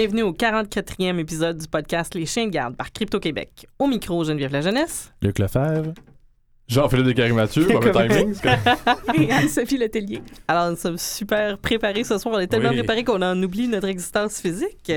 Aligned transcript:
bienvenue 0.00 0.22
au 0.22 0.32
44e 0.32 1.18
épisode 1.18 1.58
du 1.58 1.68
podcast 1.68 2.14
Les 2.14 2.24
Chiens 2.24 2.46
de 2.46 2.50
garde 2.50 2.74
par 2.74 2.90
Crypto-Québec. 2.90 3.66
Au 3.78 3.86
micro, 3.86 4.24
Geneviève 4.24 4.50
La 4.50 4.62
Jeunesse. 4.62 5.12
Luc 5.20 5.38
Lefebvre. 5.38 5.92
Jean-Philippe 6.68 7.06
Descaries-Mathieu, 7.08 7.66
mauvais 7.68 7.92
timing. 7.92 8.34
Et 9.14 9.30
Anne-Sophie 9.30 9.76
Letellier. 9.76 10.22
Alors, 10.48 10.70
nous 10.70 10.76
sommes 10.76 10.96
super 10.96 11.58
préparés 11.58 12.04
ce 12.04 12.16
soir. 12.16 12.36
On 12.36 12.38
est 12.38 12.46
tellement 12.46 12.70
Oui. 12.70 12.76
préparés 12.78 13.04
qu'on 13.04 13.20
en 13.20 13.42
oublie 13.42 13.68
notre 13.68 13.88
existence 13.88 14.40
physique. 14.40 14.90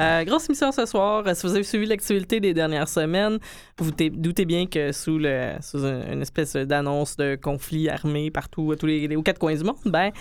Euh, 0.00 0.24
grosse 0.24 0.48
émission 0.48 0.72
ce 0.72 0.86
soir. 0.86 1.24
Si 1.36 1.46
vous 1.46 1.54
avez 1.54 1.62
suivi 1.64 1.84
l'actualité 1.84 2.40
des 2.40 2.54
dernières 2.54 2.88
semaines, 2.88 3.38
vous 3.78 3.90
doutez 3.90 4.44
bien 4.46 4.66
que 4.66 4.90
sous, 4.92 5.18
le, 5.18 5.52
sous 5.60 5.84
un- 5.84 6.12
une 6.12 6.22
espèce 6.22 6.54
d'annonce 6.56 7.16
de 7.16 7.34
conflit 7.36 7.90
armé 7.90 8.30
partout, 8.30 8.72
à 8.72 8.76
tous 8.76 8.86
les, 8.86 9.14
aux 9.16 9.22
quatre 9.22 9.38
coins 9.38 9.54
du 9.54 9.64
monde, 9.64 9.76
ben, 9.84 10.12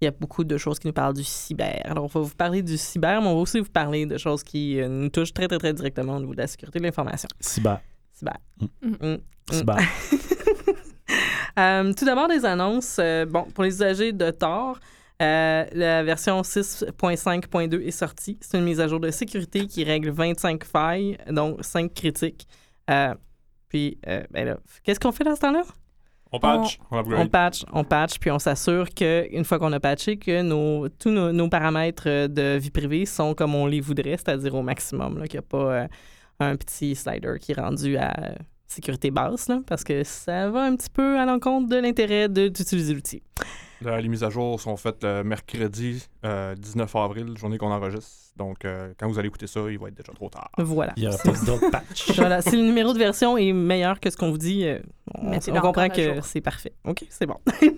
il 0.00 0.04
y 0.04 0.08
a 0.08 0.10
beaucoup 0.12 0.44
de 0.44 0.56
choses 0.56 0.78
qui 0.78 0.86
nous 0.86 0.92
parlent 0.92 1.14
du 1.14 1.24
cyber. 1.24 1.80
Alors, 1.84 2.04
on 2.04 2.06
va 2.06 2.20
vous 2.20 2.34
parler 2.34 2.62
du 2.62 2.76
cyber, 2.76 3.20
mais 3.20 3.28
on 3.28 3.34
va 3.34 3.40
aussi 3.40 3.58
vous 3.58 3.70
parler 3.70 4.06
de 4.06 4.16
choses 4.16 4.42
qui 4.42 4.80
euh, 4.80 4.88
nous 4.88 5.08
touchent 5.08 5.32
très, 5.32 5.48
très, 5.48 5.58
très 5.58 5.72
directement 5.72 6.16
au 6.16 6.20
niveau 6.20 6.34
de 6.34 6.40
la 6.40 6.46
sécurité 6.46 6.78
de 6.78 6.84
l'information. 6.84 7.28
Cyber. 7.40 7.80
Cyber. 8.12 8.38
Mm. 8.82 9.06
Mm. 9.06 9.18
Cyber. 9.50 9.78
Euh, 11.58 11.92
tout 11.92 12.04
d'abord, 12.04 12.28
des 12.28 12.44
annonces. 12.44 12.98
Euh, 13.00 13.26
bon, 13.26 13.42
pour 13.42 13.64
les 13.64 13.70
usagers 13.70 14.12
de 14.12 14.30
Tor, 14.30 14.78
euh, 15.20 15.64
la 15.72 16.04
version 16.04 16.42
6.5.2 16.42 17.80
est 17.82 17.90
sortie. 17.90 18.38
C'est 18.40 18.58
une 18.58 18.64
mise 18.64 18.80
à 18.80 18.86
jour 18.86 19.00
de 19.00 19.10
sécurité 19.10 19.66
qui 19.66 19.82
règle 19.82 20.10
25 20.10 20.64
failles, 20.64 21.18
donc 21.28 21.64
5 21.64 21.92
critiques. 21.92 22.46
Euh, 22.88 23.14
puis, 23.68 23.98
euh, 24.06 24.22
ben 24.30 24.56
qu'est-ce 24.84 25.00
qu'on 25.00 25.12
fait 25.12 25.24
dans 25.24 25.34
ce 25.34 25.40
temps-là? 25.40 25.64
On 26.32 26.38
patch, 26.38 26.78
on 26.90 26.96
On 26.96 27.00
upgrade. 27.00 27.30
patch, 27.30 27.64
on 27.72 27.84
patch, 27.84 28.18
puis 28.18 28.30
on 28.30 28.38
s'assure 28.38 28.90
qu'une 28.90 29.44
fois 29.44 29.58
qu'on 29.58 29.72
a 29.72 29.80
patché, 29.80 30.18
que 30.18 30.42
nos, 30.42 30.88
tous 30.88 31.10
nos, 31.10 31.32
nos 31.32 31.48
paramètres 31.48 32.26
de 32.26 32.58
vie 32.58 32.70
privée 32.70 33.06
sont 33.06 33.34
comme 33.34 33.54
on 33.54 33.66
les 33.66 33.80
voudrait, 33.80 34.16
c'est-à-dire 34.16 34.54
au 34.54 34.62
maximum, 34.62 35.22
qu'il 35.22 35.32
n'y 35.34 35.38
a 35.38 35.42
pas 35.42 35.72
euh, 35.72 35.88
un 36.40 36.56
petit 36.56 36.94
slider 36.94 37.36
qui 37.40 37.52
est 37.52 37.60
rendu 37.60 37.96
à 37.96 38.12
euh, 38.18 38.34
sécurité 38.66 39.10
basse, 39.10 39.48
là, 39.48 39.60
parce 39.66 39.84
que 39.84 40.04
ça 40.04 40.50
va 40.50 40.64
un 40.64 40.76
petit 40.76 40.90
peu 40.90 41.18
à 41.18 41.24
l'encontre 41.24 41.68
de 41.68 41.76
l'intérêt 41.76 42.28
d'utiliser 42.28 42.94
l'outil. 42.94 43.22
Les 43.80 44.08
mises 44.08 44.24
à 44.24 44.30
jour 44.30 44.60
sont 44.60 44.76
faites 44.76 45.04
le 45.04 45.22
mercredi 45.22 46.04
euh, 46.24 46.54
19 46.56 46.96
avril, 46.96 47.38
journée 47.38 47.58
qu'on 47.58 47.70
enregistre. 47.70 48.27
Donc, 48.38 48.64
euh, 48.64 48.92
quand 48.98 49.08
vous 49.08 49.18
allez 49.18 49.28
écouter 49.28 49.46
ça, 49.46 49.60
il 49.68 49.78
va 49.78 49.88
être 49.88 49.96
déjà 49.96 50.12
trop 50.12 50.28
tard. 50.30 50.50
Voilà. 50.56 50.92
Il 50.96 51.02
y 51.02 51.08
aura 51.08 51.18
pas 51.18 51.32
d'autres 51.44 51.70
patchs. 51.70 52.12
Voilà, 52.16 52.40
si 52.40 52.56
le 52.56 52.62
numéro 52.62 52.92
de 52.92 52.98
version 52.98 53.36
est 53.36 53.52
meilleur 53.52 53.98
que 54.00 54.08
ce 54.10 54.16
qu'on 54.16 54.30
vous 54.30 54.38
dit, 54.38 54.64
euh, 54.64 54.78
on, 55.14 55.60
comprend 55.60 55.88
que 55.88 56.20
c'est 56.22 56.40
parfait. 56.40 56.72
OK, 56.84 57.04
c'est 57.10 57.26
bon. 57.26 57.36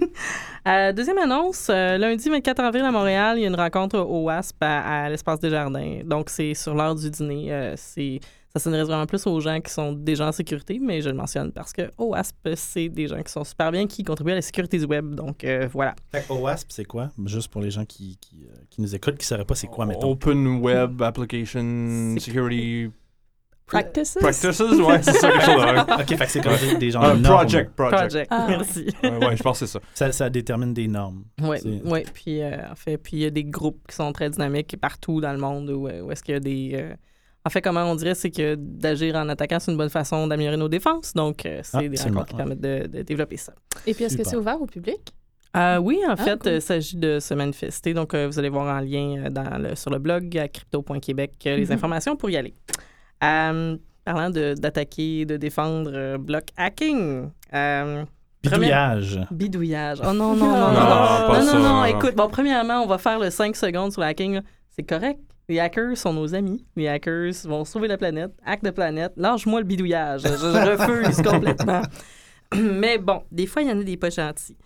Euh, 0.69 0.93
deuxième 0.93 1.17
annonce, 1.17 1.69
euh, 1.71 1.97
lundi 1.97 2.29
24 2.29 2.61
avril 2.61 2.83
à 2.85 2.91
Montréal, 2.91 3.39
il 3.39 3.41
y 3.41 3.45
a 3.45 3.49
une 3.49 3.55
rencontre 3.55 3.99
au 3.99 4.25
WASP 4.25 4.57
à, 4.61 5.05
à 5.05 5.09
l'Espace 5.09 5.41
des 5.41 5.49
Jardins. 5.49 6.01
Donc, 6.05 6.29
c'est 6.29 6.53
sur 6.53 6.75
l'heure 6.75 6.95
du 6.95 7.09
dîner. 7.09 7.51
euh, 7.51 7.73
c'est 7.79 8.21
ça 8.53 8.59
s'adresse 8.59 8.89
vraiment 8.89 9.07
plus 9.07 9.27
aux 9.27 9.39
gens 9.41 9.61
qui 9.61 9.73
sont 9.73 9.93
déjà 9.93 10.27
en 10.27 10.33
sécurité, 10.33 10.81
mais 10.81 11.01
je 11.03 11.09
le 11.09 11.15
mentionne 11.15 11.53
parce 11.53 11.73
que 11.73 11.83
au 11.97 12.09
WASP, 12.09 12.49
c'est 12.57 12.89
des 12.89 13.07
gens 13.07 13.23
qui 13.23 13.31
sont 13.31 13.45
super 13.45 13.71
bien, 13.71 13.87
qui 13.87 14.03
contribuent 14.03 14.33
à 14.33 14.37
la 14.37 14.43
sécurité 14.43 14.79
du 14.79 14.87
web. 14.87 15.15
Donc, 15.15 15.45
euh, 15.45 15.69
voilà. 15.73 15.95
Fait 16.11 16.27
que 16.27 16.33
OWASP, 16.33 16.67
c'est 16.73 16.85
quoi? 16.85 17.11
Juste 17.27 17.49
pour 17.49 17.61
les 17.61 17.71
gens 17.71 17.85
qui, 17.85 18.19
qui, 18.21 18.45
euh, 18.45 18.57
qui 18.69 18.81
nous 18.83 18.93
écoutent, 18.93 19.17
qui 19.19 19.23
ne 19.25 19.27
sauraient 19.27 19.45
pas 19.45 19.55
c'est 19.55 19.69
quoi, 19.69 19.87
mettons. 19.87 20.11
Open 20.11 20.47
Web 20.61 21.01
Application 21.01 22.17
Security 22.19 22.91
Practices? 23.67 24.19
Practices, 24.21 24.61
ouais, 24.61 25.01
c'est 25.01 25.13
ça, 25.13 25.31
quelque 25.31 25.45
chose 25.45 25.61
de 25.61 25.67
même. 25.67 25.85
OK, 25.89 26.09
fait 26.09 26.17
que 26.17 26.27
c'est 26.27 26.41
comme 26.41 26.57
des, 26.57 26.77
des 26.77 26.91
gens 26.91 27.03
normes. 27.03 27.23
project, 27.23 27.71
project. 27.77 27.97
Project. 27.99 28.29
Ah. 28.33 28.47
Merci. 28.49 28.87
Ouais, 29.05 29.27
ouais, 29.27 29.37
je 29.37 29.43
pense 29.45 29.61
que 29.61 29.67
c'est 29.67 29.73
ça. 29.73 29.81
Ça, 29.95 30.11
ça 30.11 30.29
détermine 30.29 30.75
des 30.75 30.89
normes. 30.89 31.23
Oui, 31.41 31.59
ouais, 31.85 32.05
puis 32.13 32.43
euh, 32.43 32.69
en 32.69 32.75
fait, 32.75 32.99
puis 32.99 33.19
il 33.19 33.21
y 33.21 33.27
a 33.27 33.31
des 33.31 33.45
groupes 33.45 33.81
qui 33.89 33.95
sont 33.95 34.13
très 34.13 34.29
dynamiques 34.29 34.77
partout 34.81 35.21
dans 35.21 35.31
le 35.31 35.39
monde 35.39 35.71
où, 35.71 35.89
où 35.89 36.11
est-ce 36.11 36.25
qu'il 36.25 36.35
y 36.35 36.37
a 36.37 36.41
des... 36.41 36.71
euh, 36.75 36.95
En 37.47 37.51
fait, 37.51 37.63
comment 37.63 37.85
on 37.85 37.95
dirait, 37.95 38.15
c'est 38.15 38.31
que 38.31 38.55
d'agir 38.55 39.15
en 39.17 39.29
attaquant, 39.31 39.59
c'est 39.59 39.71
une 39.73 39.79
bonne 39.79 39.89
façon 39.91 40.27
d'améliorer 40.27 40.59
nos 40.59 40.69
défenses. 40.69 41.15
Donc, 41.15 41.47
euh, 41.47 41.61
c'est 41.63 41.79
Ah, 41.79 41.89
des 41.89 41.97
rencontres 42.03 42.27
qui 42.27 42.33
ouais. 42.35 42.37
permettent 42.37 42.61
de, 42.61 42.87
de 42.87 43.03
développer 43.03 43.39
ça. 43.39 43.55
Et 43.87 43.95
puis, 43.95 44.05
est-ce 44.05 44.17
que 44.17 44.25
c'est 44.25 44.37
ouvert 44.37 44.61
au 44.61 44.67
public? 44.67 45.01
Euh, 45.57 45.79
oui, 45.79 45.99
en 46.07 46.13
Ah, 46.13 46.17
fait, 46.17 46.39
cool. 46.43 46.53
il 46.53 46.63
s'agit 46.63 46.97
de 46.97 47.19
se 47.19 47.33
manifester. 47.35 47.95
Donc, 47.95 48.13
euh, 48.15 48.27
vous 48.27 48.39
allez 48.39 48.51
voir 48.51 48.67
en 48.77 48.81
lien 48.81 49.31
dans 49.31 49.59
le- 49.59 49.75
sur 49.75 49.91
le 49.91 49.99
blog 49.99 50.37
à 50.39 50.49
crypto.québec 50.49 51.33
les 51.45 51.65
Mhm. 51.67 51.73
informations 51.73 52.15
pour 52.15 52.29
y 52.31 52.37
aller. 52.37 52.55
Euh, 53.25 53.77
parlant 54.05 54.31
de- 54.31 54.55
d'attaquer, 54.59 55.25
de, 55.25 55.37
défendre, 55.37 55.91
euh, 55.95 56.19
bloc 56.19 56.45
hacking. 56.57 57.31
euh, 57.55 58.05
Bidouillage. 58.43 59.21
Bidouillage. 59.31 59.99
Oh 60.03 60.13
non, 60.13 60.35
non, 60.35 60.47
non, 60.47 60.47
non. 60.47 60.73
Non, 60.73 60.73
Non, 60.73 61.41
non, 61.41 61.45
non, 61.47 61.59
non, 61.63 61.63
non. 61.81 61.85
Écoute, 61.87 62.15
bon, 62.15 62.29
premièrement, 62.29 62.83
on 62.83 62.87
va 62.87 62.99
faire 62.99 63.19
le 63.19 63.31
5 63.31 63.57
secondes 63.57 63.93
sur 63.93 64.01
le 64.03 64.07
hacking. 64.09 64.41
C'est 64.71 64.83
correct. 64.85 65.19
Les 65.51 65.59
hackers 65.59 65.97
sont 65.97 66.13
nos 66.13 66.33
amis. 66.33 66.65
Les 66.77 66.87
hackers 66.87 67.33
vont 67.43 67.65
sauver 67.65 67.89
la 67.89 67.99
planète. 67.99 68.31
Hack 68.47 68.63
de 68.63 68.71
planète. 68.71 69.13
Lâche-moi 69.17 69.59
le 69.59 69.67
bidouillage. 69.67 70.23
Je, 70.23 70.29
je 70.29 70.71
refuse 70.71 71.21
complètement. 71.29 71.83
Mais 72.55 72.99
bon, 72.99 73.25
des 73.33 73.47
fois, 73.47 73.63
il 73.63 73.69
y 73.69 73.73
en 73.73 73.81
a 73.81 73.83
des 73.83 73.97
pas 73.97 74.11
gentils. 74.11 74.57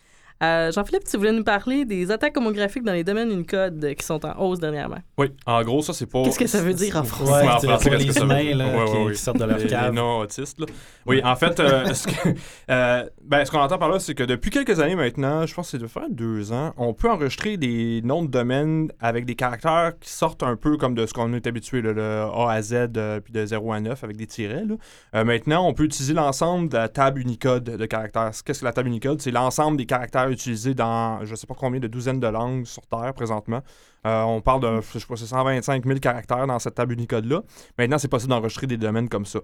Euh, 0.44 0.72
Jean-Philippe, 0.72 1.04
tu 1.04 1.16
voulais 1.16 1.32
nous 1.32 1.44
parler 1.44 1.84
des 1.84 2.10
attaques 2.10 2.36
homographiques 2.36 2.82
dans 2.84 2.92
les 2.92 3.04
domaines 3.04 3.30
Unicode 3.30 3.94
qui 3.98 4.04
sont 4.04 4.24
en 4.26 4.38
hausse 4.40 4.58
dernièrement. 4.60 4.98
Oui, 5.18 5.28
en 5.46 5.62
gros, 5.62 5.82
ça, 5.82 5.92
c'est 5.92 6.06
pas. 6.06 6.22
Qu'est-ce 6.24 6.38
que 6.38 6.46
ça 6.46 6.60
veut 6.60 6.74
dire 6.74 6.96
en 6.96 7.04
français? 7.04 7.32
Ouais, 7.32 7.48
en 7.48 7.58
c'est 7.58 7.66
français, 7.68 7.90
pour 7.90 7.98
qu'est-ce 7.98 8.02
les 8.02 8.08
que 8.08 8.12
ça 8.14 8.20
veut 8.20 8.26
humains 8.26 8.56
là, 8.56 8.64
dire? 8.70 8.78
Ouais, 8.78 8.84
qui, 8.86 8.92
ouais, 8.92 9.04
ouais. 9.06 9.12
qui 9.12 9.18
sortent 9.18 9.38
de 9.38 9.44
leur 9.44 9.58
les 9.58 9.66
cave. 9.66 9.92
non-autistes, 9.94 10.60
là. 10.60 10.66
Oui, 11.06 11.20
en 11.24 11.36
fait, 11.36 11.58
euh, 11.60 11.84
ce 11.94 12.06
que- 12.06 12.28
euh, 12.70 13.04
ben, 13.22 13.44
ce 13.44 13.50
qu'on 13.50 13.58
entend 13.60 13.78
par 13.78 13.88
là, 13.88 13.98
c'est 13.98 14.14
que 14.14 14.24
depuis 14.24 14.50
quelques 14.50 14.80
années 14.80 14.96
maintenant, 14.96 15.46
je 15.46 15.54
pense 15.54 15.66
que 15.66 15.70
c'est 15.78 15.82
de 15.82 15.86
faire 15.86 16.08
deux 16.10 16.52
ans, 16.52 16.72
on 16.76 16.92
peut 16.94 17.10
enregistrer 17.10 17.56
des 17.56 18.00
noms 18.04 18.22
de 18.22 18.28
domaine 18.30 18.90
avec 19.00 19.24
des 19.24 19.34
caractères 19.34 19.92
qui 20.00 20.10
sortent 20.10 20.42
un 20.42 20.56
peu 20.56 20.76
comme 20.76 20.94
de 20.94 21.06
ce 21.06 21.12
qu'on 21.14 21.32
est 21.34 21.46
habitué, 21.46 21.80
là, 21.82 21.92
le 21.92 22.02
A 22.02 22.50
à 22.50 22.62
Z, 22.62 22.74
euh, 22.96 23.20
puis 23.20 23.32
de 23.32 23.44
0 23.46 23.72
à 23.72 23.80
9 23.80 24.02
avec 24.04 24.16
des 24.16 24.26
tirets. 24.26 24.64
là. 24.66 24.74
Euh, 25.16 25.24
maintenant, 25.24 25.66
on 25.66 25.72
peut 25.74 25.84
utiliser 25.84 26.12
l'ensemble 26.14 26.68
de 26.68 26.76
la 26.76 26.88
table 26.88 27.20
Unicode 27.20 27.64
de 27.64 27.86
caractères. 27.86 28.30
Qu'est-ce 28.44 28.60
que 28.60 28.64
la 28.64 28.72
table 28.72 28.88
Unicode? 28.88 29.20
C'est 29.20 29.30
l'ensemble 29.30 29.76
des 29.76 29.86
caractères 29.86 30.28
utilisés 30.34 30.74
dans, 30.74 31.24
je 31.24 31.34
sais 31.34 31.46
pas 31.46 31.54
combien 31.54 31.80
de 31.80 31.88
douzaines 31.88 32.20
de 32.20 32.26
langues 32.26 32.66
sur 32.66 32.86
Terre 32.86 33.12
présentement. 33.14 33.62
Euh, 34.06 34.22
on 34.22 34.42
parle 34.42 34.60
de, 34.60 34.80
je 34.92 34.98
sais 34.98 35.06
pas, 35.06 35.16
c'est 35.16 35.26
125 35.26 35.84
000 35.86 35.98
caractères 35.98 36.46
dans 36.46 36.58
cette 36.58 36.74
table 36.74 36.92
Unicode-là. 36.92 37.42
Maintenant, 37.78 37.96
c'est 37.96 38.08
possible 38.08 38.30
d'enregistrer 38.30 38.66
des 38.66 38.76
domaines 38.76 39.08
comme 39.08 39.24
ça. 39.24 39.38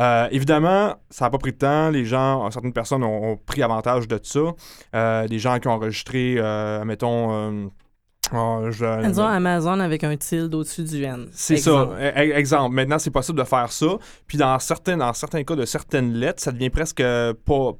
Euh, 0.00 0.28
évidemment, 0.30 0.96
ça 1.10 1.26
n'a 1.26 1.30
pas 1.30 1.38
pris 1.38 1.52
de 1.52 1.58
temps. 1.58 1.90
Les 1.90 2.06
gens, 2.06 2.50
certaines 2.50 2.72
personnes 2.72 3.04
ont, 3.04 3.32
ont 3.32 3.36
pris 3.36 3.62
avantage 3.62 4.08
de 4.08 4.18
ça. 4.22 4.40
Euh, 4.94 5.28
des 5.28 5.38
gens 5.38 5.58
qui 5.58 5.68
ont 5.68 5.72
enregistré, 5.72 6.40
mettons, 6.84 7.70
oh, 8.34 8.66
je- 8.70 9.06
Disons 9.08 9.24
Amazon 9.26 9.80
avec 9.80 10.04
un 10.04 10.16
tilde 10.16 10.54
au-dessus 10.54 10.82
du 10.84 11.02
N. 11.02 11.28
c'est 11.32 11.56
ça. 11.56 11.70
E- 11.98 12.12
e- 12.16 12.36
Exemple. 12.36 12.74
Maintenant, 12.74 12.98
c'est 12.98 13.10
possible 13.10 13.38
de 13.38 13.44
faire 13.44 13.70
ça. 13.72 13.86
Puis 14.26 14.38
dans 14.38 14.58
certains, 14.58 14.96
dans 14.96 15.12
certains 15.12 15.42
cas 15.44 15.54
de 15.56 15.64
certaines 15.64 16.12
lettres, 16.14 16.42
ça 16.42 16.52
devient 16.52 16.70
presque 16.70 17.02
pas, 17.02 17.72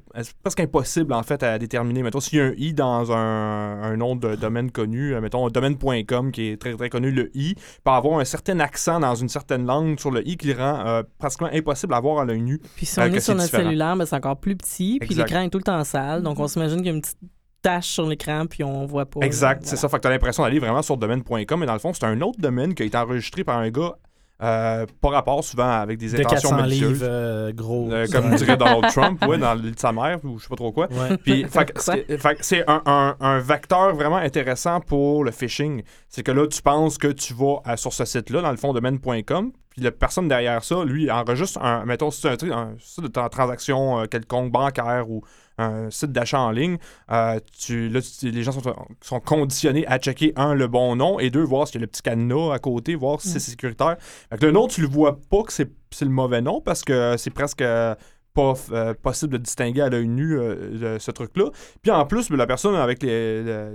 presque 0.43 0.59
impossible 0.59 1.13
en 1.13 1.23
fait 1.23 1.41
à 1.43 1.57
déterminer. 1.59 2.03
Mettons, 2.03 2.19
s'il 2.19 2.39
y 2.39 2.41
a 2.41 2.45
un 2.45 2.53
i 2.57 2.73
dans 2.73 3.11
un, 3.11 3.81
un 3.83 3.97
nom 3.97 4.15
de 4.15 4.35
domaine 4.35 4.71
connu, 4.71 5.13
euh, 5.13 5.21
mettons 5.21 5.47
domaine.com 5.49 6.31
qui 6.31 6.49
est 6.49 6.57
très 6.61 6.73
très 6.75 6.89
connu, 6.89 7.11
le 7.11 7.29
i 7.35 7.55
peut 7.83 7.91
avoir 7.91 8.19
un 8.19 8.25
certain 8.25 8.59
accent 8.59 8.99
dans 8.99 9.15
une 9.15 9.29
certaine 9.29 9.65
langue 9.65 9.99
sur 9.99 10.11
le 10.11 10.27
i 10.27 10.37
qui 10.37 10.47
le 10.47 10.53
rend 10.53 10.85
euh, 10.85 11.03
pratiquement 11.19 11.49
impossible 11.51 11.93
à 11.93 11.99
voir 11.99 12.19
à 12.19 12.25
l'œil 12.25 12.41
nu. 12.41 12.59
Puis 12.75 12.85
si 12.85 12.99
on 12.99 13.03
Euh, 13.03 13.05
est 13.07 13.11
sur 13.19 13.21
c'est 13.21 13.31
notre 13.33 13.43
différent. 13.45 13.63
cellulaire, 13.63 13.95
ben, 13.97 14.05
c'est 14.05 14.15
encore 14.15 14.37
plus 14.39 14.55
petit. 14.55 14.97
Puis 14.99 15.13
l'écran 15.15 15.41
est 15.41 15.49
tout 15.49 15.57
le 15.57 15.63
temps 15.63 15.83
sale. 15.83 16.21
Donc 16.23 16.39
on 16.39 16.47
s'imagine 16.47 16.77
qu'il 16.77 16.87
y 16.87 16.89
a 16.89 16.93
une 16.93 17.01
petite 17.01 17.17
tache 17.61 17.87
sur 17.87 18.07
l'écran, 18.07 18.45
puis 18.45 18.63
on 18.63 18.85
voit 18.85 19.05
pas. 19.05 19.19
Exact, 19.21 19.61
c'est 19.63 19.69
voilà. 19.71 19.81
ça. 19.81 19.89
Fait 19.89 19.97
que 19.97 20.01
t'as 20.03 20.09
l'impression 20.09 20.43
d'aller 20.43 20.59
vraiment 20.59 20.81
sur 20.81 20.97
domaine.com, 20.97 21.59
mais 21.59 21.65
dans 21.65 21.73
le 21.73 21.79
fond, 21.79 21.93
c'est 21.93 22.05
un 22.05 22.19
autre 22.21 22.39
domaine 22.39 22.73
qui 22.75 22.83
a 22.83 22.85
été 22.85 22.97
enregistré 22.97 23.43
par 23.43 23.57
un 23.57 23.69
gars 23.69 23.93
euh, 24.43 24.85
pas 25.01 25.09
rapport 25.09 25.43
souvent 25.43 25.67
avec 25.67 25.97
des 25.97 26.09
De 26.11 26.19
intentions 26.19 26.49
400 26.51 26.55
malicieuses. 26.57 26.91
livres 26.91 27.05
euh, 27.09 27.51
gros. 27.51 27.91
Euh, 27.91 28.05
comme 28.11 28.35
dirait 28.35 28.55
Donald 28.55 28.85
Trump, 28.93 29.25
ouais, 29.25 29.39
dans 29.39 29.55
l'île 29.55 29.73
de 29.73 29.79
sa 29.79 29.91
mère, 29.91 30.19
ou 30.23 30.37
je 30.37 30.43
sais 30.43 30.49
pas 30.49 30.55
trop 30.55 30.71
quoi. 30.71 30.87
Ouais. 30.91 31.17
Puis, 31.23 31.43
fait 31.49 31.65
que 31.65 32.43
c'est 32.45 32.63
un, 32.69 32.83
un- 32.85 33.15
un 33.19 33.39
vecteur 33.39 33.95
vraiment 33.95 34.17
intéressant 34.17 34.79
pour 34.79 35.23
le 35.23 35.31
phishing. 35.31 35.81
C'est 36.07 36.21
que 36.21 36.31
là, 36.31 36.45
tu 36.45 36.61
penses 36.61 36.99
que 36.99 37.07
tu 37.07 37.33
vas 37.33 37.61
euh, 37.67 37.77
sur 37.77 37.91
ce 37.93 38.05
site-là, 38.05 38.41
dans 38.43 38.51
le 38.51 38.57
fond, 38.57 38.73
domaine.com, 38.73 39.51
puis 39.71 39.81
la 39.81 39.91
personne 39.91 40.27
derrière 40.27 40.63
ça, 40.63 40.85
lui, 40.85 41.09
enregistre 41.09 41.59
un, 41.63 41.83
mettons, 41.85 42.11
si 42.11 42.21
c'est 42.21 42.29
un, 42.29 42.35
truc- 42.37 42.51
un 42.51 42.75
tra- 43.09 43.29
transaction 43.29 44.01
euh, 44.01 44.05
quelconque 44.05 44.51
bancaire 44.51 45.09
ou 45.09 45.23
un 45.57 45.89
site 45.89 46.11
d'achat 46.11 46.39
en 46.39 46.51
ligne, 46.51 46.77
euh, 47.11 47.39
tu, 47.57 47.89
là, 47.89 47.99
tu- 48.01 48.31
les 48.31 48.43
gens 48.43 48.51
sont, 48.51 48.61
sont 49.01 49.19
conditionnés 49.19 49.85
à 49.87 49.97
checker, 49.99 50.33
un, 50.35 50.53
le 50.53 50.67
bon 50.67 50.95
nom, 50.95 51.19
et 51.19 51.29
deux, 51.29 51.43
voir 51.43 51.67
s'il 51.67 51.75
y 51.75 51.77
a 51.79 51.81
le 51.81 51.87
petit 51.87 52.01
cadenas 52.01 52.53
à 52.53 52.59
côté, 52.59 52.95
voir 52.95 53.21
si 53.21 53.29
c'est 53.29 53.39
sécuritaire. 53.39 53.97
Fait 54.29 54.37
que 54.37 54.45
le 54.45 54.51
nom, 54.51 54.67
tu 54.67 54.81
le 54.81 54.87
vois 54.87 55.19
pas 55.29 55.43
que 55.43 55.53
c'est 55.53 55.71
c'est 55.89 56.03
le 56.03 56.11
mauvais 56.11 56.41
nom 56.41 56.59
parce 56.59 56.83
que 56.83 57.15
c'est 57.17 57.29
presque 57.29 57.61
euh, 57.61 57.95
pas 58.37 58.53
euh, 58.71 58.93
possible 58.93 59.33
de 59.33 59.37
distinguer 59.39 59.81
à 59.81 59.89
l'œil 59.89 60.07
nu 60.07 60.37
euh, 60.39 60.99
ce 60.99 61.09
truc-là. 61.11 61.45
Puis 61.81 61.91
en 61.91 62.05
plus, 62.05 62.29
ben, 62.29 62.37
la 62.37 62.45
personne 62.45 62.75
avec 62.75 63.01
le- 63.01 63.73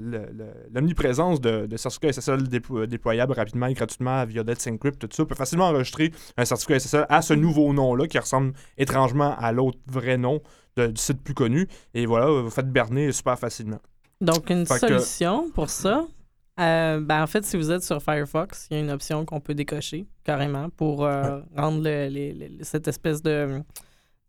l'omniprésence 0.72 1.40
de, 1.40 1.66
certificats 1.76 2.12
SSL 2.12 2.42
déplo- 2.48 2.86
déployables 2.86 3.32
rapidement 3.32 3.66
et 3.66 3.74
gratuitement 3.74 4.24
via 4.24 4.42
Let's 4.42 4.66
Encrypt, 4.68 4.98
tout 5.00 5.08
ça, 5.10 5.24
peut 5.24 5.34
facilement 5.34 5.66
enregistrer 5.68 6.12
un 6.36 6.44
certificat 6.44 6.76
SSL 6.78 7.06
à 7.08 7.22
ce 7.22 7.34
nouveau 7.34 7.72
nom-là 7.72 8.06
qui 8.06 8.18
ressemble 8.18 8.52
étrangement 8.78 9.34
à 9.38 9.52
l'autre 9.52 9.78
vrai 9.86 10.16
nom 10.16 10.40
de- 10.76 10.86
du 10.86 11.00
site 11.00 11.22
plus 11.22 11.34
connu. 11.34 11.66
Et 11.94 12.06
voilà, 12.06 12.26
vous 12.26 12.50
faites 12.50 12.70
berner 12.70 13.10
super 13.12 13.38
facilement. 13.38 13.80
Donc 14.20 14.48
une 14.50 14.64
Fait 14.66 14.74
que- 14.74 14.86
solution 14.98 15.50
pour 15.50 15.70
ça, 15.70 16.04
Euh, 16.60 17.00
ben, 17.00 17.22
en 17.22 17.26
fait, 17.26 17.46
si 17.46 17.56
vous 17.56 17.70
êtes 17.72 17.82
sur 17.82 18.02
Firefox, 18.02 18.68
il 18.70 18.76
y 18.76 18.80
a 18.80 18.82
une 18.84 18.90
option 18.90 19.24
qu'on 19.24 19.40
peut 19.40 19.54
décocher 19.54 20.04
carrément 20.22 20.68
pour 20.68 21.06
euh, 21.06 21.40
rendre 21.56 21.78
le- 21.82 22.08
les- 22.08 22.34
les- 22.34 22.58
cette 22.62 22.86
espèce 22.88 23.22
de 23.22 23.62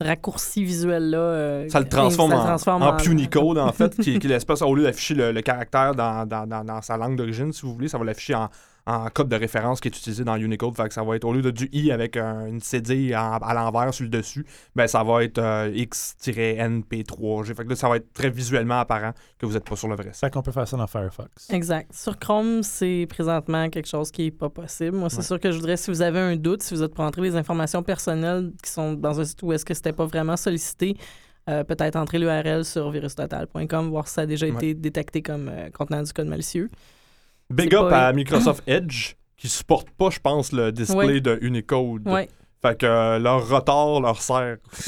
raccourci 0.02 0.64
visuel-là. 0.64 1.18
euh, 1.18 1.70
Ça 1.70 1.80
le 1.80 1.88
transforme, 1.88 2.32
ça 2.32 2.38
en- 2.40 2.46
transforme 2.46 2.84
en, 2.84 2.98
Punicode, 2.98 3.58
en 3.58 3.72
fait, 3.74 3.96
qui, 3.98 4.20
qui 4.20 4.28
l'espèce, 4.28 4.62
au 4.62 4.74
lieu 4.76 4.84
d'afficher 4.84 5.14
le, 5.14 5.32
le 5.32 5.42
caractère 5.42 5.96
dans, 5.96 6.26
dans- 6.26 6.46
dans- 6.48 6.64
dans 6.64 6.82
sa 6.82 6.98
langue 6.98 7.16
d'origine, 7.16 7.52
si 7.54 7.62
vous 7.64 7.74
voulez, 7.74 7.88
ça 7.88 7.98
va 7.98 8.04
l'afficher 8.06 8.36
en, 8.36 8.50
en 8.86 9.08
code 9.10 9.30
de 9.30 9.36
référence 9.38 9.80
qui 9.80 9.88
est 9.88 9.98
utilisé 9.98 10.24
dans 10.26 10.36
Unicode. 10.36 10.76
Fait 10.76 10.88
que 10.90 10.94
ça 10.94 11.04
va 11.04 11.16
être, 11.16 11.24
au 11.24 11.32
lieu 11.34 11.42
de 11.42 11.52
du 11.52 11.70
I 11.72 11.92
avec 11.92 12.18
un- 12.18 12.46
une 12.48 12.60
CD 12.60 13.16
en- 13.16 13.38
à 13.38 13.54
l'envers 13.54 13.94
sur 13.94 14.04
le 14.04 14.10
dessus, 14.10 14.46
ben 14.76 14.88
ça 14.88 15.04
va 15.04 15.24
être 15.24 15.38
euh, 15.38 15.72
X-NP3G. 15.74 17.54
Fait 17.56 17.64
que 17.64 17.70
là, 17.70 17.76
ça 17.76 17.90
va 17.90 17.98
être 17.98 18.12
très 18.14 18.30
visuellement 18.30 18.80
apparent 18.80 19.12
que 19.38 19.46
vous 19.46 19.54
n'êtes 19.54 19.64
pas 19.68 19.76
sur 19.76 19.88
le 19.88 19.96
vrai 19.96 20.06
site. 20.12 20.16
C'est 20.16 20.34
qu'on 20.34 20.42
peut 20.42 20.52
faire 20.52 20.68
ça 20.68 20.78
dans 20.78 20.88
Firefox. 20.88 21.50
Exact. 21.52 21.94
Sur 21.94 22.18
Chrome, 22.20 22.64
c'est 22.64 23.06
présentement 23.10 23.70
quelque 23.70 23.88
chose 23.88 24.12
qui 24.12 24.24
n'est 24.24 24.32
pas 24.32 24.50
possible. 24.50 24.98
Moi, 24.98 25.10
c'est 25.10 25.18
Ouais. 25.18 25.24
sûr 25.24 25.40
que 25.40 25.52
je 25.52 25.58
voudrais, 25.58 25.78
si 25.78 25.92
vous 25.92 26.02
avez 26.02 26.20
un 26.20 26.36
doute, 26.36 26.62
si 26.64 26.74
vous 26.74 26.84
êtes 26.84 26.94
pour 26.94 27.04
entrer 27.06 27.22
les 27.22 27.36
informations 27.36 27.84
personnelles 27.84 28.52
qui 28.64 28.72
sont 28.72 28.94
dans 28.94 29.20
un 29.20 29.26
site 29.26 29.42
où 29.44 29.54
est-ce 29.54 29.66
que 29.66 29.74
c'était 29.74 29.94
pas 29.94 30.06
vraiment 30.06 30.38
sollicité, 30.38 30.98
euh, 31.50 31.64
peut-être 31.64 31.96
entrer 31.98 32.20
l'URL 32.20 32.64
sur 32.64 32.90
virustotal.com, 32.92 33.90
voir 33.90 34.08
si 34.08 34.14
ça 34.14 34.22
a 34.22 34.26
déjà 34.26 34.46
Ouais. 34.48 34.54
été 34.54 34.74
détecté 34.74 35.22
comme 35.22 35.50
euh, 35.50 35.70
contenant 35.72 36.02
du 36.04 36.12
code 36.14 36.28
malicieux. 36.28 36.70
Big 37.50 37.70
C'est 37.72 37.78
up 37.78 37.90
pas- 37.90 38.08
à 38.08 38.14
Microsoft 38.14 38.64
Edge 38.68 39.14
qui 39.38 39.50
supporte 39.50 39.90
pas, 39.92 40.10
je 40.10 40.20
pense, 40.20 40.52
le 40.54 40.72
display 40.72 40.96
Ouais. 41.06 41.22
de 41.22 41.38
Unicode. 41.42 42.02
Oui. 42.06 42.22
Fait 42.62 42.78
que 42.78 42.86
euh, 42.86 43.20
leur 43.20 43.46
retard 43.50 44.00
leur 44.00 44.22
sert. 44.22 44.56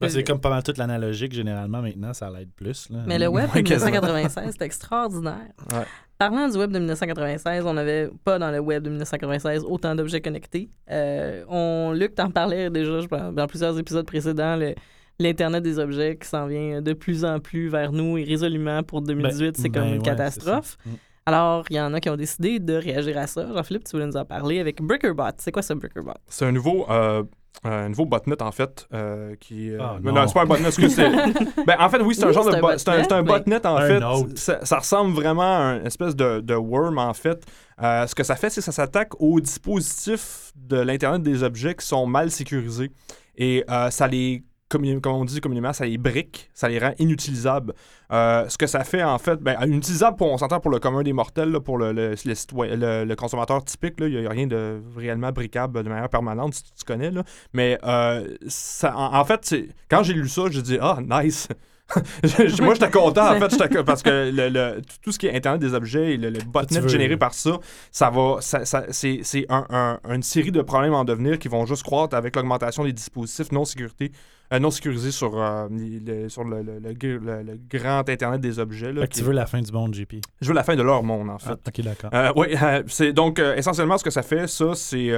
Ben, 0.00 0.08
c'est 0.08 0.24
comme 0.24 0.40
pas 0.40 0.50
mal 0.50 0.62
toute 0.62 0.78
l'analogique, 0.78 1.32
généralement, 1.32 1.80
maintenant, 1.80 2.12
ça 2.12 2.30
l'aide 2.30 2.50
plus. 2.54 2.88
Là. 2.90 2.98
Mais 3.06 3.18
le 3.18 3.28
web 3.28 3.48
de 3.50 3.54
Ouais, 3.54 3.62
quasiment. 3.62 3.90
1996, 3.90 4.54
c'est 4.58 4.64
extraordinaire. 4.64 5.48
Ouais. 5.72 5.84
Parlant 6.18 6.48
du 6.48 6.56
web 6.58 6.70
de 6.70 6.78
1996, 6.78 7.64
on 7.66 7.74
n'avait 7.74 8.10
pas 8.24 8.38
dans 8.38 8.50
le 8.50 8.58
web 8.60 8.82
de 8.82 8.90
1996 8.90 9.64
autant 9.64 9.94
d'objets 9.94 10.20
connectés. 10.20 10.70
Euh, 10.90 11.44
on, 11.48 11.92
Luc 11.92 12.14
t'en 12.14 12.30
parlait 12.30 12.70
déjà 12.70 13.00
je 13.00 13.06
pense, 13.06 13.34
dans 13.34 13.46
plusieurs 13.46 13.78
épisodes 13.78 14.06
précédents, 14.06 14.56
le- 14.56 14.74
l'Internet 15.18 15.62
des 15.62 15.78
objets 15.78 16.16
qui 16.16 16.28
s'en 16.28 16.46
vient 16.46 16.80
de 16.82 16.92
plus 16.92 17.24
en 17.24 17.38
plus 17.40 17.68
vers 17.68 17.92
nous 17.92 18.18
et 18.18 18.24
résolument 18.24 18.82
pour 18.82 19.02
2018, 19.02 19.56
c'est 19.56 19.68
comme 19.70 19.82
ben 19.84 19.94
une 19.96 20.02
catastrophe. 20.02 20.76
Mm. 20.84 20.90
Alors, 21.26 21.64
il 21.70 21.76
y 21.76 21.80
en 21.80 21.94
a 21.94 22.00
qui 22.00 22.10
ont 22.10 22.16
décidé 22.16 22.58
de 22.58 22.74
réagir 22.74 23.16
à 23.18 23.28
ça. 23.28 23.46
Jean-Philippe, 23.54 23.84
tu 23.84 23.92
voulais 23.92 24.06
nous 24.06 24.16
en 24.16 24.24
parler 24.24 24.58
avec 24.58 24.82
Brickerbot. 24.82 25.30
C'est 25.38 25.52
quoi 25.52 25.62
ça, 25.62 25.74
Brickerbot? 25.76 26.14
C'est 26.26 26.44
un 26.46 26.50
nouveau, 26.50 26.84
euh, 26.90 27.22
un 27.62 27.90
nouveau 27.90 28.06
botnet, 28.06 28.42
en 28.42 28.50
fait, 28.50 28.88
euh, 28.92 29.36
qui... 29.38 29.70
euh, 29.70 29.78
Ah, 29.80 29.98
non. 30.02 30.12
non, 30.12 30.26
c'est 30.26 30.34
pas 30.34 30.42
un 30.42 30.46
botnet, 30.46 30.66
excuse 30.66 30.92
c'est... 30.96 31.08
ben, 31.66 31.76
en 31.78 31.88
fait, 31.88 32.00
oui, 32.02 32.16
c'est 32.16 32.24
un 32.24 32.28
Oui, 32.28 32.34
genre 32.34 32.50
de... 32.50 32.56
un 32.56 32.60
bo- 32.60 32.76
C'est 32.76 32.88
un, 32.88 33.04
c'est 33.04 33.12
un 33.12 33.22
botnet, 33.22 33.64
en 33.64 33.76
Un 33.76 33.86
fait. 33.86 34.36
Ça, 34.36 34.64
ça 34.64 34.78
ressemble 34.80 35.14
vraiment 35.14 35.42
à 35.68 35.74
une 35.76 35.86
espèce 35.86 36.16
de, 36.16 36.40
de 36.40 36.54
worm, 36.54 36.98
en 36.98 37.14
fait. 37.14 37.44
Euh, 37.80 38.04
ce 38.08 38.16
que 38.16 38.24
ça 38.24 38.34
fait, 38.34 38.50
c'est 38.50 38.60
que 38.60 38.64
ça 38.64 38.72
s'attaque 38.72 39.12
aux 39.20 39.38
dispositifs 39.40 40.50
de 40.56 40.78
l'Internet 40.80 41.22
des 41.22 41.44
objets 41.44 41.76
qui 41.76 41.86
sont 41.86 42.04
mal 42.06 42.32
sécurisés. 42.32 42.90
Et 43.36 43.64
euh, 43.70 43.90
ça 43.90 44.08
les... 44.08 44.42
Comme, 44.72 45.00
comme 45.02 45.12
on 45.12 45.24
dit 45.26 45.40
communément, 45.42 45.74
ça 45.74 45.84
les 45.84 45.98
brique, 45.98 46.50
ça 46.54 46.66
les 46.66 46.78
rend 46.78 46.92
inutilisables. 46.98 47.74
Euh, 48.10 48.48
ce 48.48 48.56
que 48.56 48.66
ça 48.66 48.84
fait, 48.84 49.02
en 49.02 49.18
fait, 49.18 49.36
ben, 49.36 49.54
inutilisable, 49.66 50.16
pour, 50.16 50.32
on 50.32 50.38
s'entend 50.38 50.60
pour 50.60 50.70
le 50.70 50.78
commun 50.78 51.02
des 51.02 51.12
mortels, 51.12 51.50
là, 51.50 51.60
pour 51.60 51.76
le, 51.76 51.92
le, 51.92 52.14
le 52.24 52.76
le- 52.76 53.04
le 53.04 53.16
consommateur 53.16 53.62
typique, 53.64 53.94
il 54.00 54.18
n'y 54.20 54.26
a 54.26 54.30
rien 54.30 54.46
de 54.46 54.80
réellement 54.96 55.30
briquable 55.30 55.82
de 55.82 55.88
manière 55.90 56.08
permanente, 56.08 56.54
si 56.54 56.62
tu 56.64 56.84
connais. 56.86 57.10
Là. 57.10 57.22
Mais 57.52 57.78
euh, 57.84 58.34
ça, 58.48 58.96
en, 58.96 59.14
en 59.20 59.24
fait, 59.26 59.54
quand 59.90 60.02
j'ai 60.02 60.14
lu 60.14 60.26
ça, 60.28 60.44
j'ai 60.50 60.62
dit 60.62 60.78
Ah, 60.80 60.98
nice! 61.06 61.48
Moi, 62.62 62.72
j'étais 62.74 62.90
content, 62.90 63.36
en 63.36 63.38
fait, 63.48 63.82
parce 63.84 64.02
que 64.02 64.30
le, 64.34 64.48
le- 64.48 64.80
tout- 65.02 65.12
ce 65.12 65.18
qui 65.18 65.26
est 65.26 65.36
Internet 65.36 65.60
des 65.60 65.74
objets 65.74 66.14
et 66.14 66.16
le, 66.16 66.30
le 66.30 66.38
botnet 66.40 66.80
veux- 66.80 66.88
généré 66.88 67.18
par 67.18 67.34
ça, 67.34 67.58
ça 67.90 68.08
va, 68.08 68.36
ça, 68.40 68.64
ça- 68.64 68.86
c'est 68.90 69.20
c'est 69.22 69.44
un- 69.50 69.66
un- 69.68 69.98
une 70.14 70.22
série 70.22 70.52
de 70.52 70.62
problèmes 70.62 70.94
en 70.94 71.04
devenir 71.04 71.38
qui 71.38 71.48
vont 71.48 71.66
juste 71.66 71.82
croître 71.82 72.16
avec 72.16 72.34
l'augmentation 72.36 72.84
des 72.84 72.92
dispositifs 72.94 73.52
non, 73.52 73.64
sécurité, 73.66 74.10
euh, 74.52 74.58
non 74.58 74.70
sécurisés 74.70 75.10
sur, 75.10 75.40
euh, 75.40 75.66
le, 75.70 76.28
sur 76.28 76.44
le, 76.44 76.62
le- 76.62 76.78
le 76.78 76.92
gr- 76.92 77.18
le- 77.18 77.42
le 77.42 77.58
grand 77.70 78.08
Internet 78.08 78.40
des 78.40 78.58
objets. 78.58 78.92
Là, 78.92 79.00
Fait 79.02 79.08
que 79.08 79.12
qui- 79.14 79.20
tu 79.20 79.24
veux 79.24 79.32
la 79.32 79.46
fin 79.46 79.60
du 79.60 79.72
monde, 79.72 79.94
JP. 79.94 80.14
Je 80.40 80.48
veux 80.48 80.54
la 80.54 80.62
fin 80.64 80.76
de 80.76 80.82
leur 80.82 81.02
monde, 81.02 81.30
en 81.30 81.38
fait. 81.38 81.50
Ah, 81.50 81.68
ok, 81.68 81.80
d'accord. 81.80 82.10
Euh, 82.12 82.32
oui, 82.36 82.48
euh, 82.62 82.82
c'est 82.86 83.12
donc 83.12 83.38
essentiellement 83.38 83.96
ce 83.98 84.04
que 84.04 84.10
ça 84.10 84.22
fait, 84.22 84.46
ça, 84.46 84.74
c'est 84.74 85.10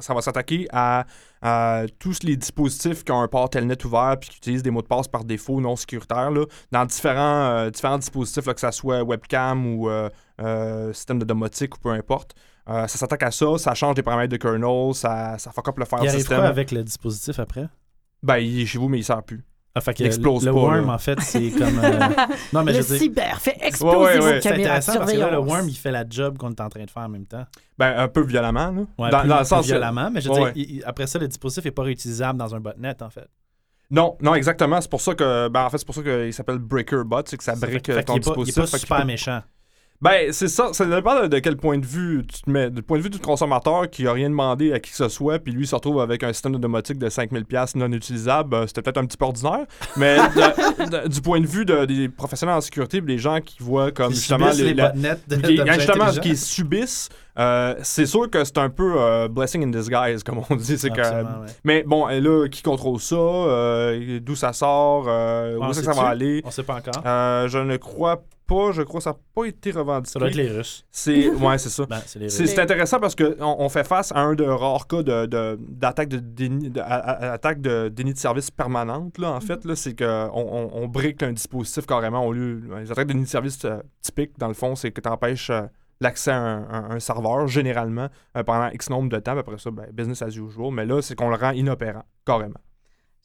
ça 0.00 0.14
va 0.14 0.20
s'attaquer 0.22 0.68
à, 0.72 1.04
à 1.42 1.82
tous 1.98 2.22
les 2.22 2.36
dispositifs 2.36 3.02
qui 3.04 3.12
ont 3.12 3.20
un 3.20 3.28
port 3.28 3.50
Telnet 3.50 3.84
ouvert 3.84 4.16
puis 4.20 4.30
qui 4.30 4.36
utilisent 4.38 4.62
des 4.62 4.70
mots 4.70 4.82
de 4.82 4.86
passe 4.86 5.08
par 5.08 5.24
défaut 5.24 5.60
non 5.60 5.76
sécuritaires 5.76 6.30
là, 6.30 6.44
dans 6.72 6.84
différents, 6.84 7.68
différents 7.70 7.98
dispositifs, 7.98 8.46
là, 8.46 8.54
que 8.54 8.60
ce 8.60 8.70
soit 8.70 9.02
webcam 9.02 9.66
ou 9.66 9.88
système 10.92 11.18
de 11.18 11.24
domotique 11.24 11.76
ou 11.76 11.78
peu 11.80 11.90
importe. 11.90 12.34
Ça 12.66 12.88
s'attaque 12.88 13.22
à 13.22 13.30
ça, 13.30 13.58
ça 13.58 13.74
change 13.74 13.94
des 13.94 14.02
paramètres 14.02 14.32
de 14.32 14.36
kernel, 14.36 14.92
ça, 14.94 15.38
ça 15.38 15.52
fuck 15.52 15.68
up 15.68 15.78
le 15.78 15.84
file 15.84 15.98
Il 16.02 16.10
system. 16.10 16.40
avec 16.40 16.72
le 16.72 16.82
dispositif 16.82 17.38
après? 17.38 17.66
Ben, 18.26 18.38
il 18.38 18.60
est 18.60 18.66
chez 18.66 18.78
vous, 18.78 18.88
mais 18.88 18.98
il 18.98 19.04
sert 19.04 19.22
plus. 19.22 19.44
Ah, 19.74 19.80
fait 19.82 19.92
que 19.92 20.02
Il 20.02 20.06
explose 20.06 20.46
le 20.46 20.52
pas, 20.52 20.58
worm, 20.58 20.86
là. 20.86 20.94
en 20.94 20.98
fait, 20.98 21.20
c'est 21.20 21.50
comme... 21.50 21.78
euh, 21.84 21.98
Non, 22.54 22.62
mais 22.62 22.72
le 22.72 22.78
je 22.78 22.82
veux 22.82 22.88
dire, 22.88 22.98
cyber 22.98 23.38
fait 23.40 23.56
exploser 23.60 23.96
Ouais, 23.98 24.18
ouais, 24.18 24.24
ouais. 24.24 24.40
c'est 24.40 24.52
intéressant 24.52 24.94
parce 24.96 25.12
que 25.12 25.18
là, 25.18 25.30
le 25.30 25.38
worm, 25.38 25.68
il 25.68 25.74
fait 25.76 25.90
la 25.90 26.04
job 26.08 26.38
qu'on 26.38 26.50
est 26.50 26.60
en 26.62 26.68
train 26.70 26.84
de 26.84 26.90
faire 26.90 27.02
en 27.02 27.08
même 27.10 27.26
temps. 27.26 27.44
Ben, 27.78 27.94
un 27.98 28.08
peu 28.08 28.22
violemment, 28.24 28.70
là. 28.70 28.80
Ouais, 28.98 29.10
dans, 29.10 29.20
plus, 29.20 29.28
dans 29.28 29.38
le 29.38 29.44
sens. 29.44 29.66
violemment, 29.66 30.10
mais 30.10 30.22
je 30.22 30.28
veux 30.28 30.34
Ouais, 30.34 30.38
dire, 30.40 30.46
ouais. 30.46 30.52
il- 30.56 30.76
il- 30.76 30.84
après 30.86 31.06
ça, 31.06 31.18
le 31.18 31.28
dispositif 31.28 31.64
n'est 31.66 31.70
pas 31.72 31.82
réutilisable 31.82 32.38
dans 32.38 32.54
un 32.54 32.60
botnet, 32.60 33.02
en 33.02 33.10
fait. 33.10 33.28
Non, 33.90 34.16
non, 34.22 34.34
exactement. 34.34 34.80
C'est 34.80 34.90
pour 34.90 35.00
ça 35.02 35.14
que. 35.14 35.48
Ben, 35.48 35.64
en 35.66 35.70
fait, 35.70 35.76
c'est 35.78 35.86
pour 35.86 35.94
ça 35.94 36.02
qu'il 36.02 36.32
s'appelle 36.32 36.58
Breaker 36.58 37.02
Bot, 37.04 37.22
c'est 37.26 37.36
que 37.36 37.44
ça 37.44 37.54
Fait- 37.54 37.66
brique 37.66 37.86
fait 37.86 37.92
euh, 37.98 38.02
ton 38.02 38.14
est 38.16 38.20
pas, 38.24 38.32
il 38.36 38.40
est 38.40 38.44
dispositif. 38.46 38.56
pas 38.62 38.66
Fait 38.66 38.70
qu'il 38.78 38.80
super 38.80 38.96
peut- 39.00 39.04
méchant. 39.06 39.42
Ben, 40.02 40.32
c'est 40.32 40.48
ça. 40.48 40.68
Ça 40.72 40.84
dépend 40.84 41.26
de, 41.26 41.38
quel 41.38 41.56
point 41.56 41.78
de 41.78 41.86
vue 41.86 42.24
tu 42.26 42.42
te 42.42 42.50
mets. 42.50 42.70
Du 42.70 42.82
point 42.82 42.98
de 42.98 43.02
vue 43.02 43.10
du 43.10 43.18
consommateur 43.18 43.88
qui 43.90 44.06
a 44.06 44.12
rien 44.12 44.28
demandé 44.28 44.72
à 44.72 44.78
qui 44.80 44.90
que 44.90 44.96
ce 44.96 45.08
soit, 45.08 45.38
puis 45.38 45.52
lui 45.52 45.66
se 45.66 45.74
retrouve 45.74 46.00
avec 46.00 46.22
un 46.22 46.32
système 46.32 46.52
de 46.52 46.58
domotique 46.58 46.98
de 46.98 47.08
5000$ 47.08 47.76
non 47.78 47.90
utilisable, 47.92 48.54
euh, 48.54 48.66
c'était 48.66 48.82
peut-être 48.82 48.98
un 48.98 49.06
petit 49.06 49.16
peu 49.16 49.24
ordinaire. 49.24 49.64
Mais 49.96 50.16
de- 50.36 50.90
de- 51.04 51.08
du 51.08 51.20
point 51.20 51.40
de 51.40 51.46
vue 51.46 51.64
de- 51.64 51.84
des 51.86 52.08
professionnels 52.08 52.56
en 52.56 52.60
sécurité, 52.60 53.00
des 53.00 53.18
gens 53.18 53.40
qui 53.40 53.56
voient 53.62 53.90
comme 53.90 54.12
Ils 54.12 54.16
justement 54.16 54.50
les, 54.50 54.64
les 54.64 54.74
la- 54.74 54.92
qui, 55.48 55.56
justement 55.78 56.04
qui 56.20 56.36
subissent, 56.36 57.08
euh, 57.38 57.74
c'est 57.82 58.06
sûr 58.06 58.28
que 58.30 58.44
c'est 58.44 58.58
un 58.58 58.70
peu 58.70 58.94
euh, 58.96 59.28
blessing 59.28 59.64
in 59.64 59.68
disguise, 59.68 60.22
comme 60.22 60.40
on 60.50 60.56
dit. 60.56 60.76
C'est 60.78 60.90
que, 60.90 61.00
ouais. 61.00 61.46
mais 61.64 61.84
bon, 61.86 62.08
et 62.08 62.20
là, 62.20 62.48
qui 62.48 62.62
contrôle 62.62 63.00
ça, 63.00 63.14
euh, 63.16 64.20
d'où 64.22 64.36
ça 64.36 64.52
sort, 64.52 65.04
où 65.04 65.64
est-ce 65.70 65.80
que 65.80 65.84
ça 65.86 65.92
va 65.92 66.08
aller? 66.08 66.42
On 66.44 66.50
sait 66.50 66.62
pas 66.62 66.76
encore. 66.76 67.02
Je 67.48 67.58
ne 67.58 67.76
crois 67.76 68.16
pas, 68.16 68.22
je 68.72 68.82
crois 68.82 69.00
que 69.00 69.04
ça 69.04 69.10
n'a 69.10 69.16
pas 69.34 69.44
été 69.44 69.70
revendiqué. 69.70 70.12
Ça 70.12 70.18
doit 70.18 70.28
être 70.28 70.34
les 70.36 70.48
Russes. 70.50 70.84
C'est 70.90 71.28
ouais, 71.30 71.58
c'est 71.58 71.68
ça. 71.68 71.84
Ben, 71.90 72.00
c'est 72.30 72.58
intéressant 72.58 73.00
parce 73.00 73.14
qu'on 73.14 73.34
on 73.40 73.68
fait 73.68 73.84
face 73.86 74.12
à 74.12 74.20
un 74.20 74.34
de 74.34 74.44
rares 74.44 74.86
cas 74.86 75.02
de- 75.02 75.58
d'attaque 75.68 76.08
de, 76.08 76.18
déni 76.18 76.70
de, 76.70 76.80
à- 76.80 76.84
à- 76.84 77.32
attaque 77.32 77.60
de 77.60 77.88
déni 77.88 78.12
de 78.12 78.18
service 78.18 78.50
permanente. 78.50 79.18
Là, 79.18 79.32
en 79.32 79.40
fait, 79.40 79.64
là, 79.64 79.74
c'est 79.76 79.94
qu'on 79.98 80.30
on, 80.34 80.70
on 80.72 80.86
brique 80.88 81.22
un 81.22 81.32
dispositif 81.32 81.86
carrément 81.86 82.24
au 82.26 82.32
lieu. 82.32 82.62
Les 82.80 82.90
attaques 82.92 83.06
de 83.08 83.12
déni 83.12 83.24
de 83.24 83.28
service 83.28 83.64
euh, 83.64 83.78
typiques, 84.02 84.38
dans 84.38 84.48
le 84.48 84.54
fond, 84.54 84.74
c'est 84.76 84.92
que 84.92 85.00
tu 85.00 85.08
empêches 85.08 85.50
l'accès 86.00 86.30
à 86.30 86.36
un, 86.40 86.68
un- 86.70 86.90
un 86.96 87.00
serveur, 87.00 87.48
généralement, 87.48 88.08
euh, 88.36 88.42
pendant 88.42 88.68
X 88.68 88.90
nombre 88.90 89.08
de 89.08 89.18
temps. 89.18 89.36
Après 89.36 89.58
ça, 89.58 89.70
ben, 89.70 89.86
business 89.92 90.22
as 90.22 90.28
usual. 90.36 90.70
Mais 90.72 90.84
là, 90.86 91.00
c'est 91.02 91.14
qu'on 91.14 91.30
le 91.30 91.36
rend 91.36 91.52
inopérant, 91.52 92.04
carrément. 92.24 92.60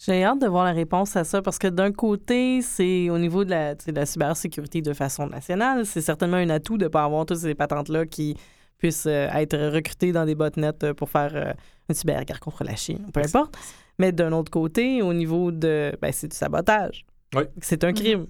J'ai 0.03 0.23
hâte 0.23 0.39
de 0.41 0.47
voir 0.47 0.65
la 0.65 0.71
réponse 0.71 1.15
à 1.15 1.23
ça 1.23 1.41
parce 1.41 1.59
que 1.59 1.67
d'un 1.67 1.91
côté, 1.91 2.61
c'est 2.61 3.09
au 3.09 3.17
niveau 3.19 3.43
de 3.45 3.51
la, 3.51 3.75
de 3.75 3.91
la 3.91 4.05
cybersécurité 4.05 4.81
de 4.81 4.93
façon 4.93 5.27
nationale, 5.27 5.85
c'est 5.85 6.01
certainement 6.01 6.37
un 6.37 6.49
atout 6.49 6.77
de 6.77 6.85
ne 6.85 6.89
pas 6.89 7.03
avoir 7.03 7.25
toutes 7.25 7.37
ces 7.37 7.53
patentes-là 7.53 8.05
qui 8.07 8.35
puissent 8.79 9.05
euh, 9.05 9.27
être 9.33 9.55
recrutées 9.71 10.11
dans 10.11 10.25
des 10.25 10.33
botnets 10.33 10.71
euh, 10.83 10.93
pour 10.95 11.09
faire 11.09 11.31
euh, 11.35 11.53
une 11.87 11.93
cyberguerre 11.93 12.39
contre 12.39 12.63
la 12.63 12.75
Chine, 12.75 13.05
peu 13.13 13.19
importe. 13.19 13.55
Mais 13.99 14.11
d'un 14.11 14.31
autre 14.31 14.49
côté, 14.49 15.03
au 15.03 15.13
niveau 15.13 15.51
de. 15.51 15.95
Ben, 16.01 16.11
c'est 16.11 16.29
du 16.29 16.35
sabotage. 16.35 17.05
Oui. 17.35 17.43
C'est 17.61 17.83
un 17.83 17.93
crime. 17.93 18.25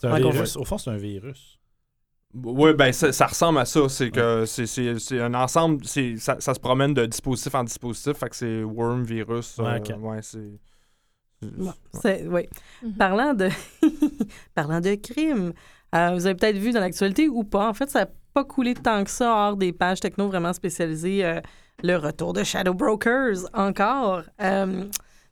C'est 0.00 0.06
un 0.06 0.18
virus. 0.18 0.56
Au 0.56 0.64
fond, 0.64 0.78
c'est 0.78 0.90
un 0.90 0.96
virus. 0.96 1.58
Oui, 2.34 2.74
ben 2.74 2.92
ça, 2.92 3.10
ça 3.10 3.26
ressemble 3.26 3.58
à 3.58 3.64
ça. 3.64 3.88
C'est 3.88 4.10
que 4.10 4.44
c'est- 4.46 4.66
c'est 4.66 4.98
c'est 5.00 5.20
un 5.20 5.34
ensemble. 5.34 5.84
c'est- 5.84 6.16
Ça, 6.18 6.36
ça 6.38 6.54
se 6.54 6.60
promène 6.60 6.94
de 6.94 7.06
dispositif 7.06 7.54
en 7.56 7.64
dispositif. 7.64 8.12
Fait 8.18 8.28
que 8.28 8.36
c'est 8.36 8.62
worm, 8.62 9.02
virus. 9.02 9.58
Ouais, 9.58 9.80
euh, 9.90 9.96
ouais, 9.96 10.18
c'est. 10.22 10.60
Bon, 11.42 11.72
oui. 12.04 12.48
Mhm. 12.82 12.92
Parlant 12.94 13.34
de 13.34 13.48
parlant 14.54 14.80
de 14.80 14.94
crime, 14.96 15.52
euh, 15.94 16.10
vous 16.14 16.26
avez 16.26 16.34
peut-être 16.34 16.58
vu 16.58 16.72
dans 16.72 16.80
l'actualité 16.80 17.28
ou 17.28 17.44
pas, 17.44 17.68
en 17.68 17.74
fait, 17.74 17.88
ça 17.90 18.00
n'a 18.00 18.10
pas 18.34 18.44
coulé 18.44 18.74
tant 18.74 19.04
que 19.04 19.10
ça 19.10 19.32
hors 19.32 19.56
des 19.56 19.72
pages 19.72 20.00
techno 20.00 20.26
vraiment 20.26 20.52
spécialisées. 20.52 21.24
euh, 21.24 21.40
le 21.82 21.96
retour 21.96 22.32
de 22.32 22.42
Shadow 22.42 22.74
Brokers, 22.74 23.48
encore. 23.54 24.22
Euh, 24.42 24.84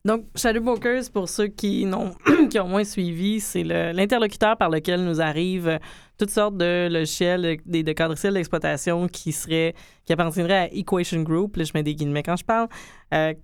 Donc, 0.06 0.24
Shadowbrokers, 0.36 1.10
pour 1.12 1.28
ceux 1.28 1.48
qui, 1.48 1.84
n'ont, 1.84 2.14
qui 2.50 2.60
ont 2.60 2.68
moins 2.68 2.84
suivi, 2.84 3.40
c'est 3.40 3.64
le- 3.64 3.90
l'interlocuteur 3.90 4.56
par 4.56 4.70
lequel 4.70 5.04
nous 5.04 5.20
arrivent 5.20 5.66
euh, 5.66 5.78
toutes 6.16 6.30
sortes 6.30 6.56
de 6.56 6.86
logiciels, 6.88 7.44
euh, 7.44 7.56
des, 7.66 7.82
de 7.82 7.90
cadres 7.92 8.14
d'exploitation 8.14 9.08
qui 9.08 9.32
seraient, 9.32 9.74
qui 10.04 10.12
appartiendraient 10.12 10.68
à 10.70 10.72
Equation 10.72 11.22
Group, 11.22 11.56
là, 11.56 11.64
je 11.64 11.72
mets 11.74 11.82
des 11.82 11.96
guillemets 11.96 12.22
quand 12.22 12.36
je 12.36 12.44
parle, 12.44 12.68
euh, 13.14 13.34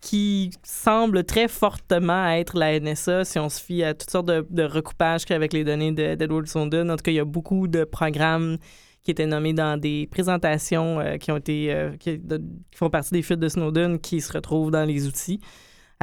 qui 0.00 0.50
semble 0.64 1.22
très 1.22 1.46
fortement 1.46 2.28
être 2.30 2.58
la 2.58 2.80
NSA 2.80 3.24
si 3.24 3.38
on 3.38 3.48
se 3.48 3.62
fie 3.62 3.84
à 3.84 3.94
toutes 3.94 4.10
sortes 4.10 4.26
de, 4.26 4.62
recoupages 4.64 5.24
qu'il 5.24 5.36
les 5.52 5.62
données 5.62 5.92
de- 5.92 6.16
d'Edward 6.16 6.48
Snowden. 6.48 6.90
En 6.90 6.96
tout 6.96 7.02
cas, 7.04 7.12
il 7.12 7.16
y 7.18 7.20
a 7.20 7.24
beaucoup 7.24 7.68
de 7.68 7.84
programmes 7.84 8.56
qui 9.04 9.12
étaient 9.12 9.26
nommés 9.26 9.52
dans 9.52 9.80
des 9.80 10.08
présentations 10.10 10.98
qui 11.20 11.30
ont 11.30 11.36
été 11.36 11.72
qui, 12.00 12.18
qui 12.18 12.76
font 12.76 12.90
partie 12.90 13.12
des 13.12 13.22
fuites 13.22 13.38
de 13.38 13.48
Snowden 13.48 14.00
qui 14.00 14.20
se 14.20 14.32
retrouvent 14.32 14.72
dans 14.72 14.84
les 14.84 15.06
outils. 15.06 15.40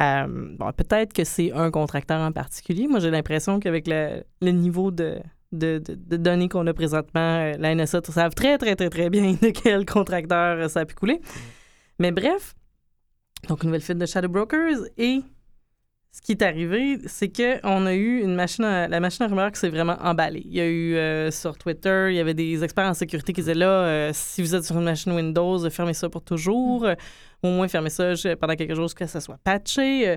Euh, 0.00 0.26
bon, 0.58 0.72
peut-être 0.72 1.12
que 1.12 1.24
c'est 1.24 1.52
un 1.52 1.70
contracteur 1.70 2.20
en 2.20 2.32
particulier. 2.32 2.86
Moi, 2.86 3.00
j'ai 3.00 3.10
l'impression 3.10 3.60
qu'avec 3.60 3.86
le, 3.88 4.22
le 4.42 4.50
niveau 4.50 4.90
de, 4.90 5.18
de, 5.52 5.78
de- 5.78 5.94
de 5.94 6.16
données 6.16 6.48
qu'on 6.50 6.66
a 6.66 6.74
présentement, 6.74 7.38
euh, 7.38 7.54
la 7.58 7.74
NSA 7.74 8.00
savent 8.04 8.34
très, 8.34 8.58
très, 8.58 8.76
très, 8.76 8.90
très 8.90 9.08
bien 9.10 9.32
de 9.42 9.50
quel 9.50 9.86
contracteur 9.86 10.58
euh, 10.58 10.68
ça 10.68 10.80
a 10.80 10.84
pu 10.84 10.94
couler. 10.94 11.20
Mais 11.98 12.12
bref, 12.12 12.54
donc 13.48 13.62
une 13.62 13.68
nouvelle 13.68 13.80
fuite 13.80 13.98
de 13.98 14.06
Shadow 14.06 14.28
Brokers 14.28 14.80
et 14.98 15.20
ce 16.16 16.22
qui 16.22 16.32
est 16.32 16.40
arrivé, 16.42 16.98
c'est 17.06 17.28
qu'on 17.28 17.84
a 17.84 17.92
eu 17.94 18.22
une 18.22 18.34
machine, 18.34 18.64
à- 18.64 18.88
la 18.88 19.00
machine 19.00 19.24
à 19.26 19.28
rumeurs 19.28 19.52
qui 19.52 19.60
s'est 19.60 19.68
vraiment 19.68 19.96
emballée. 20.00 20.42
Il 20.46 20.54
y 20.54 20.60
a 20.62 20.66
eu 20.66 20.94
euh, 20.96 21.30
sur 21.30 21.58
Twitter, 21.58 22.06
il 22.10 22.16
y 22.16 22.20
avait 22.20 22.32
des 22.32 22.64
experts 22.64 22.86
en 22.88 22.94
sécurité 22.94 23.34
qui 23.34 23.42
disaient 23.42 23.54
là, 23.54 23.68
euh, 23.68 24.10
si 24.14 24.40
vous 24.40 24.54
êtes 24.54 24.64
sur 24.64 24.78
une 24.78 24.84
machine 24.84 25.12
Windows, 25.12 25.68
fermez 25.68 25.92
ça 25.92 26.08
pour 26.08 26.22
toujours. 26.22 26.86
Euh, 26.86 26.94
au 27.42 27.48
moins, 27.50 27.68
fermez 27.68 27.90
ça 27.90 28.14
pendant 28.40 28.54
quelque 28.56 28.74
chose 28.74 28.94
que 28.94 29.04
ça 29.06 29.20
soit 29.20 29.38
patché. 29.44 30.08
Euh, 30.08 30.16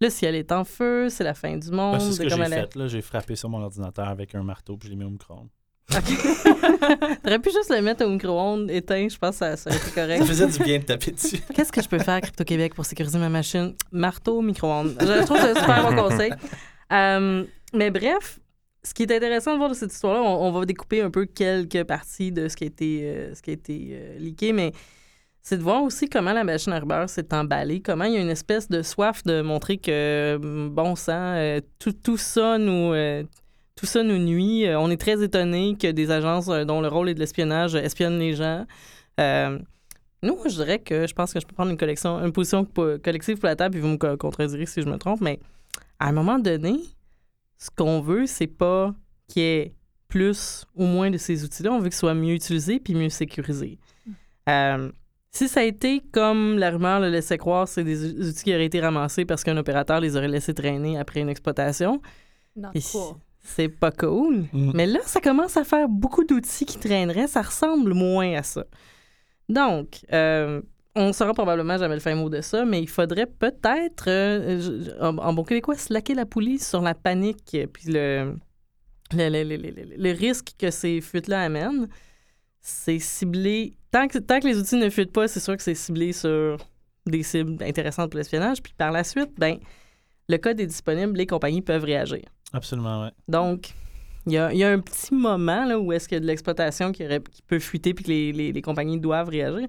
le 0.00 0.08
ciel 0.08 0.34
est 0.36 0.52
en 0.52 0.64
feu, 0.64 1.08
c'est 1.10 1.24
la 1.24 1.34
fin 1.34 1.56
du 1.56 1.70
monde. 1.72 1.94
Ben, 1.94 2.00
c'est 2.00 2.12
ce 2.12 2.22
que 2.22 2.28
comme 2.28 2.44
j'ai 2.44 2.50
fait. 2.50 2.76
là. 2.76 2.86
J'ai 2.86 3.02
frappé 3.02 3.34
sur 3.34 3.48
mon 3.50 3.60
ordinateur 3.60 4.08
avec 4.08 4.34
un 4.36 4.42
marteau 4.44 4.76
puis 4.76 4.86
je 4.88 4.92
l'ai 4.92 4.98
mis 4.98 5.04
au 5.04 5.10
micro-ondes. 5.10 5.48
T'aurais 7.22 7.38
pu 7.38 7.50
juste 7.50 7.70
le 7.70 7.82
mettre 7.82 8.04
au 8.04 8.08
micro-ondes 8.08 8.70
éteint, 8.70 9.08
je 9.08 9.18
pense 9.18 9.32
que 9.32 9.38
ça, 9.38 9.56
ça 9.56 9.70
aurait 9.70 9.78
été 9.78 9.90
correct. 9.90 10.20
Ça 10.20 10.26
faisait 10.26 10.46
du 10.46 10.58
bien 10.64 10.78
de 10.78 10.84
taper 10.84 11.10
dessus. 11.12 11.38
Qu'est-ce 11.54 11.72
que 11.72 11.82
je 11.82 11.88
peux 11.88 11.98
faire, 11.98 12.20
Crypto-Québec, 12.20 12.74
pour 12.74 12.84
sécuriser 12.84 13.18
ma 13.18 13.28
machine? 13.28 13.74
Marteau, 13.90 14.40
micro-ondes. 14.40 14.96
Je, 15.00 15.24
trouve 15.24 15.36
que 15.38 15.42
c'est 15.42 15.58
un 15.58 15.60
super 15.60 15.90
bon 15.90 16.08
conseil. 16.08 16.32
Euh, 16.92 17.44
mais 17.72 17.92
bref, 17.92 18.40
ce 18.82 18.94
qui 18.94 19.02
est 19.02 19.12
intéressant 19.14 19.52
de 19.52 19.58
voir 19.58 19.70
de 19.70 19.74
cette 19.74 19.92
histoire-là, 19.92 20.22
on, 20.22 20.48
on 20.48 20.52
va 20.52 20.64
découper 20.64 21.02
un 21.02 21.10
peu 21.10 21.26
quelques 21.26 21.84
parties 21.84 22.32
de 22.32 22.48
ce 22.48 22.56
qui 22.56 22.64
a 22.64 22.66
été, 22.66 23.00
euh, 23.04 23.34
ce 23.34 23.42
qui 23.42 23.50
a 23.50 23.52
été 23.52 23.90
euh, 23.92 24.18
leaké, 24.18 24.52
mais 24.52 24.72
c'est 25.42 25.56
de 25.56 25.62
voir 25.62 25.82
aussi 25.82 26.08
comment 26.08 26.32
la 26.32 26.44
machine 26.44 26.72
à 26.72 27.06
s'est 27.06 27.32
emballée, 27.32 27.80
comment 27.80 28.04
il 28.04 28.14
y 28.14 28.16
a 28.16 28.20
une 28.20 28.28
espèce 28.30 28.68
de 28.68 28.82
soif 28.82 29.22
de 29.24 29.40
montrer 29.40 29.78
que, 29.78 30.38
bon 30.38 30.96
sang, 30.96 31.34
euh, 31.36 31.60
tout, 31.78 31.92
tout 31.92 32.16
ça 32.16 32.58
nous... 32.58 32.92
tout 33.80 33.86
ça 33.86 34.02
nous 34.02 34.18
nuit. 34.18 34.66
Euh, 34.66 34.78
on 34.78 34.90
est 34.90 35.00
très 35.00 35.22
étonné 35.24 35.74
que 35.80 35.90
des 35.90 36.10
agences 36.10 36.48
euh, 36.48 36.66
dont 36.66 36.82
le 36.82 36.88
rôle 36.88 37.08
est 37.08 37.14
de 37.14 37.18
l'espionnage 37.20 37.74
euh, 37.74 37.78
espionnent 37.80 38.18
les 38.18 38.34
gens. 38.34 38.66
Euh, 39.18 39.58
nous, 40.22 40.36
je 40.44 40.50
dirais 40.56 40.78
que 40.80 41.06
je 41.06 41.14
pense 41.14 41.32
que 41.32 41.40
je 41.40 41.46
peux 41.46 41.54
prendre 41.54 41.70
une 41.70 41.78
collection, 41.78 42.18
une 42.22 42.32
position 42.32 42.66
po- 42.66 42.98
collective 43.02 43.38
pour 43.38 43.46
la 43.46 43.56
table, 43.56 43.72
puis 43.72 43.80
vous 43.80 43.88
me 43.88 43.96
co- 43.96 44.18
contredirez 44.18 44.66
si 44.66 44.82
je 44.82 44.86
me 44.86 44.98
trompe, 44.98 45.22
mais 45.22 45.40
à 45.98 46.08
un 46.08 46.12
moment 46.12 46.38
donné, 46.38 46.76
ce 47.56 47.70
qu'on 47.74 48.00
veut, 48.02 48.26
c'est 48.26 48.46
pas 48.46 48.94
qu'il 49.28 49.42
y 49.42 49.46
ait 49.46 49.74
plus 50.08 50.66
ou 50.74 50.84
moins 50.84 51.10
de 51.10 51.16
ces 51.16 51.42
outils-là. 51.44 51.72
On 51.72 51.78
veut 51.78 51.88
qu'ils 51.88 51.94
soient 51.94 52.12
mieux 52.14 52.34
utilisés 52.34 52.80
puis 52.80 52.94
mieux 52.94 53.08
sécurisés. 53.08 53.78
Euh, 54.48 54.90
si 55.30 55.48
ça 55.48 55.60
a 55.60 55.62
été 55.62 56.02
comme 56.12 56.58
la 56.58 56.70
rumeur 56.70 57.00
le 57.00 57.08
laissait 57.08 57.38
croire, 57.38 57.68
c'est 57.68 57.84
des 57.84 58.28
outils 58.28 58.42
qui 58.44 58.52
auraient 58.54 58.66
été 58.66 58.80
ramassés 58.80 59.24
parce 59.24 59.42
qu'un 59.44 59.56
opérateur 59.56 60.00
les 60.00 60.16
aurait 60.16 60.28
laissés 60.28 60.52
traîner 60.54 60.98
après 60.98 61.20
une 61.20 61.28
exploitation. 61.28 62.02
Pas. 62.92 63.16
C'est 63.56 63.68
pas 63.68 63.90
cool. 63.90 64.46
Mm. 64.52 64.72
Mais 64.74 64.86
là, 64.86 65.00
ça 65.04 65.20
commence 65.20 65.56
à 65.56 65.64
faire 65.64 65.88
beaucoup 65.88 66.24
d'outils 66.24 66.64
qui 66.66 66.78
traîneraient. 66.78 67.26
Ça 67.26 67.42
ressemble 67.42 67.94
moins 67.94 68.34
à 68.34 68.42
ça. 68.42 68.64
Donc, 69.48 70.00
euh, 70.12 70.60
on 70.94 71.08
ne 71.08 71.12
saura 71.12 71.34
probablement 71.34 71.76
jamais 71.78 71.94
le 71.94 72.00
fin 72.00 72.14
mot 72.14 72.28
de 72.30 72.40
ça, 72.40 72.64
mais 72.64 72.80
il 72.80 72.88
faudrait 72.88 73.26
peut-être, 73.26 74.04
euh, 74.08 74.84
en, 75.00 75.16
en 75.18 75.32
bon 75.32 75.44
québécois, 75.44 75.76
slacker 75.76 76.14
la 76.14 76.26
poulie 76.26 76.58
sur 76.58 76.80
la 76.82 76.94
panique 76.94 77.56
puis 77.72 77.84
le, 77.92 78.34
le, 79.12 79.28
le- 79.28 79.42
le- 79.44 79.56
le- 79.56 79.70
le- 79.70 79.96
le 79.96 80.10
risque 80.12 80.52
que 80.58 80.70
ces 80.70 81.00
fuites-là 81.00 81.42
amènent. 81.42 81.88
C'est 82.60 82.98
ciblé. 82.98 83.74
Tant 83.90 84.06
que, 84.06 84.18
tant 84.18 84.38
que 84.38 84.46
les 84.46 84.58
outils 84.58 84.76
ne 84.76 84.90
fuitent 84.90 85.12
pas, 85.12 85.26
c'est 85.28 85.40
sûr 85.40 85.56
que 85.56 85.62
c'est 85.62 85.74
ciblé 85.74 86.12
sur 86.12 86.56
des 87.06 87.22
cibles 87.22 87.62
intéressantes 87.64 88.10
pour 88.10 88.18
l'espionnage. 88.18 88.62
Puis 88.62 88.74
par 88.76 88.92
la 88.92 89.02
suite, 89.02 89.30
ben, 89.38 89.58
le 90.28 90.36
code 90.38 90.60
est 90.60 90.66
disponible, 90.66 91.16
les 91.16 91.26
compagnies 91.26 91.62
peuvent 91.62 91.84
réagir. 91.84 92.22
Absolument, 92.52 93.02
ouais. 93.04 93.10
Donc, 93.28 93.70
il 94.26 94.32
y 94.32 94.38
a, 94.38 94.52
il 94.52 94.58
y 94.58 94.64
a 94.64 94.70
un 94.70 94.78
petit 94.80 95.14
moment 95.14 95.64
là, 95.64 95.78
où 95.78 95.92
est-ce 95.92 96.08
qu'il 96.08 96.16
y 96.16 96.18
a 96.18 96.20
de 96.20 96.26
l'exploitation 96.26 96.92
qui, 96.92 97.04
aurait- 97.04 97.22
qui 97.22 97.42
peut 97.42 97.58
fuiter 97.58 97.94
puis 97.94 98.04
que 98.04 98.10
les, 98.10 98.32
les- 98.32 98.52
les 98.52 98.62
compagnies 98.62 98.98
doivent 99.00 99.28
réagir. 99.28 99.66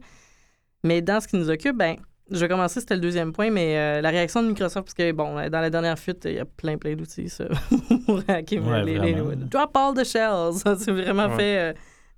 Mais 0.83 1.01
dans 1.01 1.19
ce 1.21 1.27
qui 1.27 1.35
nous 1.37 1.49
occupe, 1.49 1.77
ben, 1.77 1.95
je 2.29 2.39
vais 2.39 2.47
commencer, 2.47 2.79
c'était 2.79 2.95
le 2.95 3.01
deuxième 3.01 3.33
point, 3.33 3.49
mais 3.51 3.77
euh, 3.77 4.01
la 4.01 4.09
réaction 4.09 4.41
de 4.41 4.47
Microsoft, 4.47 4.85
parce 4.85 4.93
que, 4.93 5.11
bon, 5.11 5.35
dans 5.35 5.59
la 5.61 5.69
dernière 5.69 5.99
fuite, 5.99 6.23
il 6.25 6.33
y 6.33 6.39
a 6.39 6.45
plein, 6.45 6.77
plein 6.77 6.95
d'outils, 6.95 7.31
pour 8.05 8.21
hacker 8.27 8.65
Ouais, 8.65 8.83
les, 8.83 8.97
les-. 8.99 9.13
Drop 9.35 9.75
all 9.75 9.93
the 9.93 10.03
shells. 10.05 10.53
c'est 10.79 10.91
vraiment 10.91 11.27
Ouais. 11.27 11.35
fait... 11.37 11.57
euh, 11.59 11.73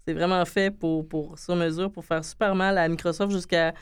c'est 0.06 0.14
vraiment 0.14 0.44
fait 0.44 0.70
pour, 0.70 1.08
pour, 1.08 1.40
sur 1.40 1.56
mesure 1.56 1.90
pour 1.90 2.04
faire 2.04 2.26
super 2.26 2.56
mal 2.56 2.78
à 2.78 2.88
Microsoft 2.90 3.32
jusqu'à, 3.32 3.74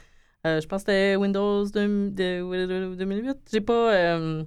euh, 0.45 0.61
je 0.61 0.67
pense 0.67 0.83
que 0.83 0.91
c'était 0.91 1.15
Windows 1.15 1.65
de, 1.65 2.09
de- 2.09 2.89
de- 2.91 2.95
2008. 2.95 3.37
J'ai 3.51 3.61
pas, 3.61 3.91
euh, 3.93 4.43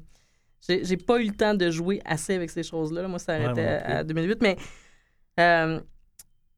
j'ai 0.68 0.96
pas 0.96 1.20
eu 1.20 1.26
le 1.26 1.34
temps 1.34 1.54
de 1.54 1.70
jouer 1.70 2.00
assez 2.04 2.34
avec 2.34 2.50
ces 2.50 2.62
choses-là. 2.62 3.02
là. 3.02 3.08
Moi, 3.08 3.18
ça 3.18 3.36
Ouais, 3.38 3.44
arrêtait 3.44 3.82
plus. 3.84 3.92
à, 3.92 3.96
à 3.98 4.04
2008. 4.04 4.38
Mais 4.42 4.56
euh, 5.40 5.80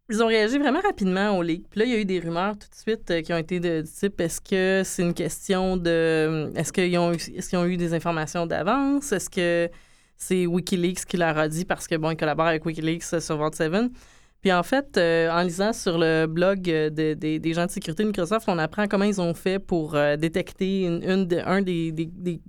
ils 0.09 0.23
ont 0.23 0.27
réagi 0.29 0.59
vraiment 0.59 0.81
rapidement 0.81 1.37
au 1.37 1.43
leak. 1.43 1.69
Puis 1.69 1.81
là, 1.81 1.87
il 1.87 1.93
y 1.93 1.95
a 1.95 1.99
eu 1.99 2.05
des 2.05 2.21
rumeurs 2.21 2.53
tout 2.53 2.69
de 2.71 2.75
suite 2.75 3.11
euh, 3.11 3.23
qui 3.23 3.33
ont 3.33 3.39
été 3.39 3.59
de, 3.59 3.81
du 3.83 3.91
type 3.91 4.21
est-ce 4.21 4.41
que 4.41 4.83
c'est 4.85 5.03
une 5.03 5.15
question 5.15 5.77
de. 5.77 6.53
Est-ce 6.55 6.73
qu'ils 6.73 6.97
ont, 6.99 7.13
ont 7.13 7.65
eu 7.67 7.77
des 7.77 7.93
informations 7.95 8.47
d'avance? 8.47 9.11
Est-ce 9.13 9.29
que 9.31 9.69
c'est 10.17 10.47
Wikileaks 10.47 11.05
qui 11.05 11.17
leur 11.17 11.37
a 11.37 11.49
dit 11.49 11.65
parce 11.65 11.87
que, 11.89 11.97
bon, 11.97 12.11
ils 12.11 12.17
collaborent 12.17 12.47
avec 12.47 12.65
Wikileaks 12.65 13.03
euh, 13.15 13.21
sur 13.21 13.37
Vault 13.37 13.53
7 13.53 13.73
puis 14.43 14.53
en 14.53 14.63
fait, 14.63 14.97
euh, 14.97 15.29
en 15.31 15.43
lisant 15.43 15.73
sur 15.73 15.99
le 15.99 16.27
blog 16.27 16.71
euh, 16.71 16.89
de- 16.89 17.15
des- 17.15 17.41
des 17.41 17.53
gens 17.53 17.67
de 17.67 17.71
sécurité 17.71 18.05
de 18.05 18.09
Microsoft, 18.09 18.45
on 18.49 18.59
apprend 18.59 18.87
comment 18.87 19.05
ils 19.07 19.21
ont 19.21 19.35
fait 19.35 19.59
pour 19.59 19.97
euh, 19.97 20.17
détecter 20.17 20.83
une, 20.85 21.03
une 21.03 21.27
de- 21.27 21.39
un 21.45 21.63
des, 21.63 21.91
des- 21.91 22.05
des- 22.07 22.41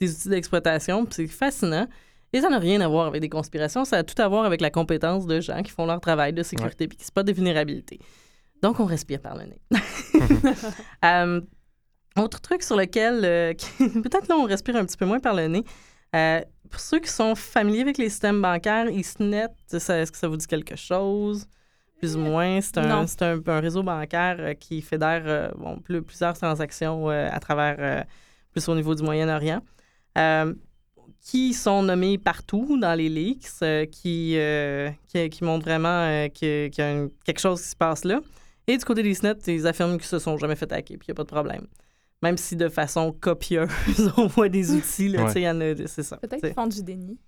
des 0.00 0.12
outils 0.14 0.28
d'exploitation. 0.28 1.04
Puis 1.04 1.14
C'est 1.14 1.26
fascinant. 1.26 1.86
Et 2.32 2.40
ça 2.42 2.50
n'a 2.50 2.58
rien 2.58 2.80
à 2.82 2.88
voir 2.88 3.06
avec 3.06 3.22
des 3.22 3.30
conspirations, 3.30 3.86
ça 3.86 3.96
a 3.96 4.02
tout 4.02 4.20
à 4.20 4.28
voir 4.28 4.44
avec 4.44 4.60
la 4.60 4.68
compétence 4.70 5.26
de 5.26 5.40
gens 5.40 5.62
qui 5.62 5.70
font 5.70 5.86
leur 5.86 5.98
travail 6.00 6.34
de 6.34 6.42
sécurité 6.42 6.86
puis 6.86 6.98
qui 6.98 7.04
spotent 7.06 7.24
des 7.24 7.32
vulnérabilités. 7.32 7.98
Donc, 8.62 8.80
on 8.80 8.84
respire 8.84 9.20
par 9.20 9.34
le 9.36 9.44
nez. 9.44 9.60
Euh, 11.04 11.40
autre 12.18 12.40
truc 12.40 12.62
sur 12.62 12.76
lequel, 12.76 13.24
euh, 13.24 13.52
peut-être 13.78 14.28
là, 14.28 14.36
on 14.36 14.44
respire 14.44 14.76
un 14.76 14.84
petit 14.84 14.96
peu 14.96 15.06
moins 15.06 15.20
par 15.20 15.34
le 15.34 15.46
nez. 15.46 15.64
Euh, 16.16 16.40
pour 16.70 16.80
ceux 16.80 16.98
qui 16.98 17.08
sont 17.10 17.34
familiers 17.34 17.80
avec 17.82 17.96
les 17.96 18.08
systèmes 18.08 18.42
bancaires, 18.42 18.88
EastNet, 18.88 19.48
ça- 19.66 19.98
est-ce 20.00 20.12
que 20.12 20.18
ça 20.18 20.28
vous 20.28 20.36
dit 20.36 20.46
quelque 20.46 20.76
chose? 20.76 21.46
Plus 21.98 22.16
ou 22.16 22.20
moins, 22.20 22.60
c'est 22.60 22.78
un, 22.78 23.04
un, 23.04 23.06
un 23.46 23.60
réseau 23.60 23.82
bancaire 23.82 24.36
euh, 24.38 24.54
qui 24.54 24.82
fédère 24.82 25.22
euh, 25.26 25.48
bon, 25.56 25.78
plus- 25.78 26.02
plusieurs 26.02 26.36
transactions 26.36 27.08
euh, 27.10 27.28
à 27.32 27.40
travers, 27.40 27.76
euh, 27.78 28.02
plus 28.52 28.68
au 28.68 28.74
niveau 28.74 28.94
du 28.94 29.02
Moyen-Orient, 29.02 29.60
qui 31.20 31.52
sont 31.52 31.82
nommés 31.82 32.16
partout 32.18 32.78
dans 32.78 32.94
les 32.94 33.08
leaks, 33.08 33.46
euh, 33.62 33.84
qui, 33.86 34.34
euh, 34.36 34.90
qui, 35.06 35.28
qui 35.28 35.44
montrent 35.44 35.64
vraiment 35.64 35.88
euh, 35.88 36.28
que- 36.28 36.68
qu'il 36.68 36.84
y 36.84 36.86
a 36.86 37.06
quelque 37.24 37.40
chose 37.40 37.60
qui 37.60 37.68
se 37.68 37.76
passe 37.76 38.04
là. 38.04 38.20
Et 38.66 38.76
du 38.76 38.84
côté 38.84 39.02
d'EastNet, 39.02 39.36
ils 39.46 39.66
affirment 39.66 39.96
qu'ils 39.98 40.06
se 40.06 40.18
sont 40.18 40.36
jamais 40.38 40.56
fait 40.56 40.70
hacker, 40.72 40.98
puis 40.98 41.06
il 41.08 41.10
n'y 41.10 41.12
a 41.12 41.14
pas 41.14 41.24
de 41.24 41.28
problème. 41.28 41.66
Même 42.22 42.36
si 42.36 42.56
de 42.56 42.68
façon 42.68 43.12
copieuse, 43.12 43.68
on 44.16 44.26
voit 44.26 44.48
des 44.48 44.72
outils, 44.74 45.08
là, 45.08 45.20
Ouais. 45.20 45.26
tu 45.26 45.32
sais, 45.34 45.40
il 45.40 45.44
y 45.44 45.48
en 45.50 45.60
a, 45.60 45.74
c'est 45.86 46.02
ça. 46.02 46.16
Peut-être 46.18 46.40
qu'ils 46.42 46.52
font 46.54 46.66
du 46.66 46.82
déni. 46.82 47.18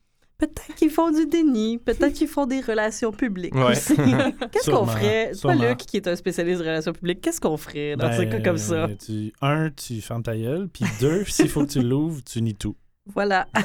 Peut-être 0.41 0.75
qu'ils 0.77 0.91
font 0.91 1.11
du 1.11 1.27
déni, 1.27 1.79
peut-être 1.79 2.13
qu'ils 2.15 2.27
font 2.29 2.47
des 2.47 2.61
relations 2.61 3.13
publiques 3.13 3.55
Ouais. 3.55 3.73
aussi. 3.73 3.95
Qu'est-ce 4.53 4.71
qu'on 4.71 4.87
ferait? 4.87 5.33
Toi. 5.41 5.55
Luc, 5.55 5.77
qui 5.79 5.99
est 5.99 6.09
un 6.09 6.17
spécialiste 6.17 6.63
des 6.63 6.69
relations 6.69 6.93
publiques, 6.93 7.21
qu'est-ce 7.21 7.41
qu'on 7.41 7.57
ferait 7.59 7.95
dans 7.97 8.11
ces 8.13 8.27
Ben, 8.27 8.31
cas 8.43 8.51
comme 8.51 8.57
ça? 8.59 8.89
Tu, 9.05 9.33
un, 9.43 9.71
tu 9.71 10.01
fermes 10.01 10.23
ta 10.23 10.37
gueule. 10.37 10.69
Puis 10.73 10.85
deux, 11.01 11.25
s'il 11.29 11.49
faut 11.49 11.65
que 11.67 11.71
tu 11.73 11.83
l'ouvres, 11.83 12.21
tu 12.25 12.41
nies 12.43 12.55
tout. 12.55 12.75
Voilà. 13.15 13.47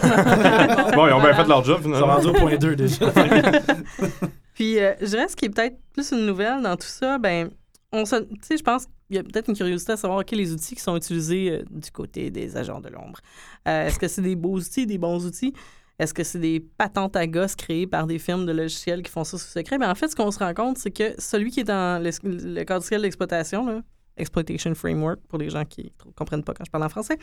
Bon, 0.96 1.08
ils 1.08 1.13
ont 1.13 1.22
bien 1.22 1.34
fait 1.34 1.48
leur 1.48 1.63
job, 1.63 1.77
Ils 1.82 1.84
sont 1.84 1.94
finalement. 1.94 2.13
rendus 2.15 2.27
au 2.27 2.34
point 2.34 2.55
2 2.58 2.75
déjà. 2.75 3.12
Puis, 4.53 4.79
euh, 4.79 4.94
je 5.01 5.05
dirais 5.08 5.27
ce 5.27 5.36
qui 5.36 5.46
est 5.46 5.50
peut-être 5.50 5.77
plus 5.94 6.12
une 6.12 6.25
nouvelle 6.25 6.62
dans 6.62 6.75
tout 6.77 6.88
ça, 6.88 7.17
ben, 7.17 7.50
on 7.91 8.05
se, 8.05 8.15
tu 8.17 8.27
sais, 8.41 8.58
je 8.58 8.63
pense 8.63 8.86
qu'il 8.86 9.15
y 9.15 9.20
a 9.20 9.24
peut-être 9.24 9.50
une 9.50 9.55
curiosité 9.55 9.94
à 9.94 9.98
savoir, 9.98 10.20
OK, 10.20 10.32
les 10.32 10.51
outils 10.53 10.75
qui 10.75 10.82
sont 10.82 10.96
utilisés 10.96 11.51
euh, 11.51 11.63
du 11.70 11.91
côté 11.91 12.29
des 12.32 12.55
agents 12.58 12.79
de 12.79 12.89
l'ombre. 12.89 13.20
Euh, 13.67 13.88
Est-ce 13.88 14.00
que 14.00 14.08
c'est 14.08 14.22
des 14.22 14.36
beaux 14.36 14.55
outils, 14.58 14.86
des 14.88 14.98
bons 14.98 15.25
outils? 15.25 15.53
Est-ce 16.00 16.14
que 16.14 16.24
c'est 16.24 16.40
des 16.40 16.60
patentes 16.60 17.16
à 17.16 17.25
gosses 17.25 17.56
créées 17.56 17.88
par 17.88 18.06
des 18.06 18.20
firmes 18.20 18.46
de 18.46 18.52
logiciels 18.52 19.02
qui 19.02 19.12
font 19.12 19.24
ça 19.24 19.38
sous 19.38 19.48
secret? 19.48 19.78
Ben, 19.78 19.90
en 19.90 19.96
fait, 19.96 20.10
ce 20.10 20.16
qu'on 20.16 20.32
se 20.32 20.40
rend 20.40 20.54
compte, 20.54 20.78
c'est 20.78 20.92
que 20.92 21.14
celui 21.20 21.52
qui 21.52 21.62
est 21.62 21.66
dans 21.66 22.04
le, 22.04 22.12
le 22.24 22.82
ciel 22.82 23.02
d'exploitation, 23.02 23.84
Exploitation 24.18 24.74
Framework 24.75 25.20
pour 25.28 25.40
les 25.40 25.50
gens 25.50 25.66
qui 25.66 25.92
ne 26.06 26.12
comprennent 26.14 26.44
pas 26.44 26.54
quand 26.54 26.64
je 26.64 26.72
parle 26.72 26.86
en 26.86 26.90
français. 26.90 27.18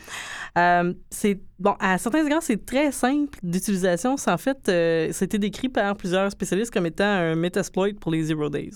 Euh, 0.57 0.93
c'est 1.09 1.39
bon 1.57 1.75
à 1.79 1.97
certains 1.97 2.23
égards 2.23 2.43
c'est 2.43 2.63
très 2.63 2.91
simple 2.91 3.39
d'utilisation. 3.41 4.15
C'est 4.17 4.29
en 4.29 4.37
fait 4.37 4.69
euh, 4.69 5.09
c'était 5.11 5.39
décrit 5.39 5.69
par 5.69 5.95
plusieurs 5.95 6.29
spécialistes 6.31 6.71
comme 6.71 6.85
étant 6.85 7.03
un 7.03 7.35
metasploit 7.35 7.89
pour 7.99 8.11
les 8.11 8.23
zero 8.23 8.47
days. 8.49 8.75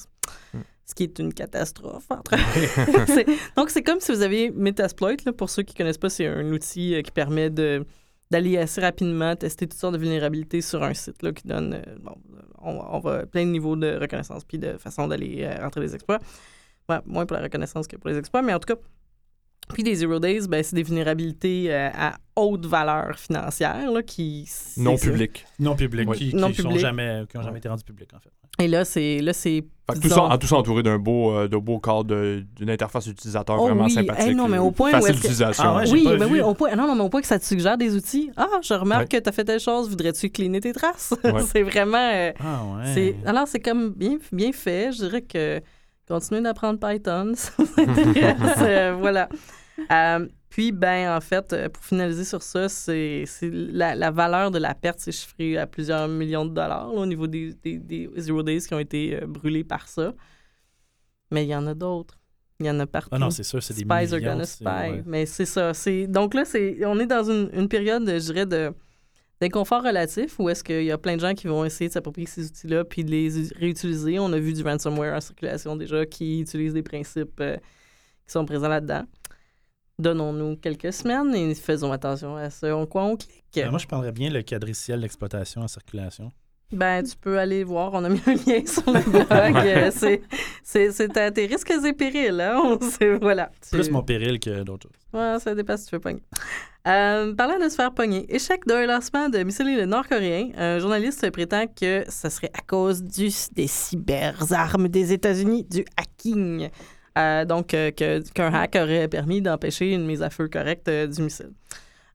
Hmm. 0.53 0.61
Ce 0.85 0.95
qui 0.95 1.03
est 1.03 1.19
une 1.19 1.33
catastrophe. 1.33 2.05
Entre... 2.09 2.35
Donc, 3.57 3.69
c'est 3.69 3.83
comme 3.83 3.99
si 3.99 4.09
vous 4.13 4.21
aviez 4.21 4.51
Metasploit. 4.51 5.17
Là, 5.25 5.33
pour 5.33 5.49
ceux 5.49 5.63
qui 5.63 5.73
ne 5.73 5.77
connaissent 5.79 5.97
pas, 5.97 6.09
c'est 6.09 6.27
un 6.27 6.49
outil 6.53 6.95
euh, 6.95 7.01
qui 7.01 7.11
permet 7.11 7.49
de 7.49 7.85
d'aller 8.31 8.57
assez 8.57 8.81
rapidement 8.81 9.35
tester 9.35 9.67
toutes 9.67 9.79
sortes 9.79 9.93
de 9.93 9.99
vulnérabilités 9.99 10.61
sur 10.61 10.83
un 10.83 10.93
site 10.93 11.23
là, 11.23 11.31
qui 11.31 11.47
donne 11.47 11.73
euh, 11.73 11.95
bon, 11.99 12.15
on, 12.61 12.71
on 12.71 12.99
va 12.99 13.25
plein 13.25 13.45
de 13.45 13.51
niveaux 13.51 13.75
de 13.75 13.97
reconnaissance 13.97 14.43
puis 14.43 14.57
de 14.57 14.77
façon 14.77 15.07
d'aller 15.07 15.43
euh, 15.43 15.63
rentrer 15.63 15.81
les 15.81 15.95
exploits. 15.95 16.19
Moins 17.05 17.25
pour 17.25 17.35
la 17.35 17.43
reconnaissance 17.43 17.87
que 17.87 17.97
pour 17.97 18.09
les 18.09 18.17
exploits, 18.17 18.41
mais 18.41 18.53
en 18.53 18.59
tout 18.59 18.73
cas. 18.73 18.79
Puis 19.73 19.83
les 19.83 19.95
Zero 19.95 20.19
Days, 20.19 20.47
ben, 20.47 20.63
c'est 20.63 20.75
des 20.75 20.83
vulnérabilités 20.83 21.67
euh, 21.73 21.89
à 21.93 22.15
haute 22.35 22.65
valeur 22.65 23.17
financière 23.19 23.91
là, 23.91 24.01
qui. 24.01 24.49
Non 24.77 24.95
public. 24.97 25.45
Non 25.59 25.75
public, 25.75 26.09
Oui. 26.09 26.17
qui, 26.17 26.35
Non 26.35 26.47
qui 26.49 26.55
sont 26.61 26.63
public. 26.69 26.79
jamais, 26.79 27.23
qui 27.29 27.37
ont 27.37 27.41
jamais 27.41 27.59
été 27.59 27.67
rendus 27.69 27.83
publics, 27.83 28.09
en 28.15 28.19
fait. 28.19 28.29
Et 28.59 28.67
là, 28.67 28.85
c'est. 28.85 29.19
Là, 29.19 29.33
c'est 29.33 29.63
Fait 29.91 29.99
que 29.99 30.03
tout, 30.07 30.09
ça, 30.09 30.23
en 30.23 30.37
tout 30.37 30.47
ça 30.47 30.55
entouré 30.55 30.81
d'un 30.83 30.97
beau, 30.97 31.31
euh, 31.31 31.47
de 31.47 31.57
beau 31.57 31.79
cadre 31.79 32.05
d'une 32.55 32.69
interface 32.69 33.05
utilisateur 33.07 33.57
Oh 33.61 33.67
vraiment 33.67 33.83
oui. 33.85 33.91
sympathique. 33.91 34.29
Hey, 34.29 34.35
non, 34.35 34.47
mais 34.47 34.57
euh, 34.57 34.61
au 34.61 34.71
point 34.71 34.89
facile 34.91 35.09
est-ce 35.09 35.17
que- 35.17 35.21
d'utilisation. 35.21 35.63
Ah 35.65 35.77
ouais, 35.77 35.91
oui, 35.91 36.03
ben 36.05 36.25
vu. 36.25 36.33
oui, 36.33 36.41
au 36.41 36.53
point, 36.53 36.73
non, 36.75 36.87
non, 36.87 36.95
mais 36.95 37.03
au 37.03 37.09
point 37.09 37.21
que 37.21 37.27
ça 37.27 37.37
te 37.37 37.45
suggère 37.45 37.77
des 37.77 37.93
outils. 37.95 38.31
Ah, 38.35 38.47
je 38.63 38.73
remarque 38.73 39.01
Ouais. 39.13 39.19
que 39.19 39.23
tu 39.23 39.29
as 39.29 39.31
fait 39.31 39.43
telle 39.43 39.59
chose, 39.59 39.89
voudrais-tu 39.89 40.29
cleaner 40.29 40.59
tes 40.61 40.73
traces? 40.73 41.13
Ouais. 41.23 41.33
c'est 41.51 41.61
vraiment. 41.63 41.97
euh, 42.13 42.31
Ah 42.39 42.63
ouais. 42.77 42.91
c'est, 42.93 43.15
alors, 43.25 43.47
c'est 43.47 43.59
comme 43.59 43.91
bien, 43.91 44.17
bien 44.31 44.51
fait. 44.53 44.91
Je 44.93 44.97
dirais 45.05 45.21
que 45.21 45.61
continuez 46.07 46.41
d'apprendre 46.41 46.79
Python. 46.79 47.33
Ça 47.35 47.51
vous 47.57 47.81
intéresse, 47.81 48.57
euh, 48.61 48.95
voilà. 48.99 49.29
Euh, 49.91 50.27
puis, 50.49 50.71
ben, 50.71 51.15
en 51.15 51.21
fait, 51.21 51.53
euh, 51.53 51.69
pour 51.69 51.83
finaliser 51.83 52.23
sur 52.23 52.41
ça, 52.41 52.67
c'est, 52.69 53.25
la, 53.43 53.93
la 53.95 54.11
valeur 54.11 54.49
de 54.49 54.57
la 54.57 54.73
perte, 54.73 54.99
c'est 54.99 55.11
chiffré 55.11 55.57
à 55.57 55.67
plusieurs 55.67 56.07
millions 56.07 56.45
de 56.45 56.51
dollars 56.53 56.87
là, 56.93 56.99
au 56.99 57.05
niveau 57.05 57.27
des, 57.27 57.53
des, 57.53 57.77
des 57.77 58.09
Zero 58.17 58.41
Days 58.41 58.61
qui 58.61 58.73
ont 58.73 58.79
été 58.79 59.19
euh, 59.21 59.27
brûlés 59.27 59.63
par 59.63 59.87
ça. 59.87 60.13
Mais 61.31 61.43
il 61.43 61.49
y 61.49 61.55
en 61.55 61.67
a 61.67 61.73
d'autres. 61.73 62.17
Il 62.59 62.65
y 62.65 62.69
en 62.71 62.79
a 62.79 62.87
partout. 62.87 63.09
Ah 63.11 63.19
non, 63.19 63.29
c'est 63.29 63.43
sûr, 63.43 63.61
c'est 63.61 63.75
des 63.75 63.81
Spies 63.81 63.91
are 63.91 64.03
millions. 64.19 64.31
gonna 64.31 64.45
spy. 64.45 64.65
ouais. 64.65 65.03
Mais 65.05 65.25
c'est 65.27 65.45
ça. 65.45 65.73
Donc 66.07 66.33
là, 66.33 66.43
c'est... 66.45 66.83
on 66.85 66.97
est 66.99 67.05
dans 67.05 67.29
une, 67.29 67.49
une 67.53 67.67
période, 67.67 68.07
je 68.07 68.31
dirais, 68.31 68.45
de... 68.47 68.71
d'inconfort 69.41 69.83
relatif 69.83 70.39
où 70.39 70.49
est-ce 70.49 70.63
qu'il 70.63 70.83
y 70.83 70.91
a 70.91 70.97
plein 70.97 71.15
de 71.15 71.21
gens 71.21 71.33
qui 71.33 71.47
vont 71.47 71.63
essayer 71.65 71.87
de 71.89 71.93
s'approprier 71.93 72.27
ces 72.27 72.47
outils-là 72.47 72.83
puis 72.83 73.03
de 73.03 73.11
les 73.11 73.29
réutiliser? 73.59 74.17
On 74.19 74.31
a 74.33 74.39
vu 74.39 74.53
du 74.53 74.63
ransomware 74.63 75.15
en 75.15 75.21
circulation 75.21 75.75
déjà 75.75 76.05
qui 76.05 76.41
utilise 76.41 76.73
des 76.73 76.83
principes 76.83 77.39
euh, 77.39 77.57
qui 78.25 78.31
sont 78.31 78.45
présents 78.45 78.67
là-dedans. 78.69 79.03
Donnons-nous 79.99 80.57
quelques 80.57 80.93
semaines 80.93 81.33
et 81.33 81.55
faisons 81.55 81.91
attention 81.91 82.35
à 82.37 82.49
ce 82.51 82.67
en 82.71 82.85
quoi 82.85 83.03
on 83.03 83.15
clique. 83.17 83.43
Euh, 83.57 83.69
moi, 83.71 83.79
je 83.79 83.87
prendrais 83.87 84.11
bien 84.11 84.29
le 84.29 84.43
quadriciel 84.43 85.01
d'exploitation 85.01 85.61
en 85.61 85.67
circulation. 85.67 86.31
Ben, 86.71 87.01
tu 87.01 87.15
peux 87.15 87.39
aller 87.39 87.63
voir. 87.63 87.91
On 87.93 88.03
a 88.03 88.09
mis 88.09 88.21
un 88.27 88.33
lien 88.33 88.63
sur 88.65 88.83
le 88.91 88.99
blog. 89.09 89.55
Euh, 89.65 89.89
c'est, 90.63 91.17
à 91.17 91.31
tes 91.31 91.45
risques 91.47 91.71
et 91.71 91.93
périls. 91.93 92.39
Hein? 92.41 92.61
On 92.63 92.79
sait- 92.81 93.15
voilà. 93.17 93.49
Tu- 93.63 93.69
Plus 93.75 93.89
mon 93.89 94.03
péril 94.03 94.39
que 94.39 94.61
d'autres 94.63 94.87
choses. 94.89 95.19
Ouais, 95.19 95.39
ça 95.39 95.55
dépasse 95.55 95.79
si 95.81 95.85
tu 95.87 95.91
fais 95.91 95.99
pogner. 95.99 96.21
Euh, 96.87 97.33
parlant 97.35 97.59
de 97.59 97.67
se 97.67 97.75
faire 97.75 97.93
pogner, 97.93 98.33
échec 98.33 98.65
d'un 98.65 98.85
lancement 98.85 99.27
de 99.27 99.39
missiles 99.39 99.83
nord-coréen, 99.83 100.51
un 100.55 100.79
journaliste 100.79 101.29
prétend 101.31 101.65
que 101.67 102.05
ce 102.07 102.29
serait 102.29 102.51
à 102.53 102.61
cause 102.61 103.03
des 103.03 103.67
cyberarmes 103.67 104.87
des 104.87 105.11
États-Unis, 105.11 105.65
du 105.65 105.83
hacking. 105.97 106.69
Euh, 107.17 107.43
donc, 107.43 107.73
euh, 107.73 107.91
qu'un 107.91 108.53
hack 108.53 108.77
aurait 108.79 109.09
permis 109.09 109.41
d'empêcher 109.41 109.91
une 109.91 110.05
mise 110.05 110.23
à 110.23 110.29
feu 110.29 110.47
correcte 110.47 110.89
du 110.89 111.23
missile. 111.23 111.51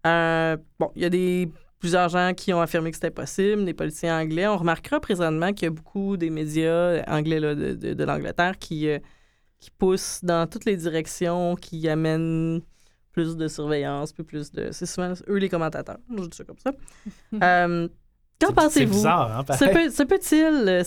Bon, 0.05 0.91
il 0.97 1.03
y 1.03 1.05
a 1.05 1.11
des, 1.11 1.51
plusieurs 1.79 2.09
gens 2.09 2.33
qui 2.35 2.55
ont 2.55 2.61
affirmé 2.63 2.93
que 2.93 2.97
c'était 2.97 3.11
possible, 3.11 3.67
des 3.67 3.75
politiciens 3.75 4.23
anglais. 4.23 4.47
On 4.47 4.57
remarquera 4.57 5.01
présentement 5.01 5.53
qu'il 5.53 5.67
y 5.67 5.69
a 5.69 5.71
beaucoup 5.71 6.17
des 6.17 6.31
médias 6.31 7.03
anglais 7.09 7.41
de, 7.41 8.05
l'Angleterre 8.05 8.57
qui 8.59 8.89
poussent 9.77 10.21
dans 10.23 10.47
toutes 10.47 10.65
les 10.65 10.77
directions, 10.77 11.57
qui 11.57 11.87
amènent 11.91 12.63
plus 13.13 13.37
de 13.37 13.47
surveillance, 13.49 14.13
puis 14.13 14.23
plus 14.25 14.51
de... 14.53 14.69
C'est 14.73 14.87
souvent 14.87 15.13
eux 15.29 15.37
les 15.37 15.49
commentateurs, 15.49 15.99
je 16.11 16.25
dis 16.25 16.37
ça 16.37 16.45
comme 16.45 16.59
ça. 16.59 16.73
Euh, 17.43 17.89
Qu'en 18.41 18.49
C'est- 18.49 18.55
C'est 18.55 18.55
pensez-vous? 18.55 18.95
bizarre, 18.95 19.39
hein, 19.39 19.45
pareil. 19.45 19.91
se 19.93 20.03
peut-il... 20.03 20.69
euh, 20.69 20.81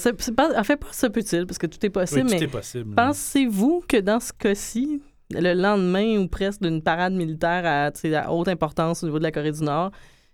en 0.60 0.64
fait, 0.66 0.76
pas 0.76 0.92
se 0.92 1.08
peut-il, 1.08 1.46
parce 1.48 1.58
que 1.58 1.68
tout 1.68 1.78
est 1.86 1.88
Oui, 1.88 1.90
possible, 1.90 2.30
tout 2.30 2.36
mais 2.36 2.42
est 2.44 2.48
possible. 2.48 2.96
pensez-vous 2.96 3.84
que 3.88 3.98
dans 3.98 4.20
ce 4.20 4.34
cas-ci, 4.34 5.02
le 5.32 5.54
lendemain 5.54 6.18
ou 6.18 6.28
presque 6.28 6.62
d'une 6.62 6.82
parade 6.82 7.14
militaire 7.14 7.64
à, 7.66 8.32
haute 8.34 8.48
importance 8.50 9.04
au 9.04 9.06
niveau 9.06 9.20
de 9.20 9.24
la 9.24 9.32
Corée 9.32 9.54
du 9.54 9.64
Nord, 9.64 9.92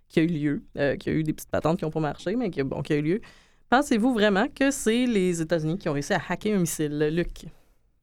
qui 0.09 0.19
a 0.19 0.23
eu 0.23 0.27
lieu, 0.27 0.63
euh, 0.77 0.95
qui 0.95 1.09
a 1.09 1.13
eu 1.13 1.21
des 1.23 1.33
petites 1.33 1.51
patentes 1.51 1.77
qui 1.77 1.85
n'ont 1.85 1.91
pas 1.91 1.99
marché, 1.99 2.35
mais 2.35 2.49
qui, 2.49 2.61
a- 2.61 2.63
bon, 2.63 2.81
qui 2.81 2.93
a 2.93 2.95
eu 2.95 3.01
lieu, 3.03 3.21
pensez-vous 3.69 4.13
vraiment 4.13 4.47
que 4.47 4.71
c'est 4.71 5.05
les 5.05 5.41
États-Unis 5.41 5.77
qui 5.77 5.89
ont 5.89 5.93
réussi 5.93 6.13
à 6.13 6.21
hacker 6.27 6.57
un 6.57 6.61
missile? 6.61 6.97
Luc? 7.13 7.45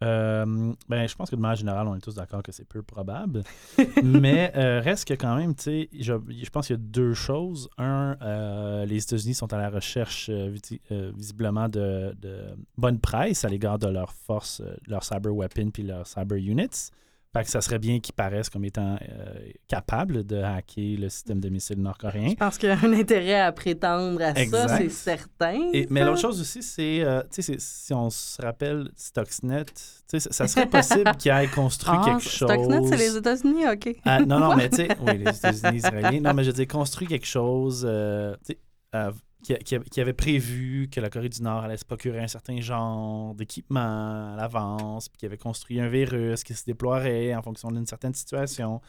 Euh, 0.05 0.73
ben, 0.89 1.09
je 1.09 1.15
pense 1.17 1.29
que 1.31 1.35
de 1.37 1.41
manière 1.41 1.57
générale, 1.57 1.89
on 1.89 1.95
est 1.97 2.01
tous 2.01 2.15
d'accord 2.15 2.43
que 2.43 2.53
c'est 2.53 2.65
peu 2.69 2.83
probable. 2.83 3.43
Mais 4.05 4.53
euh, 4.57 4.81
reste 4.81 5.09
que 5.09 5.15
quand 5.15 5.37
même, 5.37 5.55
tu 5.57 5.63
sais, 5.65 5.89
je, 5.99 6.13
je 6.29 6.51
pense 6.51 6.69
qu'il 6.69 6.77
y 6.77 6.79
a 6.79 6.83
deux 6.83 7.15
choses. 7.15 7.69
Un, 7.79 8.17
euh, 8.23 8.87
les 8.87 9.03
États-Unis 9.03 9.35
sont 9.35 9.53
à 9.53 9.59
la 9.59 9.71
recherche 9.71 10.29
euh, 10.31 10.51
visi- 10.51 10.81
visiblement 11.17 11.69
de, 11.69 12.15
de 12.21 12.57
bonne 12.77 13.01
presse 13.01 13.45
à 13.45 13.49
l'égard 13.49 13.79
de 13.79 13.89
leurs 13.89 14.13
forces, 14.13 14.63
leurs 14.87 15.03
cyber 15.05 15.35
weapons 15.35 15.71
puis 15.71 15.83
leurs 15.83 16.07
cyber 16.07 16.37
units. 16.39 16.91
Fait 17.37 17.45
que 17.45 17.51
ça 17.51 17.61
serait 17.61 17.79
bien 17.79 18.01
qu'ils 18.01 18.15
paraissent 18.15 18.49
comme 18.49 18.65
étant 18.65 18.97
euh, 19.03 19.35
capables 19.69 20.25
de 20.25 20.37
hacker 20.37 20.97
le 20.99 21.09
système 21.11 21.41
de 21.41 21.51
missiles 21.51 21.79
nord-coréen. 21.81 22.31
Je 22.31 22.35
pense 22.35 22.57
qu'il 22.57 22.71
y 22.71 22.73
a 22.73 22.79
un 22.83 22.93
intérêt 22.95 23.41
à 23.41 23.53
prétendre 23.53 24.23
à 24.23 24.35
ça, 24.35 24.79
c'est 24.79 24.89
certain. 24.89 25.71
Et, 25.75 25.87
mais 25.91 26.05
l'autre 26.05 26.21
chose 26.23 26.41
aussi, 26.41 26.63
c'est, 26.63 27.03
euh, 27.03 27.21
tu 27.25 27.43
sais, 27.43 27.43
c'est- 27.43 27.61
si 27.61 27.93
on 27.93 28.09
se 28.09 28.41
rappelle 28.41 28.91
Stuxnet, 28.97 29.67
tu 29.67 29.73
sais, 30.07 30.21
ça, 30.21 30.49
serait 30.49 30.69
possible 30.71 31.15
qu'il 31.19 31.31
ait 31.31 31.49
construit 31.49 31.99
Ah, 32.01 32.03
quelque 32.07 32.23
chose. 32.23 32.51
Stuxnet, 32.51 32.81
c'est 32.89 32.97
les 32.97 33.17
États-Unis, 33.19 33.69
OK. 33.69 33.97
Ah, 34.07 34.21
non, 34.25 34.39
non, 34.41 34.57
mais 34.57 34.71
tu 34.71 34.77
sais, 34.77 34.89
oui, 35.01 35.19
les 35.19 35.37
États-Unis, 35.37 35.77
Israéliens. 35.77 36.21
Non, 36.23 36.33
mais 36.33 36.45
je 36.45 36.49
veux 36.49 36.55
dire, 36.57 36.67
construit 36.67 37.07
quelque 37.07 37.27
chose 37.27 37.87
qui, 39.43 39.55
qui- 39.59 39.79
qui 39.79 40.01
avait 40.01 40.13
prévu 40.13 40.89
que 40.91 41.01
la 41.01 41.11
Corée 41.11 41.29
du 41.29 41.43
Nord 41.43 41.65
allait 41.65 41.77
se 41.77 41.85
procurer 41.85 42.21
un 42.21 42.29
certain 42.29 42.61
genre 42.61 43.35
d'équipement 43.35 44.33
à 44.33 44.37
l'avance, 44.37 45.09
puis 45.09 45.19
qui 45.19 45.27
avait 45.27 45.37
construit 45.39 45.81
un 45.81 45.89
virus 45.89 46.43
qui 46.45 46.55
se 46.55 46.65
déploierait 46.65 47.35
en 47.35 47.43
fonction 47.43 47.71
d'une 47.71 47.87
certaine 47.87 48.15
situation. 48.15 48.81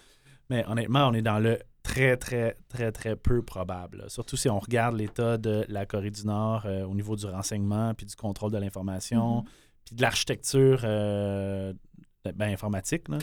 Mais 0.50 0.66
honnêtement, 0.68 1.08
on 1.08 1.14
est 1.14 1.22
dans 1.22 1.38
le 1.40 1.60
très, 1.84 2.18
très, 2.18 2.56
très, 2.70 2.92
très 2.92 3.16
peu 3.16 3.44
probable. 3.44 4.06
Surtout 4.08 4.36
si 4.36 4.50
on 4.50 4.58
regarde 4.60 4.96
l'état 4.96 5.38
de 5.38 5.66
la 5.70 5.86
Corée 5.86 6.10
du 6.12 6.26
Nord 6.26 6.64
euh, 6.66 6.84
au 6.86 6.96
niveau 6.96 7.16
du 7.16 7.26
renseignement, 7.28 7.94
puis 7.94 8.06
du 8.08 8.16
contrôle 8.16 8.52
de 8.52 8.58
l'information, 8.58 9.44
puis 9.86 9.96
de 9.96 10.02
l'architecture 10.02 10.82
euh, 10.84 11.74
ben, 12.36 12.52
informatique. 12.52 13.08
Là. 13.10 13.20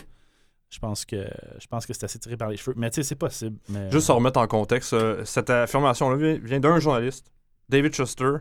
Je 0.69 0.79
pense 0.79 1.05
que 1.05 1.27
je 1.59 1.67
pense 1.67 1.85
que 1.85 1.93
c'est 1.93 2.03
assez 2.03 2.19
tiré 2.19 2.35
par 2.35 2.49
les 2.49 2.57
cheveux. 2.57 2.75
Mais 2.77 2.89
tu 2.89 2.95
sais, 2.95 3.03
c'est 3.03 3.15
possible. 3.15 3.57
Juste 3.91 4.07
se 4.07 4.11
remettre 4.11 4.39
en 4.39 4.47
contexte, 4.47 4.93
euh, 4.93 5.23
cette 5.23 5.49
affirmation-là 5.49 6.37
vient, 6.37 6.59
d'un 6.59 6.79
journaliste, 6.79 7.31
David 7.69 7.93
Schuster, 7.93 8.33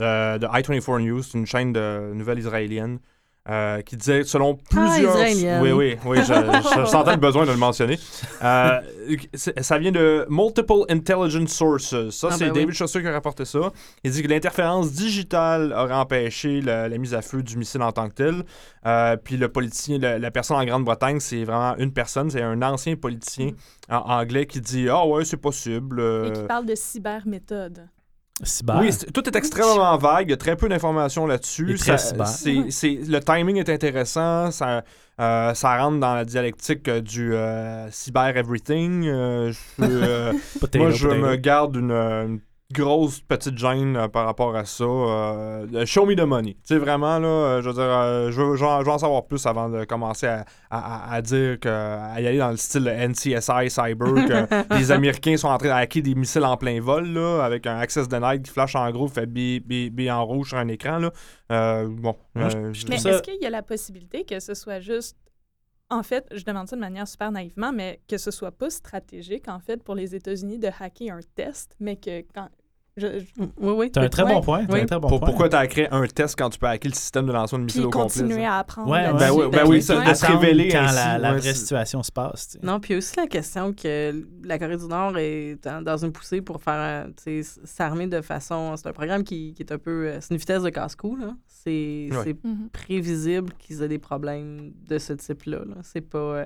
euh, 0.00 0.38
de 0.38 0.46
i24 0.46 1.00
News, 1.00 1.22
une 1.34 1.46
chaîne 1.46 1.72
de 1.72 2.12
nouvelles 2.14 2.38
israélienne, 2.38 2.98
euh, 3.48 3.80
qui 3.82 3.96
disait, 3.96 4.22
selon 4.24 4.54
plusieurs... 4.54 5.14
israélienne. 5.16 5.62
oui, 5.62 5.72
oui, 5.72 5.96
oui, 6.06 6.18
je, 6.18 6.32
je- 6.32 6.80
je 6.80 6.84
sentais 6.90 7.10
le 7.12 7.16
besoin 7.16 7.44
de 7.44 7.50
le 7.50 7.56
mentionner. 7.56 7.98
Euh, 8.44 8.80
ça 9.36 9.78
vient 9.78 9.90
de 9.90 10.24
Multiple 10.30 10.84
Intelligence 10.88 11.50
Sources. 11.52 12.10
Ça, 12.10 12.28
Ah, 12.30 12.34
c'est 12.36 12.44
ben 12.46 12.52
oui. 12.52 12.60
David 12.60 12.74
Schuster 12.74 13.00
qui 13.02 13.08
a 13.08 13.12
rapporté 13.12 13.44
ça. 13.44 13.72
Il 14.04 14.12
dit 14.12 14.22
que 14.22 14.28
l'interférence 14.28 14.92
digitale 14.92 15.72
aurait 15.76 15.94
empêché 15.94 16.60
la, 16.60 16.88
la 16.88 16.98
mise 16.98 17.14
à 17.14 17.22
feu 17.22 17.42
du 17.42 17.56
missile 17.56 17.82
en 17.82 17.90
tant 17.92 18.08
que 18.08 18.14
tel. 18.14 18.44
Euh, 18.86 19.16
puis 19.16 19.36
le 19.36 19.48
politicien, 19.48 19.98
la, 19.98 20.18
la 20.20 20.30
personne 20.30 20.56
en 20.58 20.64
Grande-Bretagne, 20.64 21.18
c'est 21.18 21.42
vraiment 21.44 21.76
une 21.78 21.92
personne, 21.92 22.30
c'est 22.30 22.42
un 22.42 22.62
ancien 22.62 22.94
politicien 22.96 23.50
en 23.90 23.98
anglais 24.20 24.46
qui 24.46 24.60
dit 24.60 24.88
Ah 24.88 25.04
ouais, 25.06 25.24
c'est 25.24 25.36
possible. 25.36 25.98
euh, 26.00 26.28
Et 26.28 26.32
qui 26.32 26.42
parle 26.44 26.66
de 26.66 26.74
cyberméthode. 26.76 27.88
Cyber. 28.42 28.78
oui, 28.80 28.90
tout 29.12 29.28
est 29.28 29.36
extrêmement 29.36 29.96
vague. 29.98 30.28
Il 30.28 30.30
y 30.30 30.34
a 30.34 30.36
très 30.36 30.56
peu 30.56 30.68
d'informations 30.68 31.26
là-dessus. 31.26 31.66
Le 33.06 33.18
timing 33.20 33.56
est 33.58 33.68
intéressant. 33.68 34.50
Ça, 34.50 34.82
euh, 35.20 35.54
ça 35.54 35.76
rentre 35.78 36.00
dans 36.00 36.14
la 36.14 36.24
dialectique 36.24 36.88
euh, 36.88 37.00
du 37.00 37.34
euh, 37.34 37.90
cyber 37.90 38.36
everything. 38.36 39.06
Euh, 39.06 39.52
je- 39.52 40.32
moi, 40.78 40.90
je 40.90 41.08
me 41.08 41.36
garde 41.36 41.76
une, 41.76 41.90
une 41.92 42.40
grosse 42.72 43.20
petite 43.20 43.56
gêne 43.58 43.96
euh, 43.96 44.08
par 44.08 44.26
rapport 44.26 44.56
à 44.56 44.64
ça. 44.64 44.84
Euh, 44.84 45.86
show 45.86 46.04
me 46.06 46.14
the 46.14 46.22
money. 46.26 46.54
Tu 46.54 46.74
sais, 46.74 46.78
vraiment, 46.78 47.18
là, 47.18 47.28
euh, 47.28 47.62
je 47.62 47.68
veux 47.68 47.74
dire, 47.74 47.82
euh, 47.84 48.30
je, 48.30 48.40
veux, 48.40 48.56
je 48.56 48.62
veux 48.64 48.70
en- 48.70 48.80
je 48.80 48.84
veux 48.86 48.92
en 48.92 48.98
savoir 48.98 49.24
plus 49.26 49.44
avant 49.46 49.68
de 49.68 49.84
commencer 49.84 50.26
à, 50.26 50.44
à- 50.70 51.10
à- 51.10 51.14
à 51.14 51.22
dire 51.22 51.60
que, 51.60 51.68
à 51.68 52.20
y 52.20 52.26
aller 52.26 52.38
dans 52.38 52.50
le 52.50 52.56
style 52.56 52.88
NCSI 52.88 53.70
Cyber, 53.70 54.14
que 54.26 54.74
les 54.78 54.90
Américains 54.90 55.36
sont 55.36 55.48
en 55.48 55.58
train 55.58 55.68
de 55.68 55.72
hacker 55.74 56.02
des 56.02 56.14
missiles 56.14 56.44
en 56.44 56.56
plein 56.56 56.80
vol, 56.80 57.06
là, 57.08 57.44
avec 57.44 57.66
un 57.66 57.76
access 57.78 58.08
denied 58.08 58.42
qui 58.42 58.50
flash 58.50 58.74
en 58.74 58.90
gros, 58.90 59.08
fait 59.08 59.26
B, 59.26 59.60
B, 59.64 59.90
B 59.90 60.08
en 60.10 60.24
rouge 60.24 60.48
sur 60.48 60.58
un 60.58 60.68
écran, 60.68 60.98
là. 60.98 61.12
Euh, 61.50 61.88
bon. 61.88 62.16
Je- 62.34 62.56
euh, 62.56 62.72
Mais 62.88 62.98
ça- 62.98 63.10
est-ce 63.10 63.22
qu'il 63.22 63.40
y 63.40 63.46
a 63.46 63.50
la 63.50 63.62
possibilité 63.62 64.24
que 64.24 64.40
ce 64.40 64.54
soit 64.54 64.80
juste 64.80 65.16
en 65.90 66.02
fait, 66.02 66.26
je 66.34 66.42
demande 66.44 66.68
ça 66.68 66.74
de 66.76 66.80
manière 66.80 67.06
super 67.06 67.30
naïvement, 67.30 67.70
mais 67.70 68.00
que 68.08 68.16
ce 68.16 68.30
soit 68.30 68.50
pas 68.50 68.70
stratégique, 68.70 69.46
en 69.48 69.60
fait, 69.60 69.82
pour 69.82 69.94
les 69.94 70.14
États-Unis 70.14 70.58
de 70.58 70.68
hacker 70.80 71.14
un 71.14 71.20
test, 71.34 71.76
mais 71.80 71.96
que 71.96 72.22
quand. 72.34 72.48
Je, 72.98 73.06
je- 73.20 73.24
Oui, 73.58 73.72
oui. 73.74 73.90
T'as 73.90 74.02
un 74.02 74.08
très 74.10 74.22
Ouais. 74.22 74.34
bon 74.34 74.42
point. 74.42 74.66
t'as 74.66 74.72
Oui. 74.74 74.80
un 74.80 74.84
très 74.86 74.98
bon 75.00 75.08
Pour- 75.08 75.20
point. 75.20 75.28
pourquoi 75.28 75.48
tu 75.48 75.56
as 75.56 75.66
créé 75.66 75.88
un 75.90 76.06
test 76.06 76.36
quand 76.38 76.50
tu 76.50 76.58
peux 76.58 76.66
hacker 76.66 76.90
le 76.90 76.94
système 76.94 77.24
de 77.26 77.32
lancement 77.32 77.58
de 77.58 77.64
missiles 77.64 77.86
au 77.86 77.90
complet? 77.90 78.20
continuer 78.22 78.44
à 78.44 78.58
apprendre. 78.58 78.90
Ouais. 78.90 79.10
Ben 79.14 79.30
oui, 79.32 79.46
ben 79.50 79.66
oui, 79.66 79.80
ça, 79.80 79.98
de 80.04 80.12
se 80.14 80.26
révéler 80.26 80.68
quand 80.68 80.80
ainsi, 80.82 80.94
la, 80.94 81.32
vraie 81.32 81.40
c'est- 81.40 81.54
situation 81.54 82.02
se 82.02 82.12
passe. 82.12 82.58
Non, 82.62 82.80
puis 82.80 82.94
aussi 82.96 83.16
la 83.16 83.26
question 83.26 83.72
que 83.72 84.12
la 84.44 84.58
Corée 84.58 84.76
du 84.76 84.86
Nord 84.86 85.16
est 85.16 85.56
dans, 85.64 85.96
une 86.04 86.12
poussée 86.12 86.42
pour 86.42 86.60
faire, 86.62 87.06
tu 87.16 87.42
sais, 87.42 87.60
s'armer 87.64 88.08
de 88.08 88.20
façon... 88.20 88.74
C'est 88.76 88.88
un 88.88 88.92
programme 88.92 89.24
qui, 89.24 89.54
qui 89.54 89.62
est 89.62 89.72
un 89.72 89.78
peu... 89.78 90.08
euh, 90.08 90.18
C'est 90.20 90.34
une 90.34 90.38
vitesse 90.38 90.62
de 90.62 90.68
casse-cou, 90.68 91.16
là. 91.16 91.34
C'est 91.46 92.08
Ouais. 92.12 92.18
c'est 92.24 92.44
Mhm. 92.44 92.68
prévisible 92.72 93.52
qu'ils 93.58 93.82
aient 93.82 93.88
des 93.88 93.98
problèmes 93.98 94.72
de 94.86 94.98
ce 94.98 95.14
type-là. 95.14 95.60
là. 95.66 95.76
C'est 95.82 96.02
pas... 96.02 96.18
euh, 96.18 96.44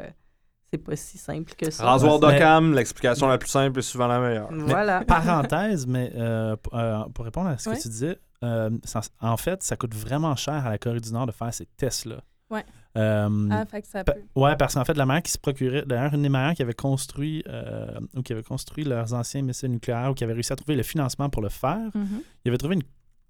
c'est 0.72 0.78
pas 0.78 0.96
si 0.96 1.18
simple 1.18 1.52
que 1.56 1.70
ça. 1.70 1.84
Rasoir 1.84 2.14
Mais- 2.20 2.32
d'Occam, 2.32 2.72
l'explication 2.74 3.28
la 3.28 3.38
plus 3.38 3.48
simple 3.48 3.78
est 3.78 3.82
souvent 3.82 4.06
la 4.06 4.20
meilleure. 4.20 4.48
Voilà. 4.52 5.04
Parenthèse, 5.04 5.86
mais 5.86 6.12
euh, 6.16 6.56
euh, 6.74 7.04
pour 7.14 7.24
répondre 7.24 7.48
à 7.48 7.58
ce 7.58 7.70
que 7.70 7.80
tu 7.80 7.88
disais, 7.88 8.18
euh, 8.44 8.70
ça- 8.84 9.00
en 9.20 9.36
fait, 9.36 9.62
ça 9.62 9.76
coûte 9.76 9.94
vraiment 9.94 10.34
cher 10.36 10.66
à 10.66 10.70
la 10.70 10.78
Corée 10.78 11.00
du 11.00 11.12
Nord 11.12 11.26
de 11.26 11.32
faire 11.32 11.52
ces 11.54 11.66
tests-là. 11.76 12.16
Ouais. 12.50 12.64
Euh, 12.96 13.48
Ah, 13.50 13.66
fait 13.66 13.82
que 13.82 13.88
ça 13.88 14.04
peut. 14.04 14.14
ouais, 14.36 14.56
parce 14.56 14.74
qu'en 14.74 14.84
fait, 14.84 14.96
la 14.96 15.04
manière 15.04 15.22
qui 15.22 15.32
se 15.32 15.38
procurait, 15.38 15.84
d'ailleurs, 15.86 16.14
une 16.14 16.22
des 16.22 16.28
manières 16.28 16.54
qui 16.54 16.62
avait 16.62 16.74
construit 16.74 17.42
euh, 17.48 17.98
ou 18.14 18.22
qui 18.22 18.32
avait 18.32 18.42
construit 18.42 18.84
leurs 18.84 19.12
anciens 19.14 19.42
missiles 19.42 19.70
nucléaires 19.70 20.10
ou 20.10 20.14
qui 20.14 20.24
avait 20.24 20.32
réussi 20.32 20.52
à 20.52 20.56
trouver 20.56 20.76
le 20.76 20.82
financement 20.82 21.28
pour 21.28 21.42
le 21.42 21.48
faire, 21.48 21.90
Mhm. 21.94 22.20
il 22.44 22.48
avait 22.48 22.56
trouvé 22.58 22.76
une, 22.76 22.82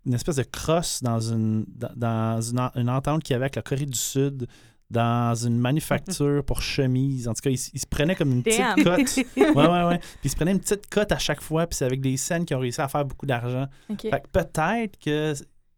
une 0.04 0.14
espèce 0.14 0.36
de 0.36 0.42
crosse 0.44 1.02
dans 1.02 1.18
une 1.18 1.64
dans, 1.66 1.90
dans 1.96 2.40
une, 2.40 2.60
en- 2.60 2.70
une 2.76 2.90
entente 2.90 3.22
qu'il 3.24 3.32
y 3.32 3.36
avait 3.36 3.46
avec 3.46 3.56
la 3.56 3.62
Corée 3.62 3.86
du 3.86 3.98
Sud 3.98 4.46
dans 4.90 5.34
une 5.34 5.58
manufacture 5.58 6.44
pour 6.44 6.62
chemise. 6.62 7.26
En 7.28 7.34
tout 7.34 7.40
cas, 7.42 7.50
il, 7.50 7.54
s- 7.54 7.70
il 7.74 7.80
se 7.80 7.86
prenait 7.86 8.14
comme 8.14 8.30
une 8.32 8.42
petite 8.42 8.84
cote. 8.84 9.26
Ouais, 9.36 9.68
ouais, 9.68 9.84
ouais. 9.84 9.98
Puis 9.98 10.08
il 10.24 10.30
se 10.30 10.36
prenait 10.36 10.52
une 10.52 10.60
petite 10.60 10.88
cote 10.88 11.10
à 11.10 11.18
chaque 11.18 11.40
fois, 11.40 11.66
puis 11.66 11.76
c'est 11.76 11.84
avec 11.84 12.00
des 12.00 12.16
scènes 12.16 12.44
qui 12.44 12.54
ont 12.54 12.60
réussi 12.60 12.80
à 12.80 12.86
faire 12.88 13.04
beaucoup 13.04 13.26
d'argent. 13.26 13.66
OK. 13.90 14.02
Fait 14.02 14.10
que 14.22 14.28
peut-être 14.32 14.98
que 14.98 15.34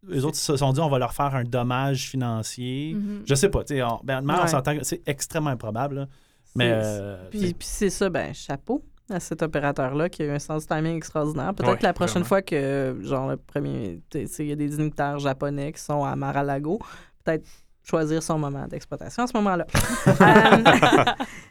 les 0.07 0.25
autres 0.25 0.37
se 0.37 0.57
sont 0.57 0.73
dit 0.73 0.81
on 0.81 0.89
va 0.91 0.99
leur 0.99 1.15
faire 1.15 1.35
un 1.35 1.45
dommage 1.45 2.09
financier. 2.11 2.95
Mhm. 2.95 3.23
Je 3.27 3.35
sais 3.35 3.49
pas, 3.49 3.65
tu 3.65 3.75
sais, 3.77 3.83
on, 3.83 3.99
ben, 4.05 4.23
on 4.29 4.41
Ouais. 4.43 4.47
s'entend 4.49 4.77
que 4.77 4.85
c'est 4.85 5.01
extrêmement 5.07 5.51
improbable, 5.51 5.95
là. 5.97 6.07
mais 6.55 6.69
C'est- 6.69 6.87
euh, 7.01 7.29
Puis, 7.31 7.41
puis 7.55 7.69
c'est 7.69 7.91
ça, 7.91 8.11
ben, 8.11 8.35
chapeau 8.35 8.85
à 9.11 9.21
cet 9.21 9.41
opérateur-là 9.43 10.11
qui 10.11 10.21
a 10.23 10.27
eu 10.27 10.31
un 10.31 10.39
sens 10.39 10.67
du 10.67 10.75
timing 10.75 10.97
extraordinaire. 10.99 11.55
Peut-être 11.55 11.71
Ouais, 11.73 11.79
que 11.79 11.83
la 11.83 11.95
prochaine 11.95 12.13
vraiment. 12.25 12.27
fois 12.27 12.43
que, 12.43 12.99
genre, 13.01 13.29
le 13.31 13.39
premier, 13.39 14.03
tu 14.11 14.27
sais, 14.27 14.45
il 14.45 14.49
y 14.51 14.53
a 14.53 14.57
des 14.57 14.69
dignitaires 14.69 15.19
japonais 15.19 15.73
qui 15.73 15.81
sont 15.81 16.05
à 16.05 16.15
Mar-a-Lago, 16.15 16.79
peut-être 17.25 17.47
choisir 17.89 18.23
son 18.23 18.39
moment 18.39 18.67
d'exploitation 18.67 19.25
à 19.25 19.27
ce 19.27 19.37
moment-là. 19.37 19.67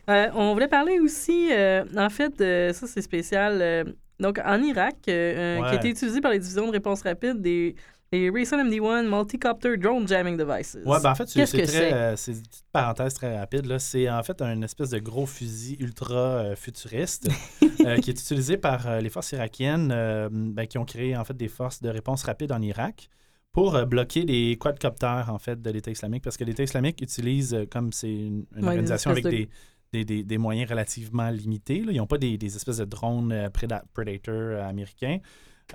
Euh, 0.09 0.13
euh, 0.13 0.27
on 0.35 0.53
voulait 0.53 0.67
parler 0.67 0.99
aussi, 0.99 1.49
euh, 1.51 1.83
en 1.97 2.09
fait, 2.09 2.37
ça 2.73 2.87
c'est 2.87 3.01
spécial, 3.01 3.93
donc 4.19 4.39
en 4.43 4.61
Irak, 4.61 4.95
qui 5.01 5.11
a 5.11 5.73
été 5.73 5.89
utilisé 5.89 6.21
par 6.21 6.31
les 6.31 6.39
divisions 6.39 6.67
de 6.67 6.71
réponse 6.71 7.01
rapide 7.01 7.41
des 7.41 7.75
les 8.11 8.29
Rayson 8.29 8.57
MD1 8.57 9.07
Multicopter 9.07 9.77
Drone 9.77 10.07
Jamming 10.07 10.37
Devices. 10.37 10.77
Ouais, 10.85 10.99
ben 11.01 11.11
en 11.11 11.15
fait, 11.15 11.27
c'est 11.27 11.39
euh, 11.39 12.15
une 12.15 12.41
petite 12.41 12.65
parenthèse 12.71 13.13
très 13.13 13.37
rapide. 13.37 13.77
C'est 13.79 14.09
en 14.09 14.23
fait 14.23 14.41
un 14.41 14.61
espèce 14.61 14.91
de 14.91 14.99
gros 14.99 15.25
fusil 15.25 15.75
ultra 15.79 16.15
euh, 16.15 16.55
futuriste 16.55 17.29
euh, 17.85 17.97
qui 17.97 18.11
est 18.11 18.19
utilisé 18.19 18.57
par 18.57 19.01
les 19.01 19.09
forces 19.09 19.33
irakiennes 19.33 19.89
ben, 20.31 20.65
qui 20.67 20.77
ont 20.77 20.85
créé 20.85 21.17
en 21.17 21.25
fait 21.25 21.35
des 21.35 21.49
forces 21.49 21.81
de 21.81 21.89
réponse 21.89 22.23
rapide 22.23 22.51
en 22.51 22.61
Irak 22.61 23.09
pour 23.57 23.75
euh, 23.75 23.85
bloquer 23.85 24.21
les 24.21 24.55
quadcoptères 24.57 25.29
en 25.33 25.39
fait 25.39 25.59
de 25.59 25.69
l'État 25.71 25.89
islamique 25.89 26.23
parce 26.23 26.37
que 26.37 26.43
l'État 26.43 26.61
islamique 26.61 27.01
utilise 27.01 27.55
euh, 27.55 27.65
comme 27.65 27.91
c'est 27.91 28.07
une, 28.13 28.45
une 28.55 28.57
Ouais, 28.57 28.61
des 28.61 28.67
organisation 28.67 29.09
avec 29.09 29.23
de- 29.23 29.29
des, 29.31 29.49
des, 29.93 30.05
des- 30.05 30.23
des 30.23 30.37
moyens 30.37 30.69
relativement 30.69 31.29
limités. 31.31 31.79
là. 31.81 31.91
Ils 31.91 31.97
n'ont 31.97 32.05
pas 32.05 32.19
des, 32.19 32.37
espèces 32.45 32.77
de 32.77 32.85
drones 32.85 33.31
euh, 33.31 33.49
Predator 33.93 34.61
américains 34.63 35.17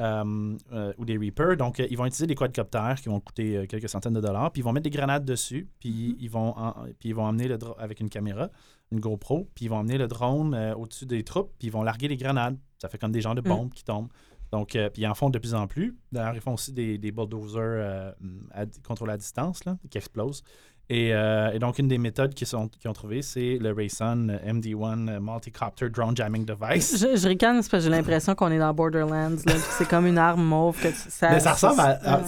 euh, 0.01 0.57
euh, 0.73 0.92
ou 0.97 1.05
des 1.05 1.18
Reapers. 1.18 1.57
Donc, 1.57 1.81
euh, 1.81 1.87
ils 1.90 1.99
vont 1.99 2.07
utiliser 2.07 2.29
des 2.29 2.37
quadcoptères 2.37 3.01
qui 3.03 3.09
vont 3.09 3.18
coûter 3.18 3.66
quelques 3.68 3.88
centaines 3.88 4.14
de 4.14 4.21
dollars, 4.21 4.53
puis 4.53 4.61
ils 4.61 4.64
vont 4.64 4.73
mettre 4.73 4.85
des 4.85 4.90
grenades 4.99 5.25
dessus, 5.25 5.68
puis 5.81 6.16
ils 6.21 6.31
vont 6.31 6.57
en- 6.57 6.75
puis 7.01 7.09
ils 7.09 7.14
vont 7.16 7.25
emmener 7.25 7.49
le 7.49 7.59
drone 7.59 7.75
avec 7.79 7.99
une 8.01 8.09
caméra, 8.09 8.49
une 8.92 9.01
GoPro, 9.01 9.49
puis 9.57 9.64
ils 9.64 9.68
vont 9.68 9.79
emmener 9.79 9.99
le 9.99 10.07
drone 10.07 10.55
au-dessus 10.79 11.07
des 11.07 11.25
troupes, 11.25 11.51
puis 11.59 11.66
ils 11.68 11.73
vont 11.73 11.83
larguer 11.83 12.07
les 12.07 12.16
grenades. 12.16 12.57
Ça 12.79 12.88
fait 12.88 12.99
comme 12.99 13.12
des 13.12 13.21
genres 13.21 13.35
de 13.35 13.40
bombes 13.42 13.73
qui 13.75 13.83
tombent. 13.85 14.09
Donc, 14.53 14.77
euh, 14.77 14.91
puis 14.91 15.03
ils 15.03 15.07
en 15.07 15.15
font 15.15 15.31
de 15.31 15.38
plus 15.38 15.55
en 15.55 15.67
plus. 15.67 15.97
D'ailleurs, 16.12 16.35
ils 16.35 16.41
font 16.41 16.55
aussi 16.55 16.73
des, 16.73 16.99
des 16.99 17.11
bulldozers 17.11 17.61
euh, 17.62 18.12
à, 18.53 18.65
contrôlés 18.87 19.15
à 19.15 19.17
distance 19.17 19.65
là, 19.65 19.77
qui 19.91 19.97
explosent. 19.99 20.43
Et, 20.91 21.15
euh, 21.15 21.53
et 21.53 21.59
donc, 21.59 21.79
une 21.79 21.88
des 21.88 21.97
méthodes 21.97 22.35
qu'ils 22.35 22.55
ont 22.55 22.69
trouvées, 22.93 23.23
c'est 23.23 23.57
le 23.59 23.73
Rayson 23.73 24.27
MD1 24.45 25.21
Multicopter 25.21 25.88
Drone 25.88 26.15
Jamming 26.15 26.45
Device. 26.45 26.99
Je, 27.01 27.17
je 27.17 27.29
ricane 27.29 27.55
parce 27.57 27.69
que 27.69 27.81
j'ai 27.81 27.88
l'impression 27.88 28.35
qu'on 28.35 28.51
est 28.51 28.59
dans 28.59 28.75
Borderlands, 28.75 29.37
c'est 29.79 29.88
comme 29.88 30.07
une 30.07 30.19
arme 30.19 30.43
mauve. 30.45 30.79
Que 30.83 30.88
tu- 30.88 30.95
ça, 31.09 31.31
Mais 31.31 31.41
ça 31.41 31.55
ressemble 31.55 31.81
à. 31.81 32.23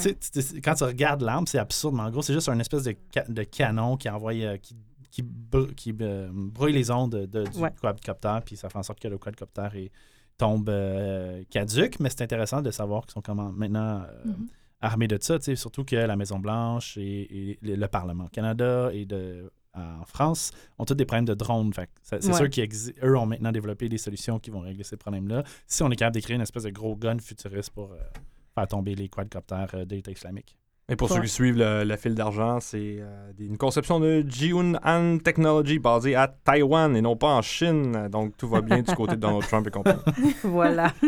quand 0.62 0.74
tu 0.74 0.84
regardes 0.84 1.20
l'arme, 1.22 1.46
c'est 1.46 1.58
absurde, 1.58 1.94
mais 1.94 2.02
en 2.02 2.10
gros, 2.10 2.22
c'est 2.22 2.32
juste 2.32 2.48
un 2.48 2.58
espèce 2.58 2.84
de, 2.84 2.94
ca- 3.12 3.26
de 3.28 3.42
canon 3.42 3.96
qui 3.98 4.08
envoie. 4.08 4.32
qui, 4.58 4.76
qui, 5.10 5.22
br- 5.22 5.72
qui, 5.74 5.94
euh, 6.00 6.28
brouille 6.32 6.72
les 6.72 6.90
ondes 6.90 7.10
de, 7.26 7.44
du 7.44 7.58
Ouais. 7.58 7.70
quadcopter, 7.80 8.38
puis 8.46 8.56
ça 8.56 8.68
fait 8.68 8.78
en 8.78 8.82
sorte 8.82 8.98
que 9.00 9.06
le 9.08 9.16
quadcopter 9.18 9.68
est- 9.74 9.90
tombe 10.38 10.68
euh, 10.68 11.42
caduque. 11.50 12.00
Mais 12.00 12.10
c'est 12.10 12.22
intéressant 12.22 12.62
de 12.62 12.70
savoir 12.70 13.02
qu'ils 13.02 13.12
sont 13.12 13.22
comment 13.22 13.52
maintenant 13.52 14.02
euh, 14.02 14.24
Mhm. 14.24 14.46
armés 14.80 15.08
de 15.08 15.18
ça, 15.20 15.38
surtout 15.40 15.84
que 15.84 15.96
la 15.96 16.16
Maison-Blanche 16.16 16.96
et, 16.98 17.50
et 17.50 17.58
le, 17.62 17.74
le 17.76 17.88
Parlement 17.88 18.24
au 18.26 18.28
Canada 18.28 18.90
et 18.92 19.06
de, 19.06 19.50
en 19.74 20.04
France 20.04 20.50
ont 20.78 20.84
tous 20.84 20.94
des 20.94 21.04
problèmes 21.06 21.24
de 21.24 21.34
drones. 21.34 21.72
C'est 22.02 22.24
Ouais. 22.26 22.32
sûr 22.34 22.50
qu'eux 22.50 23.16
ont 23.16 23.26
maintenant 23.26 23.50
développé 23.52 23.88
des 23.88 23.98
solutions 23.98 24.38
qui 24.38 24.50
vont 24.50 24.60
régler 24.60 24.84
ces 24.84 24.96
problèmes-là. 24.96 25.42
Si 25.66 25.82
on 25.82 25.90
est 25.90 25.96
capable 25.96 26.14
d'écrire 26.14 26.36
une 26.36 26.42
espèce 26.42 26.64
de 26.64 26.70
gros 26.70 26.94
gun 26.96 27.18
futuriste 27.18 27.70
pour 27.70 27.92
euh, 27.92 27.98
faire 28.54 28.68
tomber 28.68 28.94
les 28.94 29.08
quadcopters 29.08 29.68
euh, 29.74 29.84
de 29.84 29.94
l'État 29.96 30.10
islamique. 30.12 30.56
Et 30.90 30.96
pour 30.96 31.08
ceux 31.08 31.20
qui 31.22 31.28
suivent 31.28 31.56
le, 31.56 31.82
le 31.84 31.96
fil 31.96 32.14
d'argent, 32.14 32.60
c'est 32.60 32.98
euh, 33.00 33.32
une 33.38 33.56
conception 33.56 34.00
de 34.00 34.22
Jiun-Han 34.28 35.18
Technology 35.18 35.78
basée 35.78 36.14
à 36.14 36.28
Taïwan 36.28 36.94
et 36.94 37.00
non 37.00 37.16
pas 37.16 37.28
en 37.28 37.40
Chine. 37.40 38.08
Donc 38.08 38.36
tout 38.36 38.46
va 38.48 38.60
bien 38.60 38.82
du 38.82 38.94
côté 38.96 39.16
de 39.16 39.20
Donald 39.20 39.46
Trump 39.46 39.66
et 39.66 39.70
compagnie. 39.70 40.00
voilà. 40.42 40.92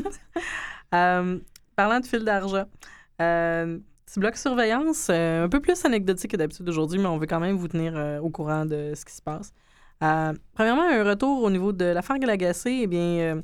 Euh, 0.94 1.40
parlant 1.74 1.98
de 1.98 2.06
fil 2.06 2.24
d'argent, 2.24 2.64
euh, 3.20 3.76
petit 4.06 4.20
bloc 4.20 4.36
surveillance, 4.36 5.08
euh, 5.10 5.44
un 5.44 5.48
peu 5.48 5.58
plus 5.58 5.84
anecdotique 5.84 6.30
que 6.30 6.36
d'habitude 6.36 6.68
aujourd'hui, 6.68 7.00
mais 7.00 7.06
on 7.08 7.18
veut 7.18 7.26
quand 7.26 7.40
même 7.40 7.56
vous 7.56 7.66
tenir 7.66 8.20
au 8.22 8.30
courant 8.30 8.64
de 8.64 8.92
ce 8.94 9.04
qui 9.04 9.12
se 9.12 9.20
passe. 9.20 9.52
Premièrement, 9.98 10.88
un 10.88 11.02
retour 11.02 11.42
au 11.42 11.50
niveau 11.50 11.72
de 11.72 11.86
l'affaire 11.86 12.20
Galagacé. 12.20 12.78
Eh 12.82 12.86
bien, 12.86 13.42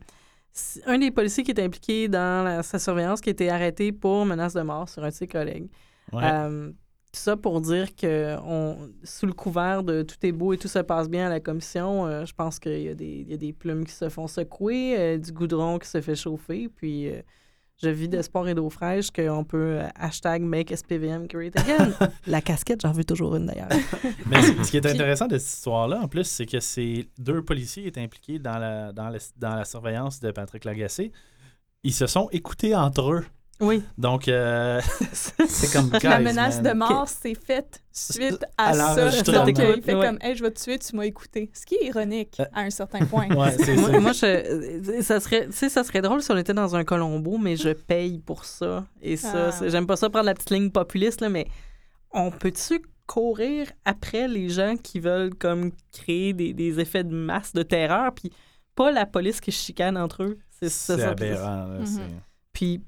un 0.87 0.99
des 0.99 1.11
policiers 1.11 1.43
qui 1.43 1.51
est 1.51 1.61
impliqué 1.61 2.07
dans 2.07 2.45
la- 2.45 2.63
sa 2.63 2.79
surveillance 2.79 3.21
qui 3.21 3.31
a 3.31 3.33
été 3.33 3.51
arrêté 3.51 3.91
pour 3.91 4.25
menace 4.25 4.55
de 4.55 4.63
mort 4.63 4.89
sur 4.89 5.03
un 5.03 5.09
de 5.09 5.13
ses 5.15 5.27
collègues. 5.27 5.69
Ouais. 6.13 6.23
Euh, 6.25 6.71
tout 7.15 7.21
ça 7.21 7.37
pour 7.37 7.61
dire 7.61 7.95
que 7.95 8.37
on, 8.45 8.91
sous 9.05 9.27
le 9.27 9.33
couvert 9.35 9.83
de 9.83 10.03
tout 10.03 10.17
est 10.23 10.33
beau 10.33 10.53
et 10.55 10.59
tout 10.59 10.69
se 10.69 10.79
passe 10.79 11.11
bien 11.11 11.27
à 11.27 11.29
la 11.29 11.41
commission, 11.41 12.07
euh, 12.07 12.25
je 12.25 12.33
pense 12.33 12.59
qu'il 12.59 12.81
y, 12.83 12.89
a 12.89 12.95
des- 12.95 13.25
il 13.27 13.31
y 13.31 13.35
a 13.35 13.37
des 13.37 13.53
plumes 13.53 13.85
qui 13.85 13.93
se 13.93 14.09
font 14.09 14.27
secouer, 14.27 14.97
euh, 14.99 15.19
du 15.19 15.31
goudron 15.33 15.79
qui 15.79 15.89
se 15.89 16.01
fait 16.01 16.15
chauffer, 16.17 16.69
puis 16.75 17.09
euh, 17.11 17.21
je 17.83 17.91
vis 17.91 18.09
d'espoir 18.09 18.49
et 18.49 18.55
d'eau 18.55 18.71
fraîche 18.71 19.11
qu'on 19.11 19.45
peut 19.45 19.81
euh, 19.81 19.89
hashtag 19.97 20.41
make 20.41 20.75
SPVM 20.75 21.27
great 21.27 21.55
again. 21.59 21.93
la 22.27 22.41
casquette, 22.41 22.81
j'en 22.81 22.93
veux 22.93 23.05
toujours 23.05 23.37
une 23.37 23.45
d'ailleurs. 23.47 23.69
Mais 24.27 24.41
ce 24.41 24.71
qui 24.71 24.79
est 24.79 24.87
intéressant 24.87 25.27
de 25.27 25.37
cette 25.37 25.53
histoire-là, 25.59 26.01
en 26.01 26.09
plus, 26.09 26.25
c'est 26.25 26.47
que 26.47 26.61
ces 26.61 27.11
deux 27.19 27.43
policiers 27.43 27.87
étaient 27.89 28.01
impliqués 28.03 28.39
dans 28.39 28.57
la, 28.59 28.93
dans, 28.93 29.09
la, 29.11 29.19
dans 29.37 29.57
la 29.57 29.65
surveillance 29.67 30.19
de 30.21 30.31
Patrick 30.31 30.65
Lagacé. 30.65 31.13
Ils 31.83 31.93
se 31.93 32.07
sont 32.07 32.29
écoutés 32.31 32.75
entre 32.77 33.11
eux. 33.13 33.25
Oui. 33.61 33.83
Donc, 33.97 34.27
euh, 34.27 34.81
c'est 35.13 35.73
comme 35.73 35.91
la 35.93 35.99
guys, 36.19 36.25
menace 36.25 36.61
man. 36.61 36.73
de 36.73 36.79
mort 36.79 37.09
s'est 37.09 37.35
faite 37.37 37.81
suite 37.93 38.45
À 38.59 38.71
à, 38.71 38.75
ça. 38.75 39.05
Donc, 39.33 39.49
il 39.59 39.83
fait 39.83 39.95
Ouais. 39.95 40.07
comme, 40.07 40.19
hey, 40.21 40.35
je 40.35 40.43
vais 40.43 40.51
te 40.51 40.61
tuer, 40.61 40.79
tu 40.79 40.97
m'as 40.97 41.05
écouté. 41.05 41.51
Ce 41.55 41.65
qui 41.65 41.77
est 41.77 41.87
ironique 41.87 42.39
Euh, 42.41 42.45
à 42.53 42.63
un 42.63 42.71
certain 42.71 43.05
point. 43.07 43.29
Ouais, 43.37 43.53
c'est 43.59 43.77
moi, 43.77 43.91
ça. 43.91 44.01
moi, 44.01 44.13
je, 44.13 44.27
euh, 44.27 45.03
ça 45.03 45.21
serait, 45.21 45.47
tu 45.47 45.53
sais, 45.53 45.69
ça 45.69 45.85
serait 45.85 46.03
drôle 46.03 46.23
si 46.23 46.31
on 46.33 46.37
était 46.37 46.55
dans 46.55 46.75
un 46.75 46.83
Colombo, 46.85 47.39
mais 47.39 47.57
je 47.57 47.69
paye 47.71 48.19
pour 48.19 48.45
ça. 48.45 48.85
Et 49.01 49.17
ça, 49.17 49.51
Ah. 49.53 49.69
j'aime 49.69 49.87
pas 49.87 49.97
ça 49.97 50.11
prendre 50.11 50.27
la 50.27 50.35
petite 50.35 50.51
ligne 50.51 50.71
populiste, 50.71 51.21
là, 51.21 51.29
mais 51.29 51.47
on 52.11 52.31
peut-tu 52.33 52.83
courir 53.07 53.69
après 53.85 54.27
les 54.27 54.49
gens 54.49 54.77
qui 54.77 54.99
veulent 54.99 55.35
comme 55.35 55.71
créer 55.93 56.33
des, 56.33 56.53
des 56.53 56.81
effets 56.81 57.05
de 57.05 57.15
masse 57.15 57.53
de 57.53 57.63
terreur, 57.63 58.13
puis 58.15 58.33
pas 58.75 58.91
la 58.91 59.07
police 59.07 59.41
qui 59.41 59.53
chicane 59.53 59.97
entre 59.99 60.23
eux? 60.25 60.39
C'est 60.51 60.69
ça. 60.71 60.97
C'est 60.97 61.03
ça- 61.03 61.11
aberrant. 61.11 61.67
là, 61.67 61.79
Mhm. 61.81 61.87
c'est- 61.87 62.01
Puis 62.53 62.81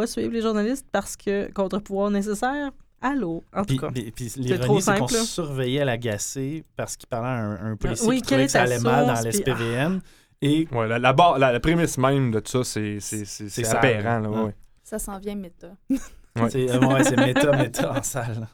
pas 0.00 0.06
suivre 0.06 0.32
les 0.32 0.42
journalistes 0.42 0.86
parce 0.92 1.16
que 1.16 1.50
contre-pouvoir 1.52 2.10
nécessaire. 2.10 2.70
Allô, 3.00 3.42
en 3.54 3.60
tout 3.60 3.66
Puis, 3.68 3.78
cas. 3.78 3.90
puis- 3.90 4.32
l'ironie, 4.36 4.82
c'est 4.82 4.98
qu'on 4.98 5.06
là. 5.06 5.22
surveillait 5.24 5.84
l'agacé 5.84 6.64
parce 6.76 6.96
qu'il 6.96 7.08
parlait 7.08 7.28
à 7.28 7.32
un, 7.64 7.72
un 7.72 7.76
policier 7.76 8.08
oui, 8.08 8.16
qui 8.16 8.22
trouvait 8.22 8.46
que 8.46 8.50
ça 8.52 8.62
allait 8.62 8.78
mal 8.80 9.06
dans 9.06 9.14
l'SPVM. 9.22 10.00
Et 10.42 10.68
Ouais, 10.72 10.86
la, 10.86 10.98
la, 10.98 11.12
barre- 11.14 11.38
la, 11.38 11.52
la 11.52 11.60
prémisse 11.60 11.96
même 11.98 12.30
de 12.30 12.40
tout 12.40 12.62
ça, 12.62 12.80
c'est, 13.00 13.64
aberrant. 13.74 14.18
Là, 14.20 14.28
hein. 14.28 14.44
ouais. 14.46 14.54
Ça 14.82 14.98
s'en 14.98 15.18
vient 15.18 15.34
méta. 15.34 15.68
Ouais. 16.38 16.50
c'est 16.50 16.70
euh, 16.70 17.16
méta, 17.16 17.56
méta 17.56 17.98
en 17.98 18.02
salle. 18.02 18.46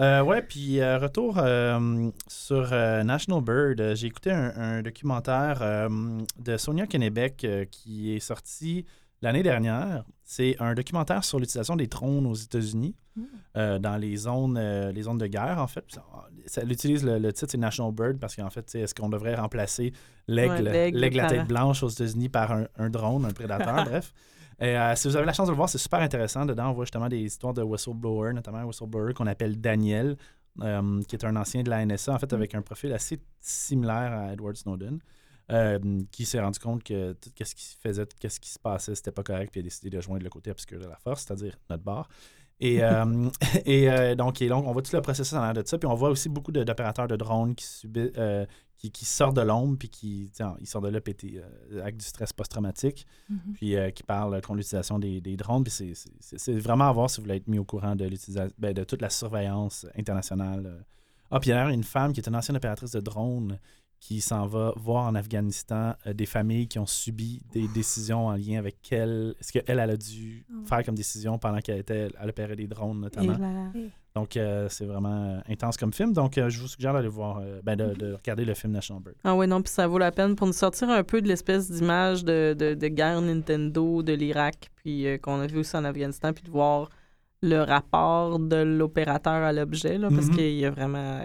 Euh, 0.00 0.22
ouais, 0.22 0.42
puis 0.42 0.80
euh, 0.80 0.98
retour 0.98 1.38
euh, 1.38 2.10
sur 2.26 2.70
euh, 2.72 3.04
National 3.04 3.42
Bird. 3.44 3.94
J'ai 3.94 4.08
écouté 4.08 4.32
un, 4.32 4.52
un 4.56 4.82
documentaire 4.82 5.58
euh, 5.62 5.88
de 6.40 6.56
Sonia 6.56 6.86
Kennebec 6.88 7.44
euh, 7.44 7.64
qui 7.70 8.12
est 8.16 8.18
sorti 8.18 8.86
l'année 9.22 9.42
dernière. 9.42 10.04
C'est 10.24 10.56
un 10.60 10.74
documentaire 10.74 11.24
sur 11.24 11.38
l'utilisation 11.38 11.76
des 11.76 11.86
drones 11.86 12.26
aux 12.26 12.34
États-Unis 12.34 12.94
Mm. 13.14 13.22
euh, 13.58 13.78
dans 13.78 13.96
les 13.96 14.16
zones, 14.16 14.56
euh, 14.56 14.90
les 14.90 15.02
zones 15.02 15.18
de 15.18 15.26
guerre, 15.26 15.58
en 15.58 15.66
fait. 15.66 15.84
Ça, 16.46 16.62
utilise 16.64 17.04
le, 17.04 17.18
le 17.18 17.32
titre, 17.32 17.50
c'est 17.50 17.58
National 17.58 17.92
Bird, 17.92 18.18
parce 18.18 18.36
qu'en 18.36 18.48
fait, 18.48 18.74
est-ce 18.74 18.94
qu'on 18.94 19.10
devrait 19.10 19.34
remplacer 19.34 19.92
l'aigle, 20.28 20.54
Ouais, 20.54 20.72
l'aigle 20.72 20.98
l'aigle 20.98 21.20
à 21.20 21.26
tête 21.26 21.46
blanche 21.46 21.82
aux 21.82 21.88
États-Unis 21.88 22.30
par 22.30 22.52
un, 22.52 22.66
un 22.78 22.88
drone, 22.88 23.26
un 23.26 23.32
prédateur, 23.32 23.84
bref. 23.84 24.14
Et, 24.60 24.78
euh, 24.78 24.94
si 24.96 25.08
vous 25.08 25.16
avez 25.16 25.26
la 25.26 25.32
chance 25.32 25.46
de 25.46 25.52
le 25.52 25.56
voir, 25.56 25.68
c'est 25.68 25.78
super 25.78 26.00
intéressant. 26.00 26.46
Dedans, 26.46 26.70
on 26.70 26.72
voit 26.72 26.84
justement 26.84 27.08
des 27.08 27.20
histoires 27.20 27.52
de 27.52 27.62
whistleblowers, 27.62 28.32
notamment 28.32 28.58
un 28.58 28.64
whistleblower 28.64 29.12
qu'on 29.12 29.26
appelle 29.26 29.60
Daniel, 29.60 30.16
qui 30.58 31.16
est 31.16 31.24
un 31.24 31.36
ancien 31.36 31.62
de 31.62 31.70
la 31.70 31.84
NSA, 31.84 32.14
en 32.14 32.18
fait, 32.18 32.32
avec 32.32 32.54
un 32.54 32.62
profil 32.62 32.92
assez 32.92 33.20
similaire 33.40 34.12
à 34.12 34.32
Edward 34.32 34.56
Snowden, 34.56 34.98
euh, 35.52 35.78
qui 36.10 36.24
s'est 36.24 36.40
rendu 36.40 36.58
compte 36.58 36.82
que 36.82 37.12
tout 37.12 37.30
ce 37.44 37.54
qui 37.54 37.64
se 37.64 37.76
faisait, 37.78 38.06
tout 38.06 38.16
ce 38.28 38.40
qui 38.40 38.50
se 38.50 38.58
passait, 38.58 38.94
c'était 38.94 39.12
pas 39.12 39.22
correct, 39.22 39.50
puis 39.52 39.60
il 39.60 39.64
a 39.64 39.64
décidé 39.64 39.90
de 39.90 40.00
joindre 40.00 40.22
le 40.24 40.30
côté 40.30 40.50
obscur 40.50 40.80
de 40.80 40.86
la 40.86 40.96
force, 40.96 41.24
c'est-à-dire 41.24 41.56
notre 41.70 41.82
bar. 41.84 42.08
Et, 42.60 42.78
euh, 42.82 43.28
et 43.66 43.90
euh, 43.90 44.14
donc, 44.14 44.40
et 44.40 44.48
donc, 44.48 44.66
on 44.66 44.72
voit 44.72 44.82
tout 44.82 44.94
le 44.94 45.02
processus 45.02 45.34
en 45.34 45.42
l'air 45.42 45.52
de 45.54 45.62
ça. 45.66 45.78
Puis 45.78 45.88
on 45.88 45.94
voit 45.94 46.10
aussi 46.10 46.28
beaucoup 46.28 46.52
d'opérateurs 46.52 47.08
de 47.08 47.16
drones 47.16 47.54
qui, 47.54 47.64
subissent, 47.66 48.12
euh, 48.16 48.46
qui, 48.76 48.90
qui 48.92 49.04
sortent 49.04 49.36
de 49.36 49.42
l'ombre, 49.42 49.76
puis 49.78 49.88
qui 49.88 50.30
ils 50.60 50.66
sortent 50.66 50.84
de 50.84 50.90
là 50.90 51.00
pétés, 51.00 51.42
euh, 51.72 51.80
avec 51.82 51.96
du 51.96 52.04
stress 52.04 52.32
post-traumatique 52.32 53.06
Mhm. 53.28 53.52
puis 53.54 53.74
qui 53.94 54.02
parle 54.04 54.34
contre 54.42 54.54
l'utilisation 54.58 54.98
des, 54.98 55.20
des 55.20 55.36
drones. 55.36 55.64
Puis 55.64 55.72
c'est- 56.20 56.52
vraiment 56.60 56.88
à 56.88 56.92
voir 56.92 57.10
si 57.10 57.16
vous 57.16 57.24
voulez 57.24 57.36
être 57.36 57.48
mis 57.48 57.58
au 57.58 57.64
courant 57.64 57.96
de 57.96 58.08
ben, 58.58 58.72
de 58.72 58.84
toute 58.84 59.02
la 59.02 59.10
surveillance 59.10 59.86
internationale. 59.98 60.84
Ah, 61.30 61.40
puis 61.40 61.50
il 61.50 61.54
y 61.54 61.56
a 61.56 61.70
une 61.70 61.82
femme 61.84 62.12
qui 62.12 62.20
est 62.20 62.28
une 62.28 62.36
ancienne 62.36 62.56
opératrice 62.58 62.92
de 62.92 63.00
drones 63.00 63.58
qui 64.04 64.20
s'en 64.20 64.46
va 64.48 64.72
voir 64.74 65.04
en 65.06 65.14
Afghanistan 65.14 65.94
euh, 66.08 66.12
des 66.12 66.26
familles 66.26 66.66
qui 66.66 66.80
ont 66.80 66.86
subi 66.86 67.40
des 67.52 67.68
décisions 67.68 68.26
en 68.26 68.32
lien 68.34 68.58
avec 68.58 68.76
elle, 68.90 69.36
ce 69.40 69.52
qu'elle 69.52 69.62
elle 69.78 69.78
a 69.78 69.96
dû 69.96 70.44
Ah 70.50 70.54
faire 70.68 70.84
comme 70.84 70.96
décision 70.96 71.38
pendant 71.38 71.60
qu'elle 71.60 71.78
était 71.78 72.08
elle 72.20 72.28
opérait 72.30 72.56
des 72.56 72.66
drones 72.66 72.98
notamment? 73.00 73.38
Donc 74.16 74.36
euh, 74.36 74.66
c'est 74.68 74.86
vraiment 74.86 75.22
euh, 75.36 75.40
intense 75.48 75.76
comme 75.76 75.92
film. 75.92 76.12
Donc 76.12 76.36
euh, 76.36 76.50
je 76.50 76.58
vous 76.60 76.66
suggère 76.66 76.92
d'aller 76.94 77.06
voir, 77.06 77.38
euh, 77.42 77.60
ben, 77.62 77.76
de, 77.76 77.94
de 77.94 78.12
regarder 78.14 78.44
le 78.44 78.54
film 78.54 78.72
National 78.72 79.04
Bird. 79.04 79.14
Ah 79.22 79.36
ouais, 79.36 79.46
non, 79.46 79.62
puis 79.62 79.72
ça 79.72 79.86
vaut 79.86 79.98
la 79.98 80.10
peine 80.10 80.34
pour 80.34 80.48
nous 80.48 80.52
sortir 80.52 80.90
un 80.90 81.04
peu 81.04 81.22
de 81.22 81.28
l'espèce 81.28 81.70
d'image 81.70 82.24
de, 82.24 82.56
de, 82.58 82.74
de 82.74 82.88
guerre 82.88 83.22
Nintendo 83.22 84.02
de 84.02 84.12
l'Irak, 84.14 84.68
puis 84.74 85.06
euh, 85.06 85.16
qu'on 85.16 85.38
a 85.38 85.46
vu 85.46 85.58
aussi 85.60 85.76
en 85.76 85.84
Afghanistan, 85.84 86.32
puis 86.32 86.42
de 86.42 86.50
voir 86.50 86.90
le 87.40 87.60
rapport 87.60 88.40
de 88.40 88.56
l'opérateur 88.56 89.32
à 89.44 89.52
l'objet, 89.52 89.96
là, 89.96 90.08
parce 90.10 90.26
Mhm. 90.26 90.34
qu'il 90.34 90.54
y 90.58 90.64
a 90.66 90.70
vraiment... 90.72 91.20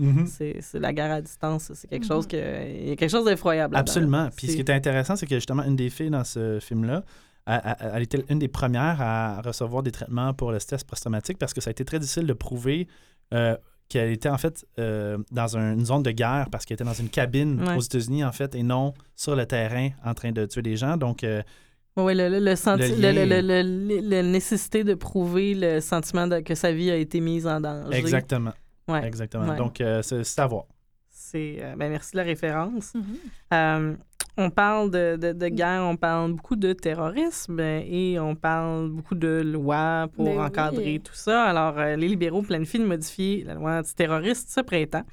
Mm-hmm. 0.00 0.26
c'est 0.26 0.56
c'est 0.60 0.78
la 0.78 0.92
guerre 0.92 1.10
à 1.12 1.20
distance, 1.22 1.72
c'est 1.74 1.88
quelque 1.88 2.02
Mhm. 2.02 2.08
chose 2.08 2.26
que... 2.26 2.36
Il 2.82 2.88
y 2.88 2.92
a 2.92 2.96
quelque 2.96 3.10
chose 3.10 3.24
d'effroyable. 3.24 3.74
Absolument. 3.76 4.28
Puis 4.36 4.48
ce 4.48 4.52
qui 4.54 4.60
était 4.60 4.74
intéressant, 4.74 5.16
c'est 5.16 5.26
que 5.26 5.34
justement, 5.36 5.62
une 5.64 5.76
des 5.76 5.88
filles 5.88 6.10
dans 6.10 6.24
ce 6.24 6.58
film-là, 6.60 7.02
elle, 7.46 8.02
était 8.02 8.24
une 8.28 8.38
des 8.40 8.48
premières 8.48 9.00
à 9.00 9.40
recevoir 9.40 9.82
des 9.82 9.92
traitements 9.92 10.34
pour 10.34 10.50
le 10.52 10.58
stress 10.58 10.82
post-traumatique 10.84 11.38
parce 11.38 11.54
que 11.54 11.60
ça 11.60 11.70
a 11.70 11.72
été 11.72 11.84
très 11.84 11.98
difficile 11.98 12.26
de 12.26 12.32
prouver 12.32 12.88
euh, 13.32 13.56
qu'elle 13.88 14.10
était 14.10 14.28
en 14.28 14.36
fait 14.36 14.66
euh, 14.80 15.16
dans 15.30 15.56
un- 15.56 15.74
une 15.74 15.86
zone 15.86 16.02
de 16.02 16.10
guerre 16.10 16.48
parce 16.50 16.64
qu'elle 16.64 16.74
était 16.74 16.84
dans 16.84 16.92
une 16.92 17.08
cabine 17.08 17.62
Ouais. 17.62 17.76
aux 17.76 17.80
États-Unis 17.80 18.24
en 18.24 18.32
fait 18.32 18.54
et 18.56 18.62
non 18.64 18.94
sur 19.14 19.36
le 19.36 19.46
terrain 19.46 19.90
en 20.04 20.12
train 20.12 20.32
de 20.32 20.44
tuer 20.44 20.62
des 20.62 20.76
gens. 20.76 20.96
Donc, 20.96 21.22
euh, 21.22 21.40
Oui, 21.96 22.14
le, 22.16 22.28
le, 22.28 22.40
le, 22.40 22.56
senti- 22.56 22.88
Le 22.88 22.96
le- 22.96 23.12
lien. 23.12 23.24
le- 23.26 23.40
le- 23.40 23.88
le- 24.02 24.08
la 24.10 24.22
nécessité 24.24 24.82
de 24.84 24.94
prouver 24.94 25.54
le 25.54 25.80
sentiment 25.80 26.26
de- 26.26 26.40
que 26.40 26.54
sa 26.54 26.72
vie 26.72 26.90
a 26.90 26.96
été 26.96 27.20
mise 27.20 27.46
en 27.46 27.60
danger. 27.60 27.96
exactement. 27.96 28.52
Ouais. 28.88 29.06
Exactement. 29.06 29.48
Ouais. 29.48 29.56
Donc, 29.56 29.80
euh, 29.80 30.02
c'est 30.02 30.24
c'est 30.24 30.40
à 30.40 30.46
voir. 30.46 30.64
C'est, 31.10 31.56
euh, 31.60 31.74
ben, 31.76 31.90
merci 31.90 32.12
de 32.12 32.18
la 32.18 32.22
référence. 32.22 32.94
Mhm. 32.94 33.04
Euh, 33.52 33.94
on 34.38 34.50
parle 34.50 34.90
de, 34.90 35.16
de, 35.16 35.32
de 35.32 35.48
guerre, 35.48 35.82
on 35.82 35.96
parle 35.96 36.32
beaucoup 36.34 36.56
de 36.56 36.72
terrorisme 36.74 37.58
et 37.58 38.18
on 38.20 38.34
parle 38.34 38.90
beaucoup 38.90 39.14
de 39.14 39.40
lois 39.40 40.08
pour 40.14 40.26
Ben 40.26 40.40
encadrer 40.40 40.84
oui. 40.84 41.00
tout 41.00 41.14
ça. 41.14 41.44
Alors, 41.44 41.78
euh, 41.78 41.96
les 41.96 42.06
libéraux 42.06 42.42
planifient 42.42 42.80
de 42.80 42.84
modifier 42.84 43.44
la 43.44 43.54
loi 43.54 43.78
antiterroriste 43.78 44.50
ce 44.50 44.60
printemps 44.60 45.04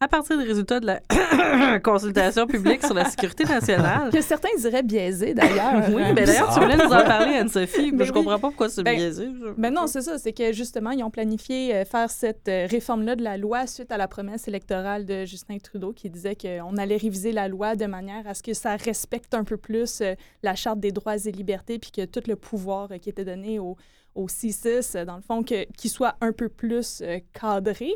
à 0.00 0.06
partir 0.06 0.38
des 0.38 0.44
résultats 0.44 0.78
de 0.78 0.86
la 0.86 1.80
consultation 1.80 2.46
publique 2.46 2.84
sur 2.84 2.94
la 2.94 3.04
sécurité 3.06 3.42
nationale. 3.44 4.10
Que 4.12 4.20
certains 4.20 4.48
diraient 4.56 4.84
biaisé, 4.84 5.34
d'ailleurs. 5.34 5.88
Oui, 5.92 6.02
Euh, 6.02 6.12
ben 6.12 6.24
d'ailleurs, 6.24 6.54
tu 6.54 6.60
voulais 6.60 6.76
nous 6.76 6.84
en 6.84 7.04
parler, 7.04 7.34
Anne-Sophie. 7.34 7.90
Ben 7.90 8.04
je 8.04 8.12
oui. 8.12 8.18
comprends 8.18 8.38
pas 8.38 8.48
pourquoi 8.48 8.68
c'est 8.68 8.84
Ben, 8.84 8.96
biaisé. 8.96 9.28
Ben 9.56 9.74
non, 9.74 9.88
c'est 9.88 10.02
ça. 10.02 10.16
C'est 10.18 10.32
que 10.32 10.52
justement, 10.52 10.92
ils 10.92 11.02
ont 11.02 11.10
planifié 11.10 11.74
euh, 11.74 11.84
faire 11.84 12.10
cette 12.10 12.48
euh, 12.48 12.66
réforme-là 12.70 13.16
de 13.16 13.24
la 13.24 13.36
loi 13.36 13.66
suite 13.66 13.90
à 13.90 13.96
la 13.96 14.06
promesse 14.06 14.46
électorale 14.46 15.04
de 15.04 15.24
Justin 15.24 15.58
Trudeau 15.58 15.92
qui 15.92 16.10
disait 16.10 16.36
qu'on 16.36 16.76
allait 16.76 16.96
réviser 16.96 17.32
la 17.32 17.48
loi 17.48 17.74
de 17.74 17.86
manière 17.86 18.24
à 18.28 18.34
ce 18.34 18.42
que 18.44 18.54
ça 18.54 18.76
respecte 18.76 19.34
un 19.34 19.42
peu 19.42 19.56
plus 19.56 20.02
la 20.44 20.54
Charte 20.54 20.78
des 20.78 20.92
droits 20.92 21.16
et 21.16 21.32
libertés 21.32 21.80
puis 21.80 21.90
que 21.90 22.04
tout 22.04 22.22
le 22.28 22.36
pouvoir 22.36 22.88
qui 23.02 23.10
était 23.10 23.24
donné 23.24 23.58
au, 23.58 23.76
au 24.14 24.26
C6, 24.28 25.04
dans 25.04 25.16
le 25.16 25.22
fond, 25.22 25.42
qu'il 25.42 25.90
soit 25.90 26.14
un 26.20 26.32
peu 26.32 26.48
plus 26.48 27.02
cadré. 27.32 27.90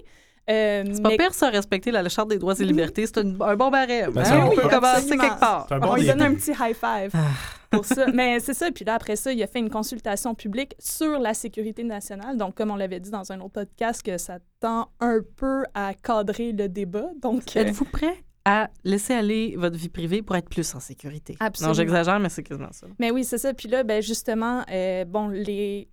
Euh, 0.50 0.82
C'est 0.92 1.02
pas 1.02 1.08
mais- 1.10 1.16
pire, 1.16 1.34
ça, 1.34 1.50
respecter 1.50 1.90
la 1.92 2.08
Charte 2.08 2.28
des 2.30 2.38
droits 2.38 2.54
et 2.58 2.64
libertés. 2.64 3.06
C'est 3.06 3.18
un, 3.18 3.40
un 3.40 3.56
bon 3.56 3.70
barème. 3.70 4.10
Ben, 4.10 4.22
hein? 4.26 4.40
un 4.40 4.46
On 4.46 4.50
peut 4.54 4.68
commencer 4.68 5.16
quelque 5.16 5.38
part. 5.40 5.66
C'est 5.68 5.74
un 5.74 5.78
bon 5.78 5.90
on 5.92 5.94
lui 5.96 6.06
donne 6.06 6.22
un 6.22 6.34
petit 6.34 6.50
high 6.50 6.74
five 6.74 7.10
Ah. 7.14 7.28
pour 7.70 7.84
ça. 7.84 8.06
Mais 8.12 8.40
c'est 8.40 8.54
ça. 8.54 8.70
Puis 8.72 8.84
là, 8.84 8.94
après 8.94 9.14
ça, 9.16 9.32
il 9.32 9.40
a 9.42 9.46
fait 9.46 9.60
une 9.60 9.70
consultation 9.70 10.34
publique 10.34 10.74
sur 10.80 11.20
la 11.20 11.32
sécurité 11.34 11.84
nationale. 11.84 12.36
Donc, 12.36 12.56
comme 12.56 12.70
on 12.72 12.76
l'avait 12.76 12.98
dit 13.00 13.10
dans 13.10 13.30
un 13.30 13.40
autre 13.40 13.52
podcast, 13.52 14.02
que 14.02 14.18
ça 14.18 14.38
tend 14.58 14.88
un 14.98 15.20
peu 15.36 15.62
à 15.74 15.94
cadrer 15.94 16.50
le 16.52 16.68
débat. 16.68 17.10
Donc, 17.22 17.56
euh, 17.56 17.60
Êtes-vous 17.60 17.84
prêt 17.84 18.16
à 18.44 18.68
laisser 18.82 19.14
aller 19.14 19.54
votre 19.56 19.76
vie 19.78 19.88
privée 19.88 20.22
pour 20.22 20.34
être 20.34 20.48
plus 20.48 20.74
en 20.74 20.80
sécurité? 20.80 21.36
Absolument. 21.38 21.68
Non, 21.70 21.74
j'exagère, 21.74 22.18
mais 22.18 22.28
c'est 22.28 22.42
quasiment 22.42 22.72
ça. 22.72 22.88
mais 22.98 23.12
oui, 23.12 23.22
c'est 23.22 23.38
ça. 23.38 23.54
Puis 23.54 23.68
là, 23.68 23.84
ben, 23.84 24.02
justement, 24.02 24.64
euh, 24.72 25.04
bon, 25.04 25.28
les 25.28 25.86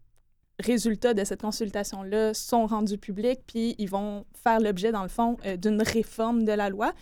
résultats 0.60 1.14
de 1.14 1.24
cette 1.24 1.42
consultation-là 1.42 2.34
sont 2.34 2.66
rendus 2.66 2.98
publics, 2.98 3.42
puis 3.48 3.76
ils 3.78 3.90
vont 3.90 4.26
faire 4.34 4.60
l'objet, 4.60 4.92
dans 4.92 5.04
le 5.04 5.10
fond, 5.10 5.38
euh, 5.46 5.58
d'une 5.58 5.82
réforme 5.82 6.44
de 6.44 6.52
la 6.52 6.70
loi. 6.70 6.94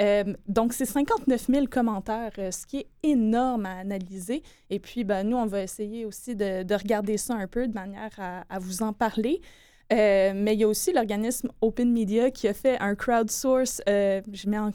Euh, 0.00 0.24
donc, 0.48 0.72
c'est 0.72 0.86
59 0.86 1.46
000 1.48 1.66
commentaires, 1.66 2.32
euh, 2.38 2.50
ce 2.50 2.66
qui 2.66 2.78
est 2.78 2.86
énorme 3.02 3.66
à 3.66 3.78
analyser. 3.78 4.42
Et 4.70 4.78
puis, 4.78 5.04
ben, 5.04 5.28
nous, 5.28 5.36
on 5.36 5.46
va 5.46 5.62
essayer 5.62 6.06
aussi 6.06 6.34
de, 6.34 6.62
de 6.62 6.74
regarder 6.74 7.16
ça 7.16 7.34
un 7.34 7.46
peu 7.46 7.66
de 7.66 7.74
manière 7.74 8.10
à, 8.18 8.58
vous 8.58 8.82
en 8.82 8.92
parler. 8.92 9.40
Mais 9.90 10.54
il 10.54 10.60
y 10.60 10.64
a 10.64 10.68
aussi 10.68 10.92
l'organisme 10.92 11.50
Open 11.60 11.92
Media 11.92 12.30
qui 12.30 12.46
a 12.46 12.54
fait 12.54 12.78
un 12.78 12.94
crowdsource, 12.94 13.82
je 13.88 14.48
mets 14.48 14.58
en, 14.58 14.70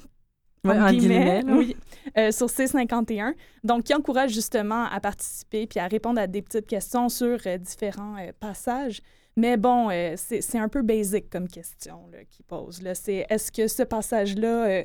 Ouais, 0.69 0.79
en 0.79 0.91
guillemets, 0.91 1.43
oui, 1.47 1.75
euh, 2.17 2.31
sur 2.31 2.47
C51. 2.47 3.33
Donc, 3.63 3.83
qui 3.83 3.93
encourage 3.93 4.31
justement 4.31 4.85
à 4.85 4.99
participer 4.99 5.67
puis 5.67 5.79
à 5.79 5.87
répondre 5.87 6.19
à 6.19 6.27
des 6.27 6.41
petites 6.41 6.67
questions 6.67 7.09
sur 7.09 7.39
euh, 7.45 7.57
différents 7.57 8.17
euh, 8.17 8.31
passages. 8.39 9.01
Mais 9.37 9.57
bon, 9.57 9.89
euh, 9.91 10.13
c'est 10.15 10.41
c'est 10.41 10.57
un 10.59 10.69
peu 10.69 10.81
basic 10.81 11.29
comme 11.29 11.47
question 11.47 12.07
là, 12.11 12.19
qu'il 12.29 12.45
pose. 12.45 12.81
là. 12.81 12.95
C'est 12.95 13.25
est-ce 13.29 13.51
que 13.51 13.67
ce 13.67 13.83
passage-là 13.83 14.65
euh, 14.67 14.83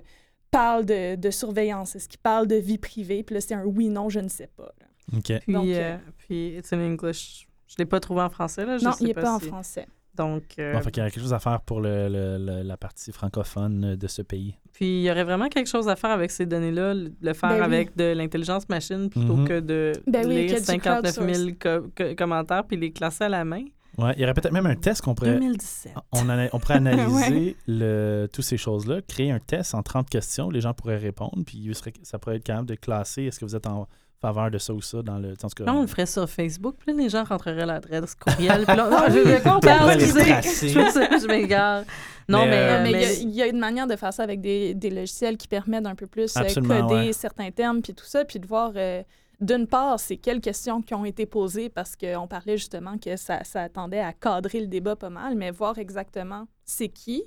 parle 0.50 0.84
de, 0.84 1.14
de 1.14 1.30
surveillance? 1.30 1.94
Est-ce 1.94 2.08
qu'il 2.08 2.18
parle 2.18 2.46
de 2.48 2.56
vie 2.56 2.78
privée? 2.78 3.22
Puis 3.22 3.34
là, 3.34 3.40
c'est 3.40 3.54
un 3.54 3.64
oui-non, 3.64 4.08
je 4.08 4.18
ne 4.20 4.28
sais 4.28 4.48
pas. 4.56 4.72
là. 4.80 4.86
OK. 5.18 5.32
Puis, 5.44 5.52
Donc, 5.52 5.66
euh, 5.66 5.94
euh, 5.94 5.96
puis 6.18 6.56
It's 6.56 6.72
in 6.72 6.80
English. 6.80 7.46
Je 7.68 7.76
l'ai 7.78 7.84
pas 7.86 8.00
trouvé 8.00 8.22
en 8.22 8.30
français, 8.30 8.66
là. 8.66 8.78
Je 8.78 8.84
non, 8.84 8.90
sais 8.92 9.04
il 9.04 9.06
n'est 9.06 9.14
pas, 9.14 9.34
en 9.34 9.38
si- 9.38 9.46
français. 9.46 9.86
Donc, 10.20 10.42
euh, 10.58 10.74
Bon, 10.74 10.80
fait 10.82 10.90
qu'il 10.90 11.02
y 11.02 11.06
a 11.06 11.10
quelque 11.10 11.22
chose 11.22 11.32
à 11.32 11.38
faire 11.38 11.60
pour 11.62 11.80
le- 11.80 12.08
le- 12.08 12.36
le- 12.38 12.62
la 12.62 12.76
partie 12.76 13.10
francophone 13.12 13.96
de 13.96 14.06
ce 14.06 14.22
pays. 14.22 14.54
puis 14.72 15.00
il 15.00 15.02
y 15.02 15.10
aurait 15.10 15.24
vraiment 15.24 15.48
quelque 15.48 15.66
chose 15.68 15.88
à 15.88 15.96
faire 15.96 16.10
avec 16.10 16.30
ces 16.30 16.46
données-là, 16.46 16.94
le 16.94 17.32
faire 17.32 17.48
Ben 17.50 17.56
oui. 17.56 17.62
avec 17.64 17.96
de 17.96 18.12
l'intelligence 18.14 18.68
machine 18.68 19.08
plutôt 19.10 19.36
Mhm. 19.36 19.48
que 19.48 19.60
de 19.60 19.92
Ben 20.06 20.26
oui, 20.26 20.46
lire 20.46 20.58
du 20.58 20.64
59 20.64 21.14
000 21.14 21.26
crowdsource. 21.58 21.82
co- 21.82 21.90
co- 21.96 22.14
commentaires 22.14 22.64
puis 22.64 22.76
les 22.76 22.90
classer 22.92 23.24
à 23.24 23.28
la 23.28 23.44
main. 23.44 23.64
Ouais, 24.02 24.12
il 24.16 24.20
y 24.20 24.24
aurait 24.24 24.34
peut-être 24.34 24.52
même 24.52 24.66
un 24.66 24.76
test 24.76 25.02
qu'on 25.02 25.14
pourrait 25.14 25.34
2017. 25.34 25.92
On, 26.12 26.28
on 26.52 26.58
pourrait 26.58 26.74
analyser 26.74 27.56
le, 27.66 28.28
toutes 28.32 28.44
ces 28.44 28.56
choses-là, 28.56 29.00
créer 29.06 29.30
un 29.30 29.38
test 29.40 29.74
en 29.74 29.82
30 29.82 30.08
questions, 30.08 30.50
les 30.50 30.60
gens 30.60 30.74
pourraient 30.74 30.96
répondre, 30.98 31.38
puis 31.46 31.58
il 31.58 31.74
serait- 31.74 31.92
ça 32.02 32.18
pourrait 32.18 32.36
être 32.36 32.44
capable 32.44 32.68
de 32.68 32.74
classer 32.74 33.24
est-ce 33.24 33.40
que 33.40 33.44
vous 33.44 33.56
êtes 33.56 33.66
en 33.66 33.86
faveur 34.20 34.50
de 34.50 34.58
ça 34.58 34.74
ou 34.74 34.82
ça 34.82 35.00
dans 35.02 35.18
le. 35.18 35.34
Tout 35.34 35.48
cas, 35.48 35.64
Là, 35.64 35.72
on 35.74 35.80
le 35.80 35.86
ferait 35.86 36.04
sur 36.04 36.28
Facebook, 36.28 36.74
puis 36.84 36.94
les 36.94 37.08
gens 37.08 37.24
rentreraient 37.24 37.64
l'adresse 37.64 38.14
courriel. 38.14 38.66
Puis 38.66 38.76
là, 38.76 38.88
Ah 38.92 39.06
je 39.08 39.18
vais. 39.18 39.40
Je, 41.18 41.26
m'égare. 41.26 41.84
Non, 42.28 42.44
Mais, 42.44 42.50
mais, 42.50 42.56
euh, 42.56 42.82
mais 42.82 42.90
il 42.90 42.92
y 42.92 43.04
a- 43.04 43.08
mais- 43.08 43.18
il 43.22 43.30
y, 43.30 43.42
a 43.42 43.46
une 43.46 43.58
manière 43.58 43.86
de 43.86 43.96
faire 43.96 44.12
ça 44.12 44.22
avec 44.22 44.40
des, 44.40 44.74
des 44.74 44.90
logiciels 44.90 45.36
qui 45.36 45.48
permettent 45.48 45.84
d'un 45.84 45.94
peu 45.94 46.06
plus 46.06 46.36
euh, 46.36 46.40
Absolument, 46.40 46.80
coder 46.88 47.06
ouais. 47.08 47.12
certains 47.12 47.50
termes, 47.50 47.82
puis 47.82 47.94
tout 47.94 48.04
ça, 48.04 48.24
puis 48.24 48.38
de 48.38 48.46
voir, 48.46 48.72
euh, 48.76 49.02
d'une 49.40 49.66
part, 49.66 49.98
c'est 49.98 50.16
quelles 50.16 50.40
questions 50.40 50.82
qui 50.82 50.94
ont 50.94 51.04
été 51.04 51.26
posées, 51.26 51.68
parce 51.68 51.96
qu'on 51.96 52.28
parlait 52.28 52.58
justement 52.58 52.98
que 52.98 53.16
ça, 53.16 53.42
ça 53.44 53.68
tendait 53.68 54.00
à 54.00 54.12
cadrer 54.12 54.60
le 54.60 54.66
débat 54.66 54.96
pas 54.96 55.10
mal, 55.10 55.34
mais 55.34 55.50
voir 55.50 55.78
exactement 55.78 56.46
c'est 56.64 56.88
qui, 56.88 57.24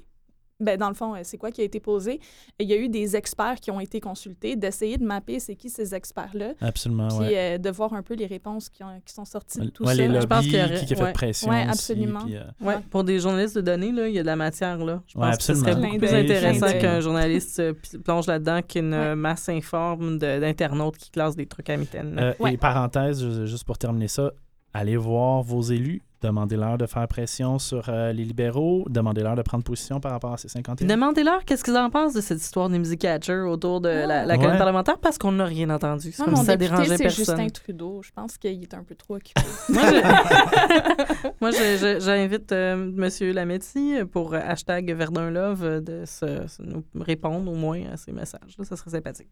ben, 0.59 0.77
dans 0.77 0.87
le 0.89 0.93
fond, 0.93 1.13
euh, 1.15 1.19
c'est 1.23 1.37
quoi 1.37 1.51
qui 1.51 1.61
a 1.61 1.63
été 1.63 1.79
posé? 1.79 2.19
Il 2.59 2.67
y 2.69 2.73
a 2.73 2.77
eu 2.77 2.87
des 2.87 3.15
experts 3.15 3.55
qui 3.59 3.71
ont 3.71 3.79
été 3.79 3.99
consultés, 3.99 4.55
d'essayer 4.55 4.97
de 4.97 5.03
mapper 5.03 5.39
c'est 5.39 5.55
qui 5.55 5.69
ces 5.69 5.93
experts-là, 5.95 6.53
Absolument, 6.61 7.07
puis 7.09 7.17
ouais. 7.17 7.55
euh, 7.55 7.57
de 7.57 7.69
voir 7.69 7.93
un 7.93 8.03
peu 8.03 8.13
les 8.13 8.25
réponses 8.27 8.69
qui, 8.69 8.83
ont- 8.83 9.01
qui 9.05 9.13
sont 9.13 9.25
sorties 9.25 9.59
de 9.59 9.69
tout 9.69 9.83
Ouais, 9.83 9.95
ça. 9.95 10.07
les 10.07 10.21
Je 10.21 10.25
pense 10.27 10.37
lobbies, 10.37 10.49
qu'il 10.49 10.59
y 10.59 10.63
aurait- 10.63 10.79
qui, 10.79 10.85
qui 10.85 10.93
a 10.93 10.95
fait 10.97 11.03
ouais. 11.03 11.11
pression 11.13 11.49
Ouais, 11.49 11.61
aussi, 11.61 11.69
absolument. 11.69 12.19
puis, 12.25 12.37
euh, 12.37 12.43
Ouais, 12.61 12.75
pour 12.91 13.03
des 13.03 13.19
journalistes 13.19 13.55
de 13.55 13.61
données, 13.61 13.91
là, 13.91 14.07
il 14.07 14.13
y 14.13 14.19
a 14.19 14.21
de 14.21 14.27
la 14.27 14.35
matière 14.35 14.77
là. 14.77 15.01
Je 15.07 15.17
Ouais, 15.17 15.25
pense 15.27 15.37
que 15.37 15.43
ce 15.43 15.51
absolument. 15.51 15.73
serait 15.81 15.87
beaucoup 15.87 15.97
plus 16.05 16.13
intéressant 16.15 16.79
qu'un 16.79 16.99
journaliste 17.01 17.57
pl- 17.57 18.01
plonge 18.03 18.27
là-dedans 18.27 18.61
qu'une 18.61 18.93
Ouais. 18.93 19.15
masse 19.15 19.49
informe 19.49 20.17
de- 20.19 20.39
d'internautes 20.39 20.97
qui 20.97 21.09
classent 21.11 21.35
des 21.35 21.45
trucs 21.47 21.69
à 21.69 21.77
mitaine. 21.77 22.17
Euh. 22.19 22.47
Et 22.47 22.57
parenthèse, 22.57 23.21
ju- 23.23 23.47
juste 23.47 23.63
pour 23.65 23.77
terminer 23.77 24.07
ça, 24.07 24.31
allez 24.73 24.97
voir 24.97 25.41
vos 25.43 25.61
élus, 25.61 26.01
demandez-leur 26.23 26.77
de 26.77 26.85
faire 26.87 27.07
pression 27.07 27.59
sur 27.59 27.83
euh, 27.89 28.11
les 28.13 28.23
libéraux, 28.25 28.85
demandez-leur 28.89 29.35
de 29.35 29.41
prendre 29.41 29.63
position 29.63 29.99
par 29.99 30.11
rapport 30.11 30.33
à 30.33 30.37
ces 30.37 30.47
51. 30.47 30.87
Demandez-leur 30.87 31.45
qu'est-ce 31.45 31.63
qu'ils 31.63 31.77
en 31.77 31.89
pensent 31.89 32.13
de 32.13 32.21
cette 32.21 32.39
histoire 32.41 32.69
des 32.69 32.79
music 32.79 33.01
catchers 33.01 33.41
autour 33.47 33.81
de 33.81 33.89
la, 33.89 34.25
la 34.25 34.37
Ouais. 34.37 34.57
parlementaire 34.57 34.97
parce 34.97 35.17
qu'on 35.17 35.31
n'a 35.33 35.45
rien 35.45 35.69
entendu. 35.69 36.11
C'est 36.11 36.23
comme 36.23 36.33
mon 36.33 36.39
si 36.41 36.45
ça 36.47 36.55
député, 36.57 36.75
dérangeait 36.83 36.97
c'est 36.97 37.03
personne. 37.03 37.25
Justin 37.37 37.47
Trudeau. 37.49 38.01
Je 38.03 38.11
pense 38.11 38.37
qu'il 38.37 38.61
est 38.63 38.73
un 38.73 38.83
peu 38.83 38.95
trop 38.95 39.15
occupé. 39.17 39.41
Moi, 39.69 39.81
je- 39.83 41.29
Moi, 41.41 41.51
je- 41.51 41.77
je- 41.79 41.99
j'invite 41.99 42.51
euh, 42.51 42.73
M. 42.97 43.31
Lametti 43.33 43.95
pour 44.11 44.33
euh, 44.33 44.39
hashtag 44.43 44.91
Verdun 44.93 45.29
Love 45.29 45.63
euh, 45.63 45.81
de 45.81 46.03
se, 46.05 46.47
se 46.47 46.61
nous 46.61 46.83
répondre 46.99 47.51
au 47.51 47.55
moins 47.55 47.81
à 47.93 47.97
ces 47.97 48.11
messages. 48.11 48.55
Là, 48.57 48.65
ça 48.65 48.75
serait 48.75 48.91
sympathique. 48.91 49.27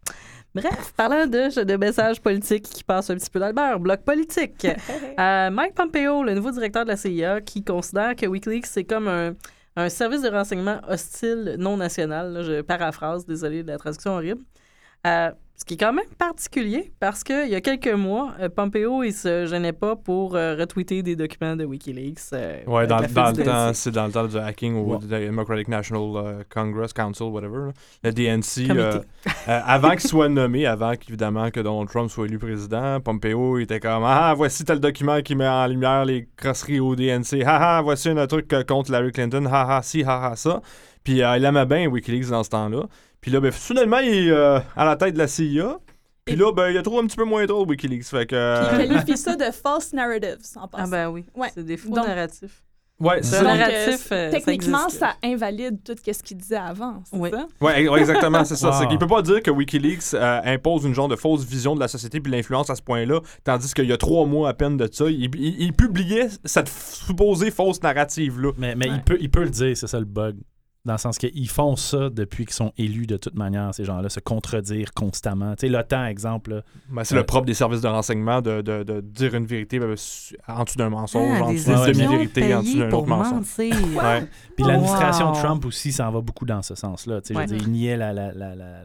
Bref, 0.54 0.92
parlant 0.96 1.26
de, 1.26 1.62
de 1.64 1.76
messages 1.76 2.20
politiques 2.20 2.64
qui 2.64 2.84
passent 2.84 3.10
un 3.10 3.14
petit 3.16 3.30
peu 3.30 3.40
dans 3.40 3.48
le 3.48 3.52
beurre, 3.52 3.80
bloc 3.80 4.02
politique. 4.02 4.66
Euh, 5.18 5.50
Mike 5.50 5.74
Pompeo, 5.74 6.22
le 6.24 6.34
nouveau 6.34 6.50
directeur 6.50 6.81
de 6.84 6.88
la 6.88 6.96
CIA, 6.96 7.40
qui 7.40 7.64
considère 7.64 8.16
que 8.16 8.26
Wikileaks, 8.26 8.66
c'est 8.66 8.84
comme 8.84 9.08
un, 9.08 9.88
service 9.88 10.22
de 10.22 10.28
renseignement 10.28 10.80
hostile 10.88 11.56
non 11.58 11.76
national. 11.76 12.42
Je 12.42 12.60
paraphrase, 12.60 13.26
désolé 13.26 13.62
de 13.62 13.68
la 13.68 13.78
traduction 13.78 14.12
horrible. 14.12 14.42
Euh, 15.06 15.30
ce 15.54 15.64
qui 15.64 15.74
est 15.74 15.76
quand 15.76 15.92
même 15.92 16.06
particulier 16.18 16.92
parce 16.98 17.22
qu'il 17.22 17.48
y 17.48 17.54
a 17.54 17.60
quelques 17.60 17.92
mois, 17.92 18.32
euh, 18.40 18.48
Pompeo, 18.48 19.04
il 19.04 19.12
se 19.12 19.46
gênait 19.46 19.72
pas 19.72 19.94
pour 19.94 20.34
euh, 20.34 20.56
retweeter 20.58 21.04
des 21.04 21.14
documents 21.14 21.54
de 21.54 21.64
Wikileaks. 21.64 22.18
euh, 22.32 22.64
Ouais, 22.66 22.86
dans, 22.88 22.98
le 22.98 23.06
temps, 23.06 23.72
c'est 23.72 23.92
dans 23.92 24.06
le 24.06 24.12
temps 24.12 24.26
du 24.26 24.38
hacking 24.38 24.74
au 24.74 24.96
Ouais. 24.96 25.26
Democratic 25.28 25.68
National 25.68 26.44
Congress 26.52 26.92
Council, 26.92 27.24
whatever. 27.24 27.70
Le 28.02 28.12
DNC. 28.12 28.70
Euh, 28.70 29.00
euh, 29.48 29.60
avant 29.64 29.90
qu'il 29.92 30.08
soit 30.08 30.28
nommé, 30.28 30.66
avant 30.66 30.96
qu'évidemment 30.96 31.48
que 31.52 31.60
Donald 31.60 31.88
Trump 31.88 32.10
soit 32.10 32.26
élu 32.26 32.38
président, 32.40 32.98
Pompeo 33.00 33.58
il 33.58 33.62
était 33.62 33.78
comme 33.78 34.02
Ah, 34.04 34.34
voici 34.36 34.64
tel 34.64 34.80
document 34.80 35.20
qui 35.22 35.36
met 35.36 35.46
en 35.46 35.66
lumière 35.68 36.04
les 36.04 36.28
crosseries 36.36 36.80
au 36.80 36.96
DNC. 36.96 37.42
Ah, 37.46 37.78
ah, 37.78 37.82
voici 37.82 38.08
un 38.08 38.26
truc 38.26 38.52
euh, 38.52 38.64
contre 38.64 38.90
Larry 38.90 39.12
Clinton. 39.12 39.44
Ah, 39.48 39.76
ah, 39.76 39.82
si, 39.82 40.02
ah, 40.04 40.30
ah, 40.32 40.36
ça. 40.36 40.60
Puis 41.04 41.22
euh, 41.22 41.36
il 41.36 41.44
aimait 41.44 41.66
bien 41.66 41.86
Wikileaks 41.86 42.30
dans 42.30 42.42
ce 42.42 42.50
temps-là. 42.50 42.86
Puis 43.22 43.30
là, 43.30 43.40
ben, 43.40 43.50
soudainement, 43.52 43.98
il 44.00 44.28
est 44.28 44.30
euh, 44.30 44.58
à 44.76 44.84
la 44.84 44.96
tête 44.96 45.14
de 45.14 45.18
la 45.18 45.28
CIA. 45.28 45.78
Puis 46.24 46.36
là, 46.36 46.52
ben, 46.52 46.68
il 46.70 46.76
a 46.76 46.82
trouvé 46.82 46.98
un 47.02 47.06
petit 47.06 47.16
peu 47.16 47.24
moins 47.24 47.46
drôle 47.46 47.66
Wikileaks. 47.68 48.04
Fait 48.04 48.26
que. 48.26 48.34
euh, 48.36 48.64
Puis 48.74 48.84
il 48.84 48.88
qualifie 48.90 49.16
ça 49.16 49.34
de 49.36 49.50
false 49.50 49.92
narratives, 49.94 50.36
en 50.56 50.68
passant. 50.68 50.84
Ah 50.84 50.86
ben 50.90 51.08
oui, 51.08 51.24
Ouais. 51.34 51.48
c'est 51.54 51.64
des 51.64 51.76
faux 51.76 51.88
Donc- 51.94 52.06
narratifs. 52.06 52.62
ouais, 53.00 53.20
C'est 53.22 53.42
narratif, 53.42 54.08
euh, 54.12 54.14
euh, 54.28 54.30
ça 54.30 54.36
techniquement, 54.38 54.88
ça, 54.88 55.14
invalide 55.24 55.82
tout 55.84 55.94
ce 55.96 56.22
qu'il 56.22 56.36
disait 56.36 56.54
avant, 56.56 57.02
c'est 57.10 57.16
Oui. 57.16 57.30
ça? 57.30 57.46
Ouais, 57.60 57.88
ouais, 57.88 57.98
exactement, 58.00 58.44
c'est 58.44 58.54
ça. 58.54 58.70
Wow. 58.70 58.74
C'est 58.80 58.86
qu'il 58.88 58.98
peut 58.98 59.06
pas 59.08 59.22
dire 59.22 59.42
que 59.42 59.50
Wikileaks 59.50 60.14
euh, 60.14 60.40
impose 60.44 60.84
une 60.84 60.94
genre 60.94 61.08
de 61.08 61.16
fausse 61.16 61.44
vision 61.44 61.74
de 61.74 61.80
la 61.80 61.88
société 61.88 62.20
puis 62.20 62.30
l'influence 62.32 62.70
à 62.70 62.76
ce 62.76 62.82
point-là, 62.82 63.20
tandis 63.42 63.72
qu'il 63.74 63.86
y 63.86 63.92
a 63.92 63.96
trois 63.96 64.24
mois 64.26 64.48
à 64.48 64.54
peine 64.54 64.76
de 64.76 64.88
ça, 64.92 65.06
il, 65.08 65.24
il- 65.34 65.60
il 65.60 65.72
publiait 65.72 66.28
cette 66.44 66.68
supposée 66.68 67.50
fausse 67.50 67.82
narrative-là. 67.82 68.52
Mais, 68.58 68.74
mais 68.76 68.88
Ouais. 68.90 68.96
il, 68.96 69.02
peut, 69.02 69.18
il 69.20 69.30
peut 69.30 69.42
le 69.42 69.50
dire, 69.50 69.76
c'est 69.76 69.88
ça 69.88 69.98
le 69.98 70.04
bug. 70.06 70.36
Dans 70.84 70.94
le 70.94 70.98
sens 70.98 71.16
qu'ils 71.16 71.48
font 71.48 71.76
ça 71.76 72.10
depuis 72.10 72.44
qu'ils 72.44 72.54
sont 72.54 72.72
élus 72.76 73.06
de 73.06 73.16
toute 73.16 73.36
manière, 73.36 73.72
ces 73.72 73.84
gens-là, 73.84 74.08
se 74.08 74.18
contredire 74.18 74.92
constamment. 74.94 75.54
Tu 75.54 75.66
sais, 75.66 75.68
l'OTAN, 75.68 76.06
exemple, 76.06 76.64
Ben, 76.88 77.04
c'est 77.04 77.14
le 77.14 77.22
propre 77.22 77.46
des 77.46 77.54
services 77.54 77.82
de 77.82 77.86
renseignement 77.86 78.42
de, 78.42 78.62
de- 78.62 78.82
de 78.82 79.00
dire 79.00 79.34
une 79.36 79.46
vérité 79.46 79.78
ben, 79.78 79.94
su- 79.96 80.36
en 80.48 80.64
dessous 80.64 80.78
d'un 80.78 80.90
mensonge, 80.90 81.38
Ah, 81.40 81.44
en 81.44 81.50
des 81.52 81.58
dessous 81.58 81.70
d'une 81.70 81.92
demi-vérité, 81.92 82.52
en 82.54 82.62
dessous 82.62 82.78
d'un 82.80 82.90
autre 82.90 83.06
mensonge. 83.06 83.46
Ouais. 83.58 84.26
Puis 84.56 84.64
l'administration 84.66 85.28
Wow. 85.28 85.34
Trump 85.36 85.64
aussi 85.66 85.92
s'en 85.92 86.10
va 86.10 86.20
beaucoup 86.20 86.46
dans 86.46 86.62
ce 86.62 86.74
sens-là. 86.74 87.20
Tu 87.20 87.28
sais, 87.28 87.34
je 87.34 87.38
veux 87.54 87.58
dire, 87.58 87.96
la- 87.98 88.12
la- 88.12 88.32
la- 88.32 88.56
la- 88.56 88.82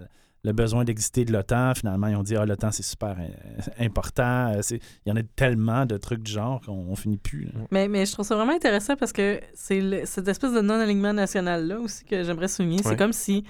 le 0.47 0.53
besoin 0.53 0.83
d'exister 0.85 1.25
de 1.25 1.33
l'OTAN. 1.33 1.73
Finalement, 1.75 2.07
ils 2.07 2.15
ont 2.15 2.23
dit 2.23 2.35
Ah, 2.35 2.45
l'OTAN, 2.45 2.71
c'est 2.71 2.83
super 2.83 3.15
euh, 3.19 3.61
important. 3.85 4.53
Euh, 4.55 4.59
c'est- 4.61 4.79
Il 5.05 5.09
y 5.09 5.11
en 5.11 5.15
a 5.17 5.21
tellement 5.35 5.85
de 5.85 5.97
trucs 5.97 6.23
du 6.23 6.31
genre 6.31 6.61
qu'on 6.65 6.85
on 6.89 6.95
finit 6.95 7.17
plus. 7.17 7.45
là. 7.45 7.51
Mais, 7.71 7.87
mais 7.87 8.05
je 8.05 8.11
trouve 8.13 8.25
ça 8.25 8.35
vraiment 8.35 8.53
intéressant 8.53 8.95
parce 8.95 9.11
que 9.13 9.39
c'est 9.53 9.81
le- 9.81 10.05
cette 10.05 10.27
espèce 10.27 10.53
de 10.53 10.61
non-alignement 10.61 11.13
national-là 11.13 11.79
aussi 11.79 12.05
que 12.05 12.23
j'aimerais 12.23 12.47
souligner. 12.47 12.77
Ouais. 12.77 12.83
C'est 12.83 12.95
comme 12.97 13.13
si, 13.13 13.43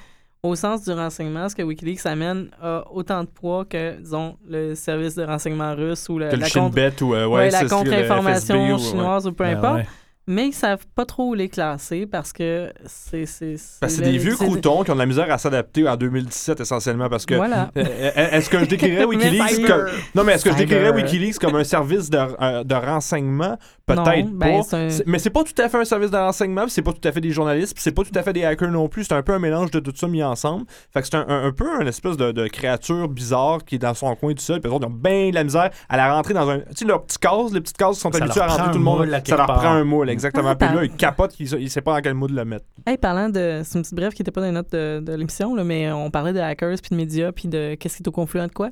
au 0.44 0.56
sens 0.56 0.84
du 0.84 0.92
renseignement, 0.92 1.50
ce 1.50 1.56
que 1.56 1.62
Wikileaks 1.64 2.06
amène 2.06 2.50
a 2.62 2.84
autant 2.92 3.24
de 3.24 3.30
poids 3.30 3.66
que, 3.66 4.00
disons, 4.00 4.38
le 4.48 4.76
service 4.76 5.16
de 5.16 5.24
renseignement 5.24 5.76
russe 5.76 6.10
ou 6.10 6.18
le, 6.20 6.30
Que 6.30 6.36
le 6.36 6.42
la, 6.42 6.50
contre- 6.50 7.04
ou 7.04 7.14
euh, 7.16 7.26
ouais, 7.28 7.50
contre-information 7.70 8.70
ou- 8.70 8.74
ouais. 8.74 8.80
chinoise 8.80 9.28
ou 9.28 9.34
peu 9.34 9.44
Ben 9.46 9.58
importe. 9.58 9.86
Mais 10.28 10.48
ils 10.48 10.54
savent 10.54 10.86
pas 10.94 11.06
trop 11.06 11.30
où 11.30 11.34
les 11.34 11.48
classer 11.50 12.06
parce 12.06 12.34
que 12.34 12.72
c'est... 12.86 13.26
C'est 13.26 13.56
Parce 13.80 13.96
que 13.98 14.04
c'est 14.04 14.12
des 14.12 14.18
vieux 14.18 14.36
croutons 14.36 14.84
qui 14.84 14.92
ont 14.92 14.94
de 14.96 15.00
la 15.00 15.06
misère 15.06 15.32
à 15.32 15.38
s'adapter 15.38 15.88
en 15.88 15.96
2017 15.96 16.60
essentiellement 16.60 17.08
parce 17.10 17.26
que 17.26 17.36
Voilà. 17.36 17.72
Euh, 17.78 17.84
euh, 17.86 18.12
Est-ce 18.32 18.50
que 18.50 18.60
je 18.60 18.66
décrirais 18.66 19.06
Wikileaks 19.06 19.66
comme... 19.66 19.86
Non, 20.16 20.24
mais 20.26 20.34
est-ce 20.34 20.44
que 20.44 20.52
je 20.52 20.58
décrirais 20.58 20.90
Wikileaks 20.92 21.40
comme 21.40 21.56
un 21.56 21.64
service 21.64 22.10
de, 22.10 22.18
euh, 22.18 22.64
de 22.64 22.76
renseignement? 22.76 23.58
Peut-être 23.86 24.30
ben, 24.34 24.58
pas. 24.58 24.64
c'est 24.64 24.76
un- 24.76 25.04
Mais 25.06 25.18
c'est 25.20 25.30
pas 25.30 25.44
tout 25.44 25.62
à 25.62 25.70
fait 25.70 25.78
un 25.78 25.86
service 25.86 26.12
de 26.12 26.18
renseignement, 26.18 26.66
c'est 26.68 26.82
pas 26.82 26.92
tout 26.92 27.08
à 27.08 27.12
fait 27.14 27.22
des 27.22 27.32
journalistes, 27.32 27.74
puis 27.74 27.82
c'est 27.82 27.94
pas 27.94 28.04
tout 28.04 28.12
à 28.20 28.22
fait 28.22 28.34
des 28.34 28.44
hackers 28.44 28.70
non 28.70 28.90
plus. 28.90 29.06
C'est 29.06 29.14
un 29.14 29.22
peu 29.24 29.32
un 29.34 29.40
mélange 29.40 29.72
de 29.72 29.80
tout 29.80 29.94
ça 29.96 30.10
mis 30.10 30.22
ensemble. 30.22 30.66
Fait 30.94 31.00
que 31.02 31.08
c'est 31.08 31.16
un, 31.16 31.26
un- 31.30 31.46
un 31.48 31.52
peu 31.54 31.68
une 31.82 31.88
espèce 31.88 32.18
de, 32.18 32.34
de 32.34 32.48
créature 32.48 33.08
bizarre 33.08 33.64
qui 33.66 33.76
est 33.76 33.80
dans 33.80 33.94
son 33.94 34.14
coin 34.18 34.34
tout 34.34 34.42
seul, 34.44 34.60
puis 34.60 34.70
les 34.70 34.76
autres 34.76 34.86
ils 34.90 34.92
ont 34.94 34.98
bien 34.98 35.30
de 35.30 35.36
la 35.36 35.46
misère 35.46 35.70
à 35.88 35.96
la 35.96 36.14
rentrer 36.14 36.34
dans 36.34 36.50
un... 36.50 36.58
Tu 36.60 36.66
sais, 36.80 36.86
leurs 36.86 37.04
petites 37.06 37.20
cases, 37.20 37.54
les 37.54 37.62
petites 37.62 37.78
cases 37.78 37.98
sont 37.98 38.14
habituées 38.14 38.42
à 38.42 38.48
rentrer 38.48 38.72
tout 38.72 38.78
le 38.80 38.84
monde, 38.84 39.08
ça 39.26 39.38
leur 39.38 39.46
prend 39.46 39.70
un 39.72 39.84
moule, 39.86 40.10
exactement. 40.18 40.56
Puis 40.56 40.68
là, 40.68 40.84
il 40.84 40.92
capote, 40.92 41.40
il, 41.40 41.52
il 41.60 41.70
sait 41.70 41.82
pas 41.82 41.96
dans 41.96 42.02
quel 42.02 42.14
moule 42.14 42.34
le 42.34 42.46
mettre. 42.46 42.66
Hey, 42.86 42.98
parlant 42.98 43.30
de. 43.30 43.62
C'est 43.64 43.78
une 43.78 43.84
petite 43.84 43.96
brève 43.96 44.14
qui 44.14 44.22
n'était 44.22 44.32
pas 44.32 44.42
dans 44.42 44.48
les 44.48 44.54
notes 44.54 44.72
de, 44.72 45.00
de 45.00 45.14
l'émission, 45.14 45.54
mais 45.64 45.92
on 45.92 46.12
parlait 46.12 46.34
de 46.34 46.40
hackers, 46.40 46.78
puis 46.82 46.90
de 46.92 46.96
médias, 46.96 47.32
puis 47.32 47.48
de 47.48 47.76
qu'est-ce 47.76 47.98
qui 47.98 48.04
est 48.04 48.08
au 48.08 48.12
confluent 48.12 48.48
de 48.48 48.54
quoi. 48.54 48.72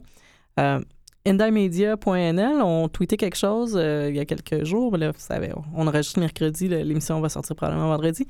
Euh, 0.59 0.79
Indymedia.nl 1.27 2.61
ont 2.61 2.87
tweeté 2.87 3.17
quelque 3.17 3.37
chose 3.37 3.75
euh, 3.75 4.09
il 4.09 4.15
y 4.15 4.19
a 4.19 4.25
quelques 4.25 4.63
jours. 4.63 4.95
Là, 4.95 5.11
vous 5.11 5.19
savez, 5.19 5.51
on 5.73 5.87
enregistre 5.87 6.19
mercredi, 6.19 6.67
l'émission 6.67 7.19
va 7.19 7.29
sortir 7.29 7.55
probablement 7.55 7.87
vendredi. 7.87 8.27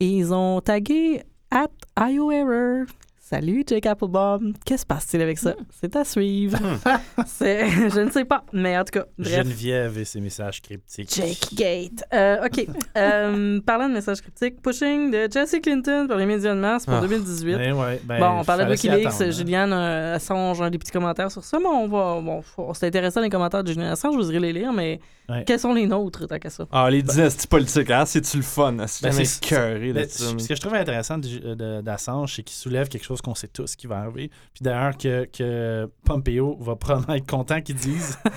Et 0.00 0.06
ils 0.06 0.34
ont 0.34 0.60
tagué 0.60 1.22
at 1.50 1.70
IOError. 1.98 2.86
Salut 3.26 3.64
Jake 3.66 3.86
Applebaum. 3.86 4.52
Qu'est-ce 4.66 4.74
qui 4.74 4.78
se 4.82 4.86
passe-t-il 4.86 5.22
avec 5.22 5.38
ça? 5.38 5.54
C'est 5.70 5.96
à 5.96 6.04
suivre. 6.04 6.58
C'est, 7.26 7.66
je 7.88 8.00
ne 8.00 8.10
sais 8.10 8.26
pas, 8.26 8.44
mais 8.52 8.76
en 8.76 8.84
tout 8.84 8.98
cas, 9.00 9.06
bref. 9.18 9.32
Geneviève 9.46 9.96
et 9.98 10.04
ses 10.04 10.20
messages 10.20 10.60
cryptiques. 10.60 11.08
Jake 11.14 11.54
Gate. 11.54 12.04
Euh, 12.12 12.44
OK. 12.44 12.66
Euh, 12.96 13.60
parlant 13.62 13.88
de 13.88 13.94
messages 13.94 14.20
cryptiques, 14.20 14.62
pushing 14.62 15.10
de 15.10 15.26
Jesse 15.32 15.56
Clinton 15.60 16.06
par 16.06 16.16
les 16.16 16.26
médias 16.26 16.54
de 16.54 16.60
masse 16.60 16.84
pour 16.84 16.94
Ah. 16.94 17.00
2018. 17.00 17.56
Ben 17.56 17.72
ouais, 17.72 18.00
ben, 18.04 18.20
bon, 18.20 18.40
on 18.40 18.44
parlait 18.44 18.64
de 18.66 18.70
Wikileaks. 18.70 19.06
hein. 19.20 19.30
Juliane 19.32 19.72
euh, 19.72 20.14
Assange 20.14 20.60
a 20.62 20.70
des 20.70 20.78
petits 20.78 20.92
commentaires 20.92 21.30
sur 21.32 21.42
ça, 21.42 21.58
mais 21.58 21.66
on 21.66 21.88
va. 21.88 22.20
Bon, 22.20 22.42
c'est 22.72 22.86
intéressant 22.86 23.20
les 23.20 23.30
commentaires 23.30 23.64
de 23.64 23.72
Juliane 23.72 23.90
Assange, 23.90 24.12
je 24.14 24.18
vous 24.18 24.30
irai 24.30 24.38
les 24.38 24.52
lire, 24.52 24.72
mais 24.72 25.00
Ouais. 25.28 25.42
quels 25.46 25.58
sont 25.58 25.72
les 25.72 25.86
nôtres, 25.86 26.26
tant 26.26 26.38
qu'à 26.38 26.50
ça? 26.50 26.66
Ah, 26.70 26.90
les 26.90 27.02
dynasties 27.02 27.46
politiques, 27.46 27.90
hein? 27.90 28.04
C'est-tu 28.04 28.36
le 28.36 28.42
fun? 28.42 28.76
C'est 28.86 29.02
Ben, 29.04 29.12
jamais 29.12 29.24
c'est- 29.24 29.44
écœuré 29.44 29.88
de 29.88 29.92
Ben, 29.94 30.08
ça. 30.08 30.24
ce 30.38 30.46
que 30.48 30.54
je 30.54 30.60
trouve 30.60 30.74
intéressant 30.74 31.16
de- 31.16 31.54
de- 31.54 31.80
d'Assange, 31.80 32.34
c'est 32.36 32.42
qu'il 32.42 32.56
soulève 32.56 32.88
quelque 32.88 33.04
chose 33.04 33.22
qu'on 33.22 33.34
sait 33.34 33.48
tous 33.48 33.74
qui 33.74 33.86
va 33.86 34.00
arriver. 34.00 34.28
Puis 34.52 34.62
d'ailleurs, 34.62 34.96
que, 34.98 35.24
que 35.32 35.88
Pompeo 36.04 36.58
va 36.60 36.76
probablement 36.76 37.14
être 37.14 37.26
content 37.26 37.60
qu'ils 37.62 37.76
disent. 37.76 38.18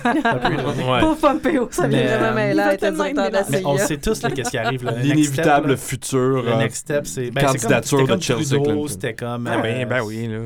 Ouais. 0.88 1.00
Pauvre 1.00 1.16
Pompeo, 1.20 1.68
ça 1.70 1.86
vient 1.88 1.98
Mais, 1.98 2.06
vraiment 2.06 2.26
euh, 2.26 2.34
mêler 2.34 2.54
il 2.54 2.60
à 2.60 2.64
va 2.66 2.74
être 2.74 2.80
tellement 2.80 3.04
directeur 3.04 3.28
de 3.28 3.32
la 3.34 3.40
être 3.40 3.50
Mais 3.50 3.62
on 3.66 3.78
sait 3.78 3.96
tous 3.98 4.22
là, 4.22 4.30
qu'est-ce 4.30 4.50
qui 4.50 4.58
arrive. 4.58 4.84
là. 4.84 4.92
L'inévitable 4.92 5.70
là, 5.70 5.76
futur. 5.76 6.42
Le 6.42 6.48
euh, 6.52 6.56
next 6.58 6.78
step, 6.78 7.06
c'est. 7.06 7.30
Ben, 7.30 7.44
candidature 7.44 8.06
comme, 8.06 8.16
de 8.18 8.22
Chelsea. 8.22 8.56
C'était 8.88 9.14
comme. 9.14 9.46
Ah 9.46 9.58
ben, 9.60 9.82
euh, 9.82 9.84
ben 9.86 10.02
oui, 10.02 10.26
là. 10.28 10.38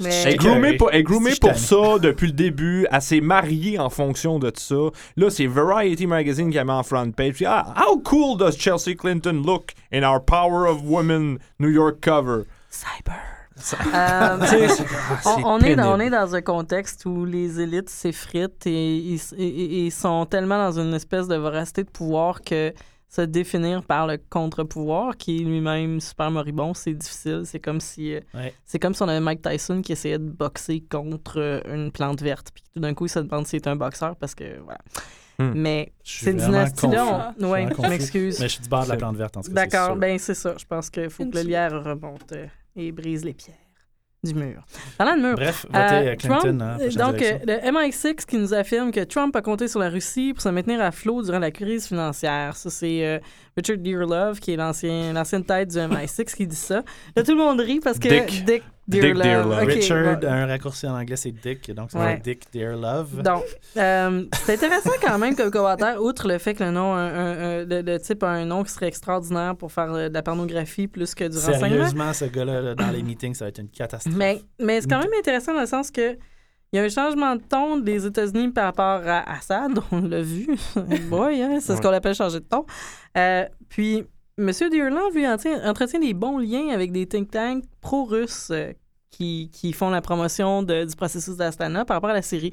Mais- 0.00 0.22
Elle 0.24 0.32
est 0.34 0.36
groomée 0.36 0.76
pour, 0.76 0.90
elle 0.92 1.00
est 1.00 1.02
groomée 1.04 1.30
Si 1.30 1.36
je 1.36 1.40
pour 1.40 1.50
t'aime. 1.50 1.58
ça 1.58 1.98
depuis 2.00 2.26
le 2.26 2.32
début. 2.32 2.86
Elle 2.90 3.00
s'est 3.02 3.20
mariée 3.20 3.78
en 3.78 3.90
fonction 3.90 4.38
de 4.40 4.52
ça. 4.56 4.74
Là, 5.16 5.30
c'est 5.30 5.46
Variety 5.46 6.06
Magazine 6.06 6.50
qui 6.50 6.58
a 6.58 6.64
mis 6.64 6.70
en 6.72 6.82
front 6.82 7.10
page. 7.12 7.34
Puis, 7.34 7.46
ah, 7.46 7.72
how 7.76 7.98
cool 8.00 8.36
does 8.36 8.56
Chelsea 8.58 8.94
Clinton 8.98 9.42
look 9.46 9.72
in 9.92 10.02
our 10.02 10.20
Power 10.24 10.68
of 10.68 10.80
Women 10.84 11.38
New 11.60 11.68
York 11.70 11.98
cover? 12.02 12.42
Cyber. 12.70 13.14
Euh, 13.94 14.38
On, 15.44 15.58
est 15.60 15.76
dans, 15.76 15.94
on 15.94 15.98
pénible. 15.98 16.02
est 16.02 16.18
dans 16.18 16.34
un 16.34 16.42
contexte 16.42 17.06
où 17.06 17.24
les 17.24 17.60
élites 17.60 17.88
s'effritent 17.88 18.66
et 18.66 18.96
ils, 18.96 19.20
et- 19.38 19.46
et- 19.46 19.86
ils 19.86 19.92
sont 19.92 20.26
tellement 20.26 20.58
dans 20.58 20.80
une 20.80 20.92
espèce 20.92 21.28
de 21.28 21.36
voracité 21.36 21.84
de 21.84 21.88
pouvoir 21.90 22.42
que 22.42 22.72
se 23.14 23.20
définir 23.22 23.84
par 23.84 24.06
le 24.08 24.18
contre-pouvoir, 24.30 25.16
qui 25.16 25.36
est 25.36 25.44
lui-même 25.44 26.00
super 26.00 26.30
moribond, 26.32 26.74
c'est 26.74 26.94
difficile. 26.94 27.42
C'est 27.44 27.60
comme 27.60 27.80
si 27.80 28.14
euh, 28.14 28.20
Ouais. 28.34 28.52
c'est 28.64 28.78
comme 28.80 28.92
si 28.94 29.02
on 29.02 29.08
avait 29.08 29.20
Mike 29.20 29.42
Tyson 29.42 29.82
qui 29.82 29.92
essayait 29.92 30.18
de 30.18 30.28
boxer 30.28 30.82
contre 30.90 31.38
euh, 31.40 31.60
une 31.72 31.92
plante 31.92 32.20
verte, 32.22 32.48
puis 32.52 32.64
tout 32.74 32.80
d'un 32.80 32.92
coup 32.94 33.06
il 33.06 33.10
se 33.10 33.20
demande 33.20 33.46
s'il 33.46 33.58
est 33.58 33.68
un 33.68 33.76
boxeur 33.76 34.16
parce 34.16 34.34
que 34.34 34.58
voilà. 34.64 34.78
Hmm. 35.38 35.52
Mais 35.54 35.92
dynasties-là, 36.16 37.32
confus. 37.34 37.44
on... 37.44 37.50
Ouais, 37.50 37.68
je 37.76 37.88
m'excuse. 37.88 38.38
Mais 38.40 38.48
je 38.48 38.52
suis 38.54 38.62
du 38.62 38.68
bord 38.68 38.84
de 38.84 38.88
la 38.90 38.96
plante 38.96 39.16
verte, 39.16 39.36
en 39.36 39.42
tout 39.42 39.52
cas. 39.52 39.66
D'accord, 39.66 39.96
ben 39.96 40.18
c'est 40.18 40.34
ça. 40.34 40.54
Je 40.58 40.64
pense 40.64 40.90
qu'il 40.90 41.10
faut 41.10 41.26
que 41.26 41.36
le 41.36 41.42
lierre 41.42 41.82
remonte 41.84 42.32
euh, 42.32 42.46
et 42.76 42.92
brise 42.92 43.24
les 43.24 43.34
pierres 43.34 43.56
du 44.24 44.34
mur. 44.34 44.62
Parlant 44.98 45.16
de 45.16 45.22
mur, 45.22 45.34
Bref, 45.34 45.66
votez 45.66 45.78
euh, 45.78 46.16
Clinton. 46.16 46.40
Trump, 46.40 46.62
hein, 46.62 46.76
donc, 46.96 47.22
euh, 47.22 47.38
le 47.46 47.70
MI6 47.70 48.26
qui 48.26 48.36
nous 48.36 48.54
affirme 48.54 48.90
que 48.90 49.04
Trump 49.04 49.34
a 49.36 49.42
compté 49.42 49.68
sur 49.68 49.80
la 49.80 49.88
Russie 49.88 50.32
pour 50.32 50.42
se 50.42 50.48
maintenir 50.48 50.80
à 50.80 50.90
flot 50.90 51.22
durant 51.22 51.38
la 51.38 51.50
crise 51.50 51.86
financière. 51.86 52.56
Ça, 52.56 52.70
c'est 52.70 53.06
euh, 53.06 53.18
Richard 53.56 53.78
Dearlove, 53.78 54.40
qui 54.40 54.52
est 54.52 54.56
l'ancien, 54.56 55.12
l'ancienne 55.12 55.44
tête 55.44 55.70
du 55.70 55.78
MI6, 55.78 56.34
qui 56.34 56.46
dit 56.46 56.56
ça. 56.56 56.82
Là, 57.14 57.22
tout 57.22 57.32
le 57.32 57.38
monde 57.38 57.60
rit 57.60 57.80
parce 57.80 57.98
que 57.98 58.08
Dick. 58.08 58.44
Dick 58.44 58.62
Dick. 58.86 59.00
Dearlove. 59.00 59.62
Ok, 59.62 59.68
Richard, 59.72 60.18
bon. 60.20 60.28
un 60.28 60.46
raccourci 60.46 60.86
en 60.86 60.94
anglais, 60.94 61.16
c'est 61.16 61.32
Dick. 61.32 61.70
Donc, 61.74 61.90
c'est 61.90 61.98
Ouais. 61.98 62.20
Dick 62.22 62.42
Dear 62.52 62.76
Love. 62.76 63.22
Donc, 63.22 63.44
euh, 63.76 64.24
c'est 64.44 64.54
intéressant 64.54 64.90
quand 65.02 65.18
même 65.18 65.34
comme 65.34 65.50
commentaire, 65.50 66.02
outre 66.02 66.28
le 66.28 66.38
fait 66.38 66.54
que 66.54 66.64
le 66.64 66.70
nom, 66.70 66.92
un, 66.94 67.06
un- 67.06 67.60
un- 67.60 67.64
le, 67.64 67.80
le 67.82 67.98
type 67.98 68.22
a 68.22 68.28
un 68.28 68.44
nom 68.44 68.62
qui 68.62 68.70
serait 68.72 68.88
extraordinaire 68.88 69.56
pour 69.56 69.72
faire 69.72 69.92
euh, 69.94 70.08
de 70.08 70.14
la 70.14 70.22
pornographie 70.22 70.86
plus 70.86 71.14
que 71.14 71.24
du 71.24 71.36
renseignement. 71.36 71.60
Sérieusement, 71.68 72.12
ce 72.12 72.24
gars-là, 72.26 72.60
là, 72.60 72.74
dans 72.74 72.90
les 72.90 73.02
meetings, 73.02 73.34
ça 73.34 73.46
va 73.46 73.48
être 73.48 73.60
une 73.60 73.70
catastrophe. 73.70 74.14
Mais, 74.16 74.42
mais 74.60 74.80
c'est 74.82 74.88
quand 74.90 74.98
même 75.00 75.14
intéressant 75.18 75.54
dans 75.54 75.60
le 75.62 75.66
sens 75.66 75.90
que 75.90 76.16
il 76.72 76.78
y 76.78 76.80
a 76.80 76.82
un 76.82 76.88
changement 76.88 77.36
de 77.36 77.42
ton 77.42 77.76
des 77.78 78.04
États-Unis 78.04 78.48
par 78.50 78.64
rapport 78.64 79.00
à 79.08 79.32
Assad, 79.32 79.78
on 79.92 80.00
l'a 80.00 80.20
vu. 80.22 80.48
Boy, 81.08 81.40
hein, 81.40 81.58
c'est 81.60 81.76
ce 81.76 81.80
qu'on 81.80 81.92
appelle 81.92 82.16
changer 82.16 82.40
de 82.40 82.44
ton. 82.44 82.66
Euh, 83.16 83.44
puis, 83.68 84.04
M. 84.36 84.50
Dearland, 84.70 85.14
lui, 85.14 85.26
entretient, 85.28 86.00
des 86.00 86.12
bons 86.14 86.38
liens 86.38 86.70
avec 86.70 86.90
des 86.90 87.06
think 87.06 87.30
tanks 87.30 87.64
pro-russes 87.80 88.50
euh, 88.50 88.72
qui, 89.10 89.48
qui 89.52 89.72
font 89.72 89.90
la 89.90 90.00
promotion 90.00 90.64
du 90.64 90.96
processus 90.96 91.36
d'Astana 91.36 91.84
par 91.84 91.98
rapport 91.98 92.10
à 92.10 92.14
la 92.14 92.22
Syrie. 92.22 92.52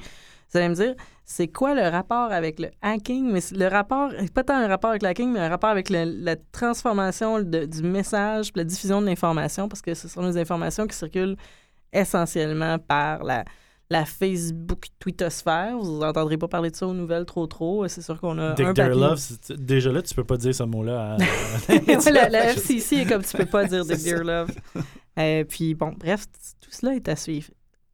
Vous 0.51 0.57
allez 0.59 0.69
me 0.69 0.75
dire, 0.75 0.93
c'est 1.25 1.47
quoi 1.47 1.73
le 1.73 1.87
rapport 1.87 2.31
avec 2.31 2.59
le 2.59 2.69
hacking? 2.81 3.31
Mais 3.31 3.39
le 3.51 3.67
rapport, 3.67 4.11
pas 4.33 4.43
tant 4.43 4.55
un 4.55 4.67
rapport 4.67 4.91
avec 4.91 5.01
le 5.01 5.09
hacking, 5.09 5.31
mais 5.31 5.39
un 5.39 5.49
rapport 5.49 5.69
avec 5.69 5.89
la 5.89 6.35
transformation 6.51 7.41
du 7.41 7.83
message, 7.83 8.51
la 8.53 8.63
diffusion 8.63 9.01
de 9.01 9.07
l'information, 9.07 9.67
parce 9.67 9.81
que 9.81 9.93
ce 9.95 10.07
sont 10.07 10.21
des 10.23 10.37
informations 10.37 10.85
qui 10.85 10.95
circulent 10.95 11.37
essentiellement 11.93 12.77
par 12.77 13.23
la, 13.23 13.43
la 13.91 14.05
Facebook 14.05 14.85
Twittosphère. 14.99 15.77
Vous 15.77 15.99
n'entendrez 15.99 16.37
pas 16.37 16.47
parler 16.47 16.71
de 16.71 16.75
ça 16.77 16.87
aux 16.87 16.93
nouvelles 16.93 17.25
trop 17.25 17.45
trop. 17.45 17.85
C'est 17.89 18.01
sûr 18.01 18.19
qu'on 18.21 18.37
a 18.39 18.53
Dick 18.53 18.65
un 18.65 18.71
Dear 18.73 18.87
papier. 18.87 19.01
Love, 19.01 19.17
c'est- 19.17 19.51
déjà 19.51 19.91
là, 19.91 20.01
tu 20.01 20.15
peux 20.15 20.23
pas 20.23 20.37
dire 20.37 20.55
ce 20.55 20.63
mot-là. 20.63 21.15
à- 21.15 21.17
Ouais, 21.69 22.11
la, 22.11 22.29
la 22.29 22.45
FCC 22.53 22.95
est 23.01 23.05
comme 23.05 23.21
tu 23.23 23.35
peux 23.35 23.45
pas 23.45 23.65
dire 23.65 23.83
Dick. 23.85 24.01
Dear 24.01 24.23
Love. 24.23 24.49
Euh, 25.19 25.43
puis 25.43 25.75
bon, 25.75 25.93
bref, 25.99 26.25
tout 26.61 26.69
cela 26.71 26.95
est 26.95 27.09
à 27.09 27.17
suivre. 27.17 27.49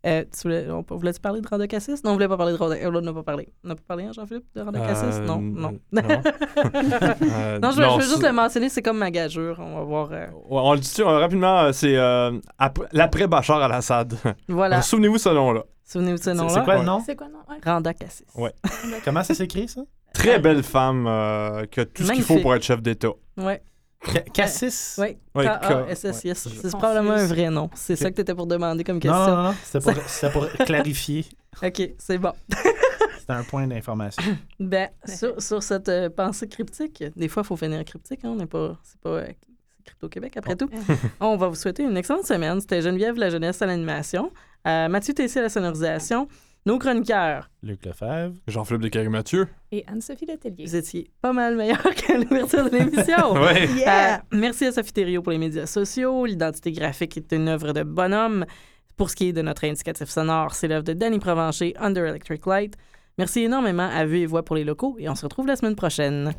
Euh, 0.08 0.24
tu 0.34 0.42
voulais, 0.44 0.66
on, 0.70 0.86
voulais-tu 0.96 1.20
parler 1.20 1.42
de 1.42 1.48
Randa 1.48 1.68
Cassis? 1.68 2.02
Non, 2.04 2.12
on 2.12 2.14
voulait 2.14 2.28
pas 2.30 2.38
parler 2.38 2.54
de 2.54 2.58
Randa. 2.58 2.76
On 2.86 3.02
n'a 3.02 3.14
pas 3.14 3.24
parlé. 3.24 3.50
On 3.64 3.68
n'a 3.68 3.76
pas 3.76 3.82
parlé, 3.88 4.06
hein, 4.06 4.12
Jean-Philippe, 4.16 4.46
de 4.56 4.62
Randa 4.62 4.80
Cassis? 4.80 5.04
Euh, 5.20 5.26
Non, 5.26 5.40
non. 5.42 5.78
Non. 5.92 6.02
Euh, 6.04 7.60
Non, 7.60 7.72
je, 7.72 7.78
veux- 7.82 7.90
je 7.90 7.96
veux 7.96 8.02
juste 8.04 8.24
le 8.24 8.32
mentionner, 8.32 8.70
c'est 8.70 8.82
comme 8.82 8.98
ma 8.98 9.12
gageure. 9.12 9.58
On 9.60 9.76
va 9.80 9.84
voir. 9.84 10.10
euh, 10.12 10.28
Ouais, 10.50 10.62
on 10.64 10.74
le 10.74 10.80
dit 10.80 11.02
rapidement, 11.04 11.72
c'est 11.74 11.96
euh, 11.98 12.32
après- 12.58 12.88
l'après-Bachar 12.94 13.62
al-Assad. 13.62 14.16
voilà. 14.48 14.82
Souvenez-vous 14.82 15.18
ce 15.18 15.30
nom-là. 15.30 15.64
Souvenez-vous 15.84 16.18
de 16.18 16.24
ce 16.24 16.30
nom-là. 16.32 16.50
c'est 16.54 16.64
quoi 16.64 16.76
le 16.78 16.84
nom? 16.84 17.02
C'est 17.06 17.16
quoi, 17.16 17.28
non? 17.28 17.40
Ouais. 17.50 17.58
Randa 17.64 17.94
Cassis. 17.94 18.26
Ouais. 18.36 18.54
Comment 19.06 19.24
ça 19.24 19.34
s'écrit, 19.34 19.68
ça? 19.68 19.82
Très 20.14 20.40
belle 20.40 20.64
femme 20.64 21.06
euh, 21.08 21.66
qui 21.66 21.80
a 21.82 21.86
tout 21.86 22.04
ce 22.04 22.12
qu'il 22.12 22.24
faut 22.24 22.40
pour 22.40 22.56
être 22.56 22.64
chef 22.64 22.82
d'État. 22.82 23.10
Ouais. 23.38 23.62
Ca- 24.06 24.22
Cassis? 24.22 24.96
Oui, 25.00 25.18
Ouais, 25.36 25.46
K-A-S-S-I-S. 25.46 26.46
ouais. 26.46 26.52
C'est 26.62 26.70
probablement 26.72 27.14
un 27.14 27.26
vrai 27.26 27.50
nom. 27.50 27.70
C'est 27.76 27.96
ça 27.96 28.10
que 28.10 28.16
tu 28.16 28.22
étais 28.22 28.36
pour 28.36 28.48
demander 28.48 28.84
comme 28.84 29.00
question. 29.00 29.26
non, 29.28 29.44
non, 29.44 29.56
c'était 29.64 29.80
pour, 29.94 30.04
c'était 30.08 30.32
pour 30.32 30.48
clarifier. 30.66 31.26
OK, 31.64 31.82
c'est 31.98 32.18
bon. 32.18 32.34
C'était 33.20 33.40
un 33.40 33.44
point 33.44 33.68
d'information. 33.68 34.24
Ben, 34.60 34.88
sur, 35.06 35.42
sur 35.42 35.62
cette 35.62 35.90
euh, 35.90 36.10
pensée 36.10 36.48
cryptique, 36.48 37.04
des 37.16 37.28
fois, 37.28 37.44
il 37.44 37.48
faut 37.48 37.58
finir 37.58 37.84
cryptique. 37.84 38.22
Hein? 38.24 38.30
On 38.30 38.36
n'est 38.36 38.46
pas. 38.46 38.78
C'est 38.84 39.00
pas. 39.02 39.10
euh, 39.10 39.28
c'est 39.28 39.84
Crypto-Québec, 39.86 40.38
après 40.38 40.56
tout. 40.56 40.70
On 41.20 41.36
va 41.36 41.48
vous 41.50 41.56
souhaiter 41.56 41.84
une 41.84 41.98
excellente 41.98 42.26
semaine. 42.26 42.62
C'était 42.62 42.82
Geneviève 42.82 43.18
la 43.18 43.30
jeunesse 43.30 43.62
à 43.62 43.66
l'animation, 43.66 44.32
euh, 44.66 44.88
Mathieu 44.88 45.14
Tessier 45.14 45.42
à 45.42 45.44
la 45.46 45.50
sonorisation, 45.50 46.28
nos 46.68 46.78
chroniqueurs. 46.80 47.50
Luc 47.64 47.86
Lefebvre. 47.86 48.36
Jean-Philippe 48.46 48.82
Descaries 48.84 49.08
Mathieu. 49.08 49.48
Et 49.72 49.86
Anne-Sophie 49.88 50.26
Letellier. 50.26 50.66
Vous 50.66 50.76
étiez 50.76 51.10
pas 51.22 51.32
mal 51.32 51.56
meilleurs 51.56 51.96
qu'à 51.96 52.18
l'ouverture 52.18 52.70
de 52.70 52.78
l'émission. 52.78 53.34
Ouais. 53.38 53.70
Euh, 53.88 54.18
merci 54.34 54.66
à 54.66 54.72
Sophie 54.74 54.92
Thériault 54.92 55.22
pour 55.22 55.32
les 55.32 55.38
médias 55.38 55.66
sociaux. 55.66 56.26
L'identité 56.26 56.74
graphique 56.74 57.16
est 57.16 57.32
une 57.32 57.48
œuvre 57.48 57.72
de 57.72 57.84
bonhomme. 57.84 58.46
Pour 58.98 59.10
ce 59.10 59.16
qui 59.16 59.30
est 59.30 59.34
de 59.34 59.42
notre 59.42 59.64
indicatif 59.64 60.10
sonore, 60.10 60.56
c'est 60.56 60.68
l'œuvre 60.68 60.84
de 60.84 60.94
Danny 60.94 61.20
Provencher, 61.20 61.74
Under 61.80 62.06
Electric 62.06 62.46
Light. 62.46 62.76
Merci 63.18 63.44
énormément 63.44 63.88
à 63.90 64.06
Vue 64.06 64.20
et 64.20 64.26
Voix 64.26 64.44
pour 64.44 64.58
les 64.58 64.66
locaux 64.66 64.98
et 65.00 65.08
on 65.08 65.16
se 65.16 65.26
retrouve 65.26 65.48
la 65.48 65.56
semaine 65.56 65.76
prochaine. 65.76 66.34